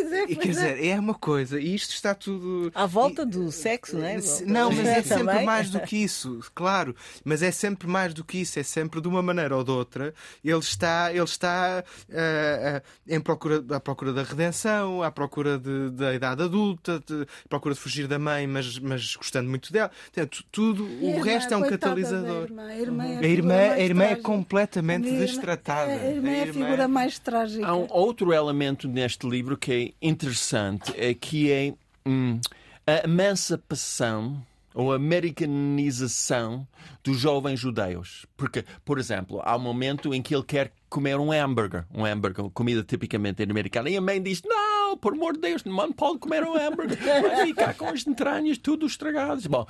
Pois 0.00 0.12
é, 0.12 0.26
pois 0.26 0.28
é, 0.28 0.32
E, 0.32 0.36
quer 0.36 0.48
é. 0.48 0.50
dizer, 0.50 0.84
é 0.86 0.98
uma 1.00 1.14
coisa, 1.14 1.60
e 1.60 1.74
isto 1.74 1.90
está 1.92 2.14
tudo. 2.14 2.70
À 2.74 2.86
volta 2.86 3.22
e- 3.22 3.26
do 3.26 3.50
sexo, 3.50 3.96
não 3.98 4.04
é? 4.06 4.18
Não, 4.46 4.70
mas 4.70 4.86
é 4.86 5.02
sempre 5.02 5.24
Também. 5.26 5.44
mais 5.46 5.70
do 5.70 5.80
que 5.80 5.96
isso, 5.96 6.40
claro. 6.54 6.94
Mas 7.24 7.42
é 7.42 7.50
sempre 7.50 7.88
mais 7.88 8.14
do 8.14 8.24
que 8.24 8.38
isso, 8.38 8.58
é 8.58 8.62
sempre 8.62 9.00
de 9.00 9.08
uma 9.08 9.22
maneira 9.22 9.56
ou 9.56 9.64
de 9.64 9.70
outra. 9.70 10.14
Ele 10.44 10.58
está, 10.58 11.10
ele 11.12 11.22
está 11.24 11.82
ah, 12.12 12.76
ah, 12.76 12.82
em 13.06 13.20
procura, 13.20 13.64
à 13.70 13.80
procura 13.80 14.12
da 14.12 14.22
redenção, 14.22 15.02
à 15.02 15.10
procura 15.10 15.58
de- 15.58 15.90
da 15.90 16.14
idade 16.14 16.42
adulta, 16.42 17.02
de, 17.06 17.22
à 17.22 17.48
procura 17.48 17.74
de 17.74 17.80
fugir 17.80 18.06
da 18.06 18.18
mãe, 18.18 18.46
mas, 18.46 18.78
mas 18.78 19.16
gostando 19.16 19.48
muito 19.50 19.72
dela. 19.72 19.90
Portanto, 20.12 20.44
tudo, 20.50 20.84
E 21.00 21.06
a 21.06 21.06
o 21.06 21.10
irmã, 21.10 21.24
resto 21.24 21.54
é 21.54 21.56
um 21.56 21.62
catalisador. 21.68 22.42
irmã. 22.44 22.62
A 22.68 22.76
irmã 22.78 23.04
é 23.06 23.16
a, 23.16 23.20
A 23.20 23.26
irmã, 23.26 23.54
figura 23.58 23.74
a 23.74 23.80
irmã 23.80 24.04
é 24.04 24.16
completamente 24.16 25.06
irmã- 25.08 25.18
destratada. 25.20 25.92
A 25.92 26.10
irmã 26.10 26.30
é 26.30 26.42
a 26.44 26.52
figura 26.52 26.88
mais 26.88 27.18
trágica. 27.18 27.66
Há 27.66 27.74
um 27.76 27.86
outro 27.90 28.32
elemento 28.32 28.86
neste 28.88 29.28
livro 29.28 29.56
que 29.56 29.72
é 29.72 29.87
interessante, 30.00 30.92
é 30.96 31.14
que 31.14 31.50
é 31.50 31.74
hum, 32.06 32.40
a 32.86 33.04
emancipação 33.04 34.42
ou 34.74 34.92
a 34.92 34.96
americanização 34.96 36.66
dos 37.02 37.18
jovens 37.18 37.58
judeus. 37.58 38.26
Porque, 38.36 38.64
por 38.84 38.98
exemplo, 38.98 39.40
há 39.44 39.56
um 39.56 39.60
momento 39.60 40.14
em 40.14 40.22
que 40.22 40.34
ele 40.34 40.44
quer 40.44 40.72
comer 40.88 41.18
um 41.18 41.32
hambúrguer, 41.32 41.84
um 41.92 42.04
hambúrguer, 42.04 42.48
comida 42.50 42.82
tipicamente 42.82 43.42
americana, 43.42 43.90
e 43.90 43.96
a 43.96 44.00
mãe 44.00 44.22
diz: 44.22 44.42
Não, 44.44 44.96
por 44.96 45.14
amor 45.14 45.34
de 45.34 45.40
Deus, 45.40 45.64
não 45.64 45.92
pode 45.92 46.18
comer 46.18 46.44
um 46.44 46.56
hambúrguer, 46.56 46.96
vai 46.98 47.46
ficar 47.46 47.74
com 47.74 47.86
as 47.86 48.06
entranhas 48.06 48.58
tudo 48.58 48.86
estragadas. 48.86 49.46
Bom, 49.46 49.66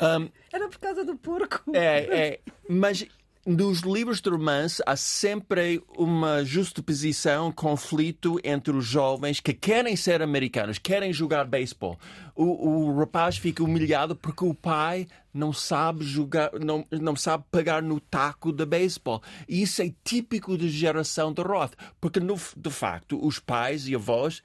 hum, 0.00 0.28
Era 0.52 0.68
por 0.68 0.78
causa 0.78 1.04
do 1.04 1.16
porco. 1.16 1.62
é, 1.74 1.98
é, 2.18 2.40
mas 2.68 3.06
nos 3.46 3.80
livros 3.80 4.20
de 4.20 4.30
romance 4.30 4.82
há 4.86 4.96
sempre 4.96 5.82
uma 5.98 6.44
justaposição, 6.44 7.52
conflito 7.52 8.40
entre 8.42 8.74
os 8.74 8.86
jovens 8.86 9.38
que 9.38 9.52
querem 9.52 9.96
ser 9.96 10.22
americanos, 10.22 10.78
querem 10.78 11.12
jogar 11.12 11.44
beisebol. 11.44 11.98
O, 12.34 12.86
o 12.86 12.98
rapaz 12.98 13.36
fica 13.36 13.62
humilhado 13.62 14.16
porque 14.16 14.44
o 14.44 14.54
pai 14.54 15.06
não 15.32 15.52
sabe 15.52 16.04
jogar, 16.04 16.52
não, 16.58 16.84
não 16.90 17.14
sabe 17.14 17.44
pegar 17.50 17.82
no 17.82 18.00
taco 18.00 18.50
de 18.50 18.64
beisebol. 18.64 19.22
E 19.46 19.62
isso 19.62 19.82
é 19.82 19.92
típico 20.02 20.56
da 20.56 20.66
geração 20.66 21.32
de 21.32 21.42
Roth, 21.42 21.74
porque 22.00 22.20
no, 22.20 22.38
de 22.56 22.70
facto 22.70 23.18
os 23.24 23.38
pais 23.38 23.86
e 23.86 23.94
avós 23.94 24.42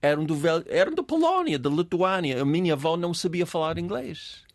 eram, 0.00 0.24
do, 0.24 0.34
eram 0.66 0.94
da 0.94 1.02
Polónia, 1.02 1.58
da 1.58 1.68
Lituânia. 1.68 2.40
A 2.40 2.44
minha 2.44 2.72
avó 2.72 2.96
não 2.96 3.12
sabia 3.12 3.44
falar 3.44 3.76
inglês 3.76 4.48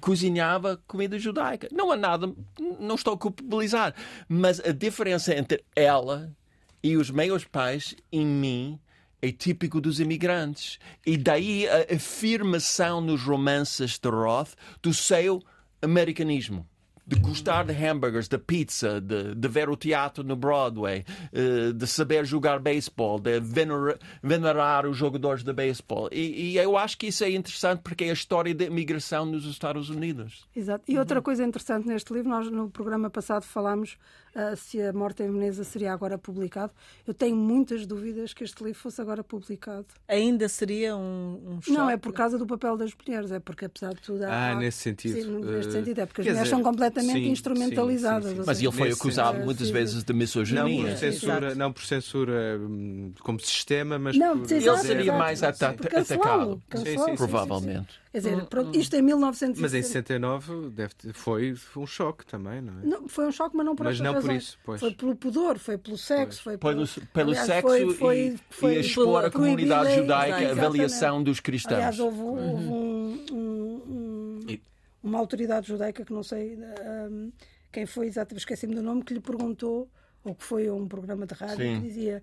cozinhava 0.00 0.82
comida 0.86 1.18
judaica. 1.18 1.68
Não 1.72 1.90
há 1.90 1.96
nada, 1.96 2.32
não 2.80 2.94
estou 2.94 3.14
a 3.14 3.18
culpabilizar, 3.18 3.94
mas 4.28 4.60
a 4.60 4.72
diferença 4.72 5.34
entre 5.34 5.64
ela 5.74 6.32
e 6.82 6.96
os 6.96 7.10
meus 7.10 7.44
pais 7.44 7.94
em 8.10 8.26
mim 8.26 8.78
é 9.20 9.32
típico 9.32 9.80
dos 9.80 10.00
imigrantes. 10.00 10.78
E 11.04 11.16
daí 11.16 11.68
a 11.68 11.94
afirmação 11.94 13.00
nos 13.00 13.22
romances 13.22 13.98
de 13.98 14.08
Roth 14.08 14.54
do 14.82 14.94
seu 14.94 15.42
americanismo. 15.82 16.66
De 17.08 17.18
gostar 17.18 17.64
de 17.64 17.72
hambúrgueres, 17.72 18.28
de 18.28 18.36
pizza, 18.36 19.00
de, 19.00 19.34
de 19.34 19.48
ver 19.48 19.70
o 19.70 19.76
teatro 19.76 20.22
no 20.22 20.36
Broadway, 20.36 21.06
eh, 21.32 21.72
de 21.74 21.86
saber 21.86 22.26
jogar 22.26 22.58
beisebol, 22.60 23.18
de 23.18 23.40
venera- 23.40 23.98
venerar 24.22 24.86
os 24.86 24.94
jogadores 24.94 25.42
de 25.42 25.50
beisebol. 25.54 26.10
E, 26.12 26.52
e 26.52 26.56
eu 26.58 26.76
acho 26.76 26.98
que 26.98 27.06
isso 27.06 27.24
é 27.24 27.30
interessante 27.30 27.80
porque 27.82 28.04
é 28.04 28.10
a 28.10 28.12
história 28.12 28.54
da 28.54 28.66
imigração 28.66 29.24
nos 29.24 29.46
Estados 29.46 29.88
Unidos. 29.88 30.46
Exato. 30.54 30.84
E 30.86 30.98
outra 30.98 31.22
coisa 31.22 31.42
interessante 31.42 31.88
neste 31.88 32.12
livro, 32.12 32.28
nós 32.28 32.50
no 32.50 32.68
programa 32.68 33.08
passado 33.08 33.42
falámos 33.44 33.96
se 34.56 34.80
a 34.82 34.92
Morte 34.92 35.22
em 35.22 35.30
Veneza 35.30 35.64
seria 35.64 35.92
agora 35.92 36.16
publicado. 36.18 36.72
Eu 37.06 37.12
tenho 37.14 37.36
muitas 37.36 37.86
dúvidas 37.86 38.32
que 38.32 38.44
este 38.44 38.62
livro 38.62 38.78
fosse 38.78 39.00
agora 39.00 39.22
publicado. 39.24 39.86
Ainda 40.06 40.48
seria 40.48 40.96
um, 40.96 41.40
um 41.56 41.60
choque. 41.62 41.72
Não 41.76 41.90
é 41.90 41.96
por 41.96 42.12
causa 42.12 42.38
do 42.38 42.46
papel 42.46 42.76
das 42.76 42.90
mulheres, 42.94 43.30
é 43.32 43.40
porque 43.40 43.64
apesar 43.64 43.94
de 43.94 44.00
tudo 44.00 44.24
há... 44.24 44.28
Ah, 44.28 44.50
há- 44.50 44.54
nesse 44.54 44.78
sentido. 44.78 45.14
Sim, 45.20 45.38
neste 45.44 45.68
Eh, 45.68 45.72
sentido, 45.72 45.98
é 46.00 46.06
porque 46.06 46.20
as 46.20 46.26
mulheres 46.26 46.42
dizer, 46.44 46.50
são 46.56 46.62
completamente 46.62 47.12
sim, 47.24 47.30
instrumentalizadas. 47.30 48.24
sim, 48.24 48.28
sim, 48.30 48.34
sim. 48.34 48.40
ou 48.40 48.46
Mas 48.46 48.62
ele 48.62 48.72
foi 48.72 48.88
Nesse 48.88 49.00
acusado 49.00 49.28
sentido. 49.30 49.44
muitas 49.46 49.70
vezes 49.70 50.04
de 50.04 50.12
Não 50.12 50.18
misoginia. 50.18 50.82
por 50.90 50.96
censura, 50.98 51.36
Exato. 51.46 51.56
não 51.58 51.72
por 51.72 51.84
censura 51.84 52.58
hum, 52.60 53.12
como 53.20 53.40
sistema, 53.40 53.98
mas 53.98 54.16
Não, 54.16 54.38
por 54.40 54.52
Ele 54.52 54.76
seria 54.78 55.12
mais 55.12 55.42
atacado. 55.42 55.78
Provavelmente. 57.16 57.88
Quer 58.10 58.18
Hum, 58.18 58.20
dizer, 58.22 58.46
pronto, 58.46 58.78
isto 58.78 58.96
é 58.96 58.98
em 59.00 59.02
1960. 59.02 59.60
Mas 59.60 59.74
em 59.74 59.82
69 59.82 60.70
deve 60.70 60.94
ter- 60.94 61.12
foi 61.12 61.54
um 61.76 61.86
choque 61.86 62.24
também, 62.24 62.60
não 62.62 62.80
é? 62.80 62.86
Não, 62.86 63.08
foi 63.08 63.26
um 63.26 63.32
choque, 63.32 63.54
mas 63.56 63.66
não 63.66 63.76
por 63.76 63.84
Mas 63.84 64.00
não 64.00 64.14
por 64.14 64.22
razões. 64.22 64.42
isso, 64.44 64.58
pois. 64.64 64.80
Foi 64.80 64.94
pelo 64.94 65.14
pudor, 65.14 65.58
foi 65.58 65.76
pelo 65.76 65.98
sexo, 65.98 66.42
foi 66.42 66.56
Pelo, 66.56 66.86
pelo, 67.12 67.30
aliás, 67.30 67.46
sexo 67.46 67.68
foi, 67.68 67.82
e- 67.82 67.94
foi, 67.94 68.36
foi, 68.50 68.74
e, 68.76 68.80
expor 68.80 69.24
a 69.26 69.30
comunidade 69.30 69.94
judaica, 69.94 70.48
a 70.48 70.50
avaliação 70.52 71.22
dos 71.22 71.38
cristãos. 71.40 71.74
Aliás, 71.74 71.98
houve, 72.00 72.18
houve 72.20 72.40
um- 72.42 73.24
um- 73.32 73.82
um- 74.46 74.58
uma 75.02 75.18
autoridade 75.18 75.68
judaica 75.68 76.04
que 76.04 76.12
não 76.12 76.22
sei 76.22 76.58
um, 77.10 77.30
quem 77.70 77.84
foi 77.86 78.06
exatamente, 78.06 78.40
esqueci-me 78.40 78.74
do 78.74 78.82
nome, 78.82 79.02
que 79.04 79.12
lhe 79.14 79.20
perguntou, 79.20 79.88
ou 80.24 80.34
que 80.34 80.44
foi 80.44 80.66
a 80.66 80.72
um 80.74 80.88
programa 80.88 81.26
de 81.26 81.34
rádio, 81.34 81.56
Sim. 81.64 81.80
que 81.80 81.86
dizia 81.88 82.22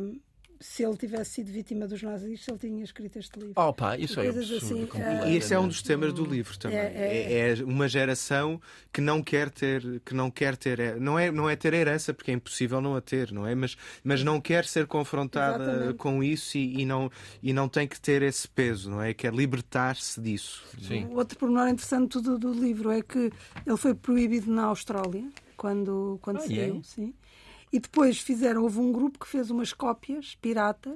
um, 0.00 0.18
se 0.62 0.82
ele 0.84 0.96
tivesse 0.96 1.32
sido 1.32 1.50
vítima 1.50 1.86
dos 1.86 2.02
nazis, 2.02 2.46
ele 2.48 2.58
tinha 2.58 2.84
escrito 2.84 3.18
este 3.18 3.38
livro. 3.38 3.54
Oh 3.56 3.72
pá, 3.72 3.98
isso 3.98 4.18
é 4.20 4.28
absurdo. 4.28 4.56
assim. 4.56 4.88
E 5.30 5.36
esse 5.36 5.52
é 5.52 5.58
um 5.58 5.66
dos 5.68 5.82
temas 5.82 6.12
do 6.12 6.24
livro 6.24 6.56
também. 6.58 6.78
É, 6.78 6.82
é- 6.84 7.32
É, 7.32 7.60
é 7.60 7.64
uma 7.64 7.88
geração 7.88 8.60
que 8.92 9.00
não 9.00 9.22
quer 9.22 9.50
ter, 9.50 10.00
que 10.04 10.14
não 10.14 10.30
quer 10.30 10.56
ter, 10.56 10.96
não 11.00 11.18
é, 11.18 11.30
não 11.30 11.50
é 11.50 11.56
ter 11.56 11.74
herança 11.74 12.14
porque 12.14 12.30
é 12.30 12.34
impossível 12.34 12.80
não 12.80 12.94
a 12.96 13.00
ter, 13.00 13.32
não 13.32 13.46
é? 13.46 13.54
Mas, 13.54 13.76
mas 14.04 14.22
não 14.22 14.40
quer 14.40 14.64
ser 14.64 14.86
confrontada 14.86 15.62
Exatamente. 15.64 15.94
com 15.98 16.22
isso 16.22 16.56
e, 16.56 16.80
e 16.80 16.84
não 16.86 17.10
e 17.42 17.52
não 17.52 17.68
tem 17.68 17.86
que 17.88 18.00
ter 18.00 18.22
esse 18.22 18.46
peso, 18.48 18.90
não 18.90 19.02
é? 19.02 19.12
Quer 19.12 19.34
libertar-se 19.34 20.20
disso. 20.20 20.62
Sim. 20.80 21.06
O 21.06 21.16
Outro 21.16 21.38
pormenor 21.38 21.68
interessante 21.68 22.20
do, 22.20 22.38
do 22.38 22.52
livro 22.52 22.90
é 22.90 23.02
que 23.02 23.30
ele 23.66 23.76
foi 23.76 23.94
proibido 23.94 24.50
na 24.52 24.64
Austrália 24.64 25.24
quando, 25.56 26.18
quando 26.22 26.38
Ah, 26.38 26.40
saiu. 26.46 26.82
Sim. 26.84 27.12
E 27.72 27.80
depois 27.80 28.18
fizeram, 28.18 28.62
houve 28.62 28.78
um 28.78 28.92
grupo 28.92 29.18
que 29.18 29.26
fez 29.26 29.50
umas 29.50 29.72
cópias 29.72 30.36
pirata 30.42 30.94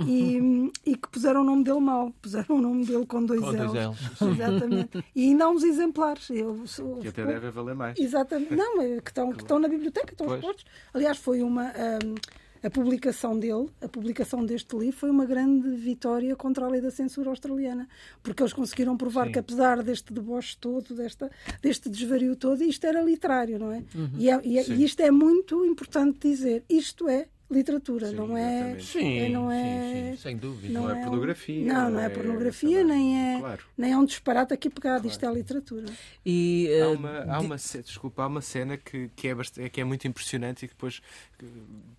e, 0.00 0.70
e 0.86 0.96
que 0.96 1.08
puseram 1.08 1.42
o 1.42 1.44
nome 1.44 1.64
dele 1.64 1.80
mal. 1.80 2.12
Puseram 2.22 2.56
o 2.56 2.60
nome 2.60 2.84
dele 2.84 3.04
com 3.06 3.24
dois 3.24 3.40
Com 3.40 3.52
dois 3.52 3.72
L's. 3.72 3.98
Exatamente. 4.22 5.04
E 5.14 5.24
ainda 5.28 5.44
há 5.44 5.48
uns 5.48 5.62
exemplares. 5.64 6.28
Eu, 6.30 6.66
sou- 6.66 6.98
Que 6.98 7.08
até 7.08 7.24
deve 7.24 7.50
valer 7.50 7.74
mais. 7.74 7.98
Exatamente. 7.98 8.54
Não, 8.54 8.76
que 9.00 9.10
estão, 9.10 9.32
que 9.32 9.42
estão 9.42 9.58
na 9.58 9.68
biblioteca, 9.68 10.12
estão 10.12 10.26
Pois. 10.26 10.38
expostos. 10.40 10.64
Aliás, 10.94 11.18
foi 11.18 11.42
uma. 11.42 11.66
hum, 12.04 12.14
a 12.62 12.70
publicação 12.70 13.38
dele, 13.38 13.68
a 13.80 13.88
publicação 13.88 14.44
deste 14.44 14.76
livro, 14.76 14.96
foi 14.98 15.10
uma 15.10 15.24
grande 15.24 15.68
vitória 15.76 16.34
contra 16.36 16.64
a 16.66 16.68
lei 16.68 16.80
da 16.80 16.90
censura 16.90 17.30
australiana, 17.30 17.88
porque 18.22 18.42
eles 18.42 18.52
conseguiram 18.52 18.96
provar 18.96 19.26
Sim. 19.26 19.32
que, 19.32 19.38
apesar 19.38 19.82
deste 19.82 20.12
deboche 20.12 20.56
todo, 20.58 20.94
desta, 20.94 21.30
deste 21.62 21.88
desvario 21.88 22.34
todo, 22.36 22.62
isto 22.64 22.84
era 22.86 23.00
literário, 23.02 23.58
não 23.58 23.70
é? 23.72 23.82
E, 24.18 24.28
é- 24.30 24.40
e 24.44 24.58
é- 24.58 24.68
e 24.68 24.84
isto 24.84 25.00
é 25.00 25.10
muito 25.10 25.64
importante 25.64 26.18
dizer. 26.28 26.64
Isto 26.68 27.08
é 27.08 27.28
literatura, 27.50 28.08
Sim, 28.10 28.14
não 28.16 28.36
é. 28.36 28.78
Sim, 28.78 29.18
é- 29.20 29.28
não 29.30 29.48
sim, 29.50 29.56
é- 29.56 30.10
sim, 30.16 30.22
sem 30.22 30.36
dúvida. 30.36 30.72
Não 30.74 30.90
é 30.90 30.94
um- 30.94 31.02
pornografia, 31.02 31.64
Não, 31.66 31.84
não 31.84 31.90
não 31.92 32.00
é 32.00 32.04
é- 32.04 32.08
pornografia, 32.10 32.84
nem 32.84 33.34
é, 33.36 33.38
Claro. 33.40 33.62
nem 33.76 33.92
é 33.92 33.96
um 33.96 34.04
disparate 34.04 34.52
aqui 34.52 34.68
pegado. 34.68 35.06
Isto 35.08 35.24
é 35.24 35.32
literatura. 35.32 35.86
E, 36.26 36.68
Há 36.68 36.76
eh, 36.76 36.86
uma, 36.88 37.24
há 37.24 37.40
uma, 37.40 37.56
ce- 37.58 37.82
desculpa, 37.82 38.22
há 38.22 38.26
uma 38.26 38.42
cena 38.42 38.76
que, 38.76 39.10
que, 39.16 39.28
é 39.28 39.34
bast- 39.34 39.58
que 39.70 39.80
é 39.80 39.84
muito 39.84 40.06
impressionante 40.06 40.64
e 40.64 40.68
que 40.68 40.74
depois 40.74 41.00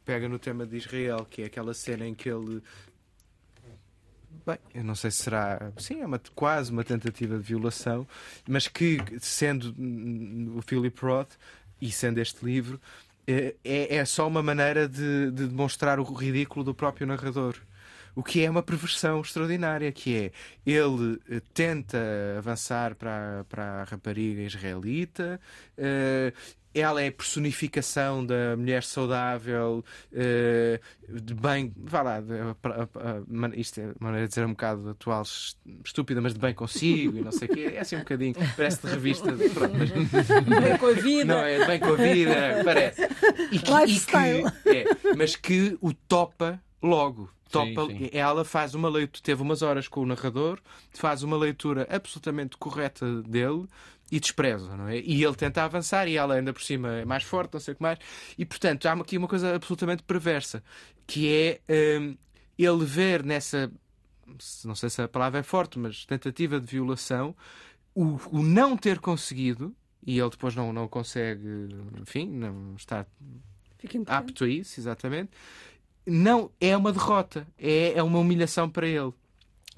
pega 0.06 0.30
no 0.30 0.38
tema 0.38 0.66
de 0.68 0.78
Israel, 0.78 1.26
que 1.30 1.42
é 1.42 1.46
aquela 1.46 1.74
cena 1.74 2.06
em 2.08 2.14
que 2.14 2.30
ele. 2.30 2.62
Bem, 4.46 4.58
eu 4.74 4.84
não 4.84 4.96
sei 4.96 5.12
se 5.12 5.24
será. 5.24 5.72
Sim, 5.78 6.02
é 6.02 6.06
uma, 6.06 6.20
quase 6.36 6.72
uma 6.72 6.84
tentativa 6.84 7.38
de 7.38 7.44
violação, 7.44 8.08
mas 8.48 8.68
que, 8.68 8.98
sendo 9.20 9.76
o 10.58 10.62
Philip 10.62 11.00
Roth 11.02 11.32
e 11.82 11.92
sendo 11.92 12.20
este 12.20 12.44
livro, 12.46 12.80
é, 13.64 13.96
é 13.98 14.06
só 14.06 14.28
uma 14.28 14.42
maneira 14.42 14.88
de, 14.88 15.32
de 15.32 15.48
demonstrar 15.48 16.00
o 16.00 16.04
ridículo 16.04 16.64
do 16.64 16.74
próprio 16.74 17.06
narrador. 17.06 17.56
O 18.16 18.24
que 18.24 18.44
é 18.44 18.50
uma 18.50 18.64
perversão 18.64 19.22
extraordinária, 19.22 19.92
que 19.92 20.18
é 20.18 20.32
ele 20.66 21.22
eh, 21.30 21.42
tenta 21.54 21.98
avançar 22.38 22.96
para, 22.96 23.46
para 23.48 23.82
a 23.82 23.84
rapariga 23.84 24.42
israelita, 24.42 25.40
eh, 25.78 26.34
ela 26.74 27.02
é 27.02 27.08
a 27.08 27.12
personificação 27.12 28.26
da 28.26 28.56
mulher 28.58 28.84
saudável, 28.84 29.84
eh, 30.14 30.80
de 31.08 31.34
bem, 31.34 31.74
vá 31.76 32.02
lá, 32.02 32.22
de- 32.22 32.34
a- 32.34 32.56
a- 32.56 33.56
isto 33.56 33.80
é 33.80 33.86
uma 33.86 33.96
maneira 34.00 34.28
de 34.28 34.30
dizer 34.30 34.46
um 34.46 34.52
bocado 34.52 34.90
atual, 34.90 35.24
est- 35.24 35.58
estúpida, 35.84 36.22
mas 36.22 36.34
de 36.34 36.40
bem 36.40 36.54
consigo 36.54 37.18
e 37.18 37.22
não 37.22 37.32
sei 37.32 37.48
o 37.48 37.52
quê, 37.54 37.72
é 37.76 37.80
assim 37.80 37.96
um 37.96 38.00
bocadinho, 38.00 38.36
parece 38.56 38.86
de 38.86 38.94
revista, 38.94 39.32
de- 39.32 39.50
pronto, 39.50 39.74
mas 39.78 39.90
bem 39.90 40.78
com 40.78 40.88
a 40.88 40.94
vida. 40.94 41.26
não, 41.26 41.40
é 41.42 41.66
bem 41.66 41.80
com 41.80 41.94
a 41.94 41.96
vida, 41.96 42.62
parece. 42.64 43.02
E 43.52 43.60
que, 43.60 43.72
Lifestyle. 43.74 44.48
e 44.48 44.52
que- 44.64 44.70
é, 44.70 44.86
mas 45.16 45.36
que 45.36 45.78
o 45.82 45.94
topa 45.94 46.62
logo. 46.82 47.30
Topa, 47.52 47.88
Sim, 47.88 47.98
sim. 47.98 48.10
Ela 48.14 48.46
faz 48.46 48.76
uma 48.76 48.88
leitura, 48.88 49.24
teve 49.24 49.42
umas 49.42 49.64
horas 49.64 49.88
com 49.88 50.02
o 50.02 50.06
narrador, 50.06 50.60
faz 50.94 51.24
uma 51.24 51.36
leitura 51.36 51.88
absolutamente 51.90 52.56
correta 52.58 53.24
dele 53.24 53.66
e 54.12 54.20
despreza, 54.20 54.76
não 54.76 54.88
é? 54.88 55.00
E 55.00 55.24
ele 55.24 55.36
tenta 55.36 55.64
avançar 55.64 56.08
e 56.08 56.18
ela 56.18 56.36
ainda 56.36 56.52
por 56.52 56.62
cima 56.62 56.90
é 56.94 57.06
mais 57.06 57.24
forte, 57.24 57.54
não 57.54 57.60
sei 57.60 57.74
o 57.74 57.78
que 57.78 57.84
mais. 57.84 58.00
E 58.38 58.46
portanto 58.46 58.86
há 58.88 58.94
aqui 58.94 59.18
uma 59.18 59.28
coisa 59.28 59.56
absolutamente 59.56 60.04
perversa, 60.04 60.64
que 61.06 61.28
é 61.68 62.00
hum, 62.00 62.16
ele 62.58 62.86
ver 62.86 63.24
nessa, 63.24 63.72
não 64.66 64.76
sei 64.76 64.90
se 64.90 65.02
a 65.02 65.08
palavra 65.08 65.40
é 65.40 65.44
forte, 65.44 65.78
mas 65.78 66.06
tentativa 66.06 66.60
de 66.60 66.66
violação, 66.66 67.36
o, 67.94 68.20
o 68.32 68.44
não 68.44 68.76
ter 68.76 69.00
conseguido, 69.00 69.76
e 70.06 70.20
ele 70.20 70.30
depois 70.30 70.56
não, 70.56 70.74
não 70.74 70.88
consegue, 70.88 71.70
enfim, 72.02 72.28
não 72.28 72.76
está 72.76 73.06
apto 74.08 74.44
a 74.44 74.50
isso, 74.50 74.80
exatamente, 74.80 75.32
não 76.06 76.52
é 76.60 76.76
uma 76.76 76.92
derrota, 76.92 77.48
é, 77.58 77.94
é 77.94 78.04
uma 78.04 78.20
humilhação 78.20 78.70
para 78.70 78.88
ele. 78.88 79.14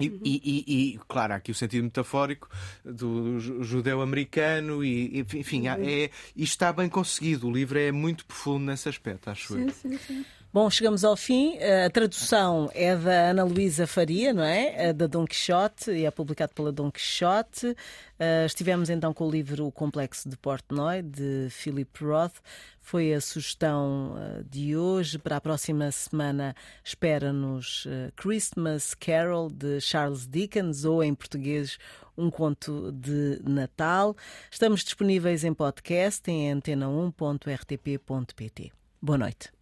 E, 0.00 0.08
uhum. 0.08 0.20
e, 0.24 0.42
e, 0.44 0.94
e, 0.94 1.00
claro, 1.06 1.34
há 1.34 1.36
aqui 1.36 1.50
o 1.50 1.54
sentido 1.54 1.84
metafórico 1.84 2.48
do 2.84 3.38
judeu-americano, 3.62 4.82
e, 4.82 5.20
enfim, 5.34 5.68
uhum. 5.68 5.74
é, 5.80 6.10
isto 6.34 6.52
está 6.54 6.72
bem 6.72 6.88
conseguido. 6.88 7.46
O 7.46 7.52
livro 7.52 7.78
é 7.78 7.92
muito 7.92 8.24
profundo 8.24 8.64
nesse 8.64 8.88
aspecto, 8.88 9.30
acho 9.30 9.54
sim, 9.54 9.62
eu. 9.62 9.70
Sim, 9.70 9.98
sim. 9.98 10.24
Bom, 10.52 10.68
chegamos 10.68 11.02
ao 11.02 11.16
fim. 11.16 11.56
A 11.58 11.88
tradução 11.88 12.70
é 12.74 12.94
da 12.94 13.30
Ana 13.30 13.42
Luísa 13.42 13.86
Faria, 13.86 14.34
não 14.34 14.44
é? 14.44 14.92
Da 14.92 15.06
Dom 15.06 15.24
Quixote, 15.24 15.90
e 15.90 16.04
é 16.04 16.10
publicado 16.10 16.52
pela 16.52 16.70
Dom 16.70 16.92
Quixote. 16.92 17.68
Uh, 17.68 18.44
estivemos 18.44 18.90
então 18.90 19.14
com 19.14 19.26
o 19.26 19.30
livro 19.30 19.66
O 19.66 19.72
Complexo 19.72 20.28
de 20.28 20.36
Portnoy, 20.36 21.00
de 21.00 21.48
Philip 21.48 22.04
Roth. 22.04 22.34
Foi 22.82 23.14
a 23.14 23.20
sugestão 23.22 24.14
de 24.50 24.76
hoje. 24.76 25.18
Para 25.18 25.38
a 25.38 25.40
próxima 25.40 25.90
semana 25.90 26.54
espera-nos 26.84 27.88
Christmas 28.14 28.92
Carol, 28.92 29.48
de 29.48 29.80
Charles 29.80 30.26
Dickens, 30.26 30.84
ou 30.84 31.02
em 31.02 31.14
português, 31.14 31.78
um 32.14 32.30
conto 32.30 32.92
de 32.92 33.40
Natal. 33.42 34.14
Estamos 34.50 34.84
disponíveis 34.84 35.44
em 35.44 35.54
podcast 35.54 36.30
em 36.30 36.52
antena1.rtp.pt. 36.52 38.70
Boa 39.00 39.16
noite. 39.16 39.61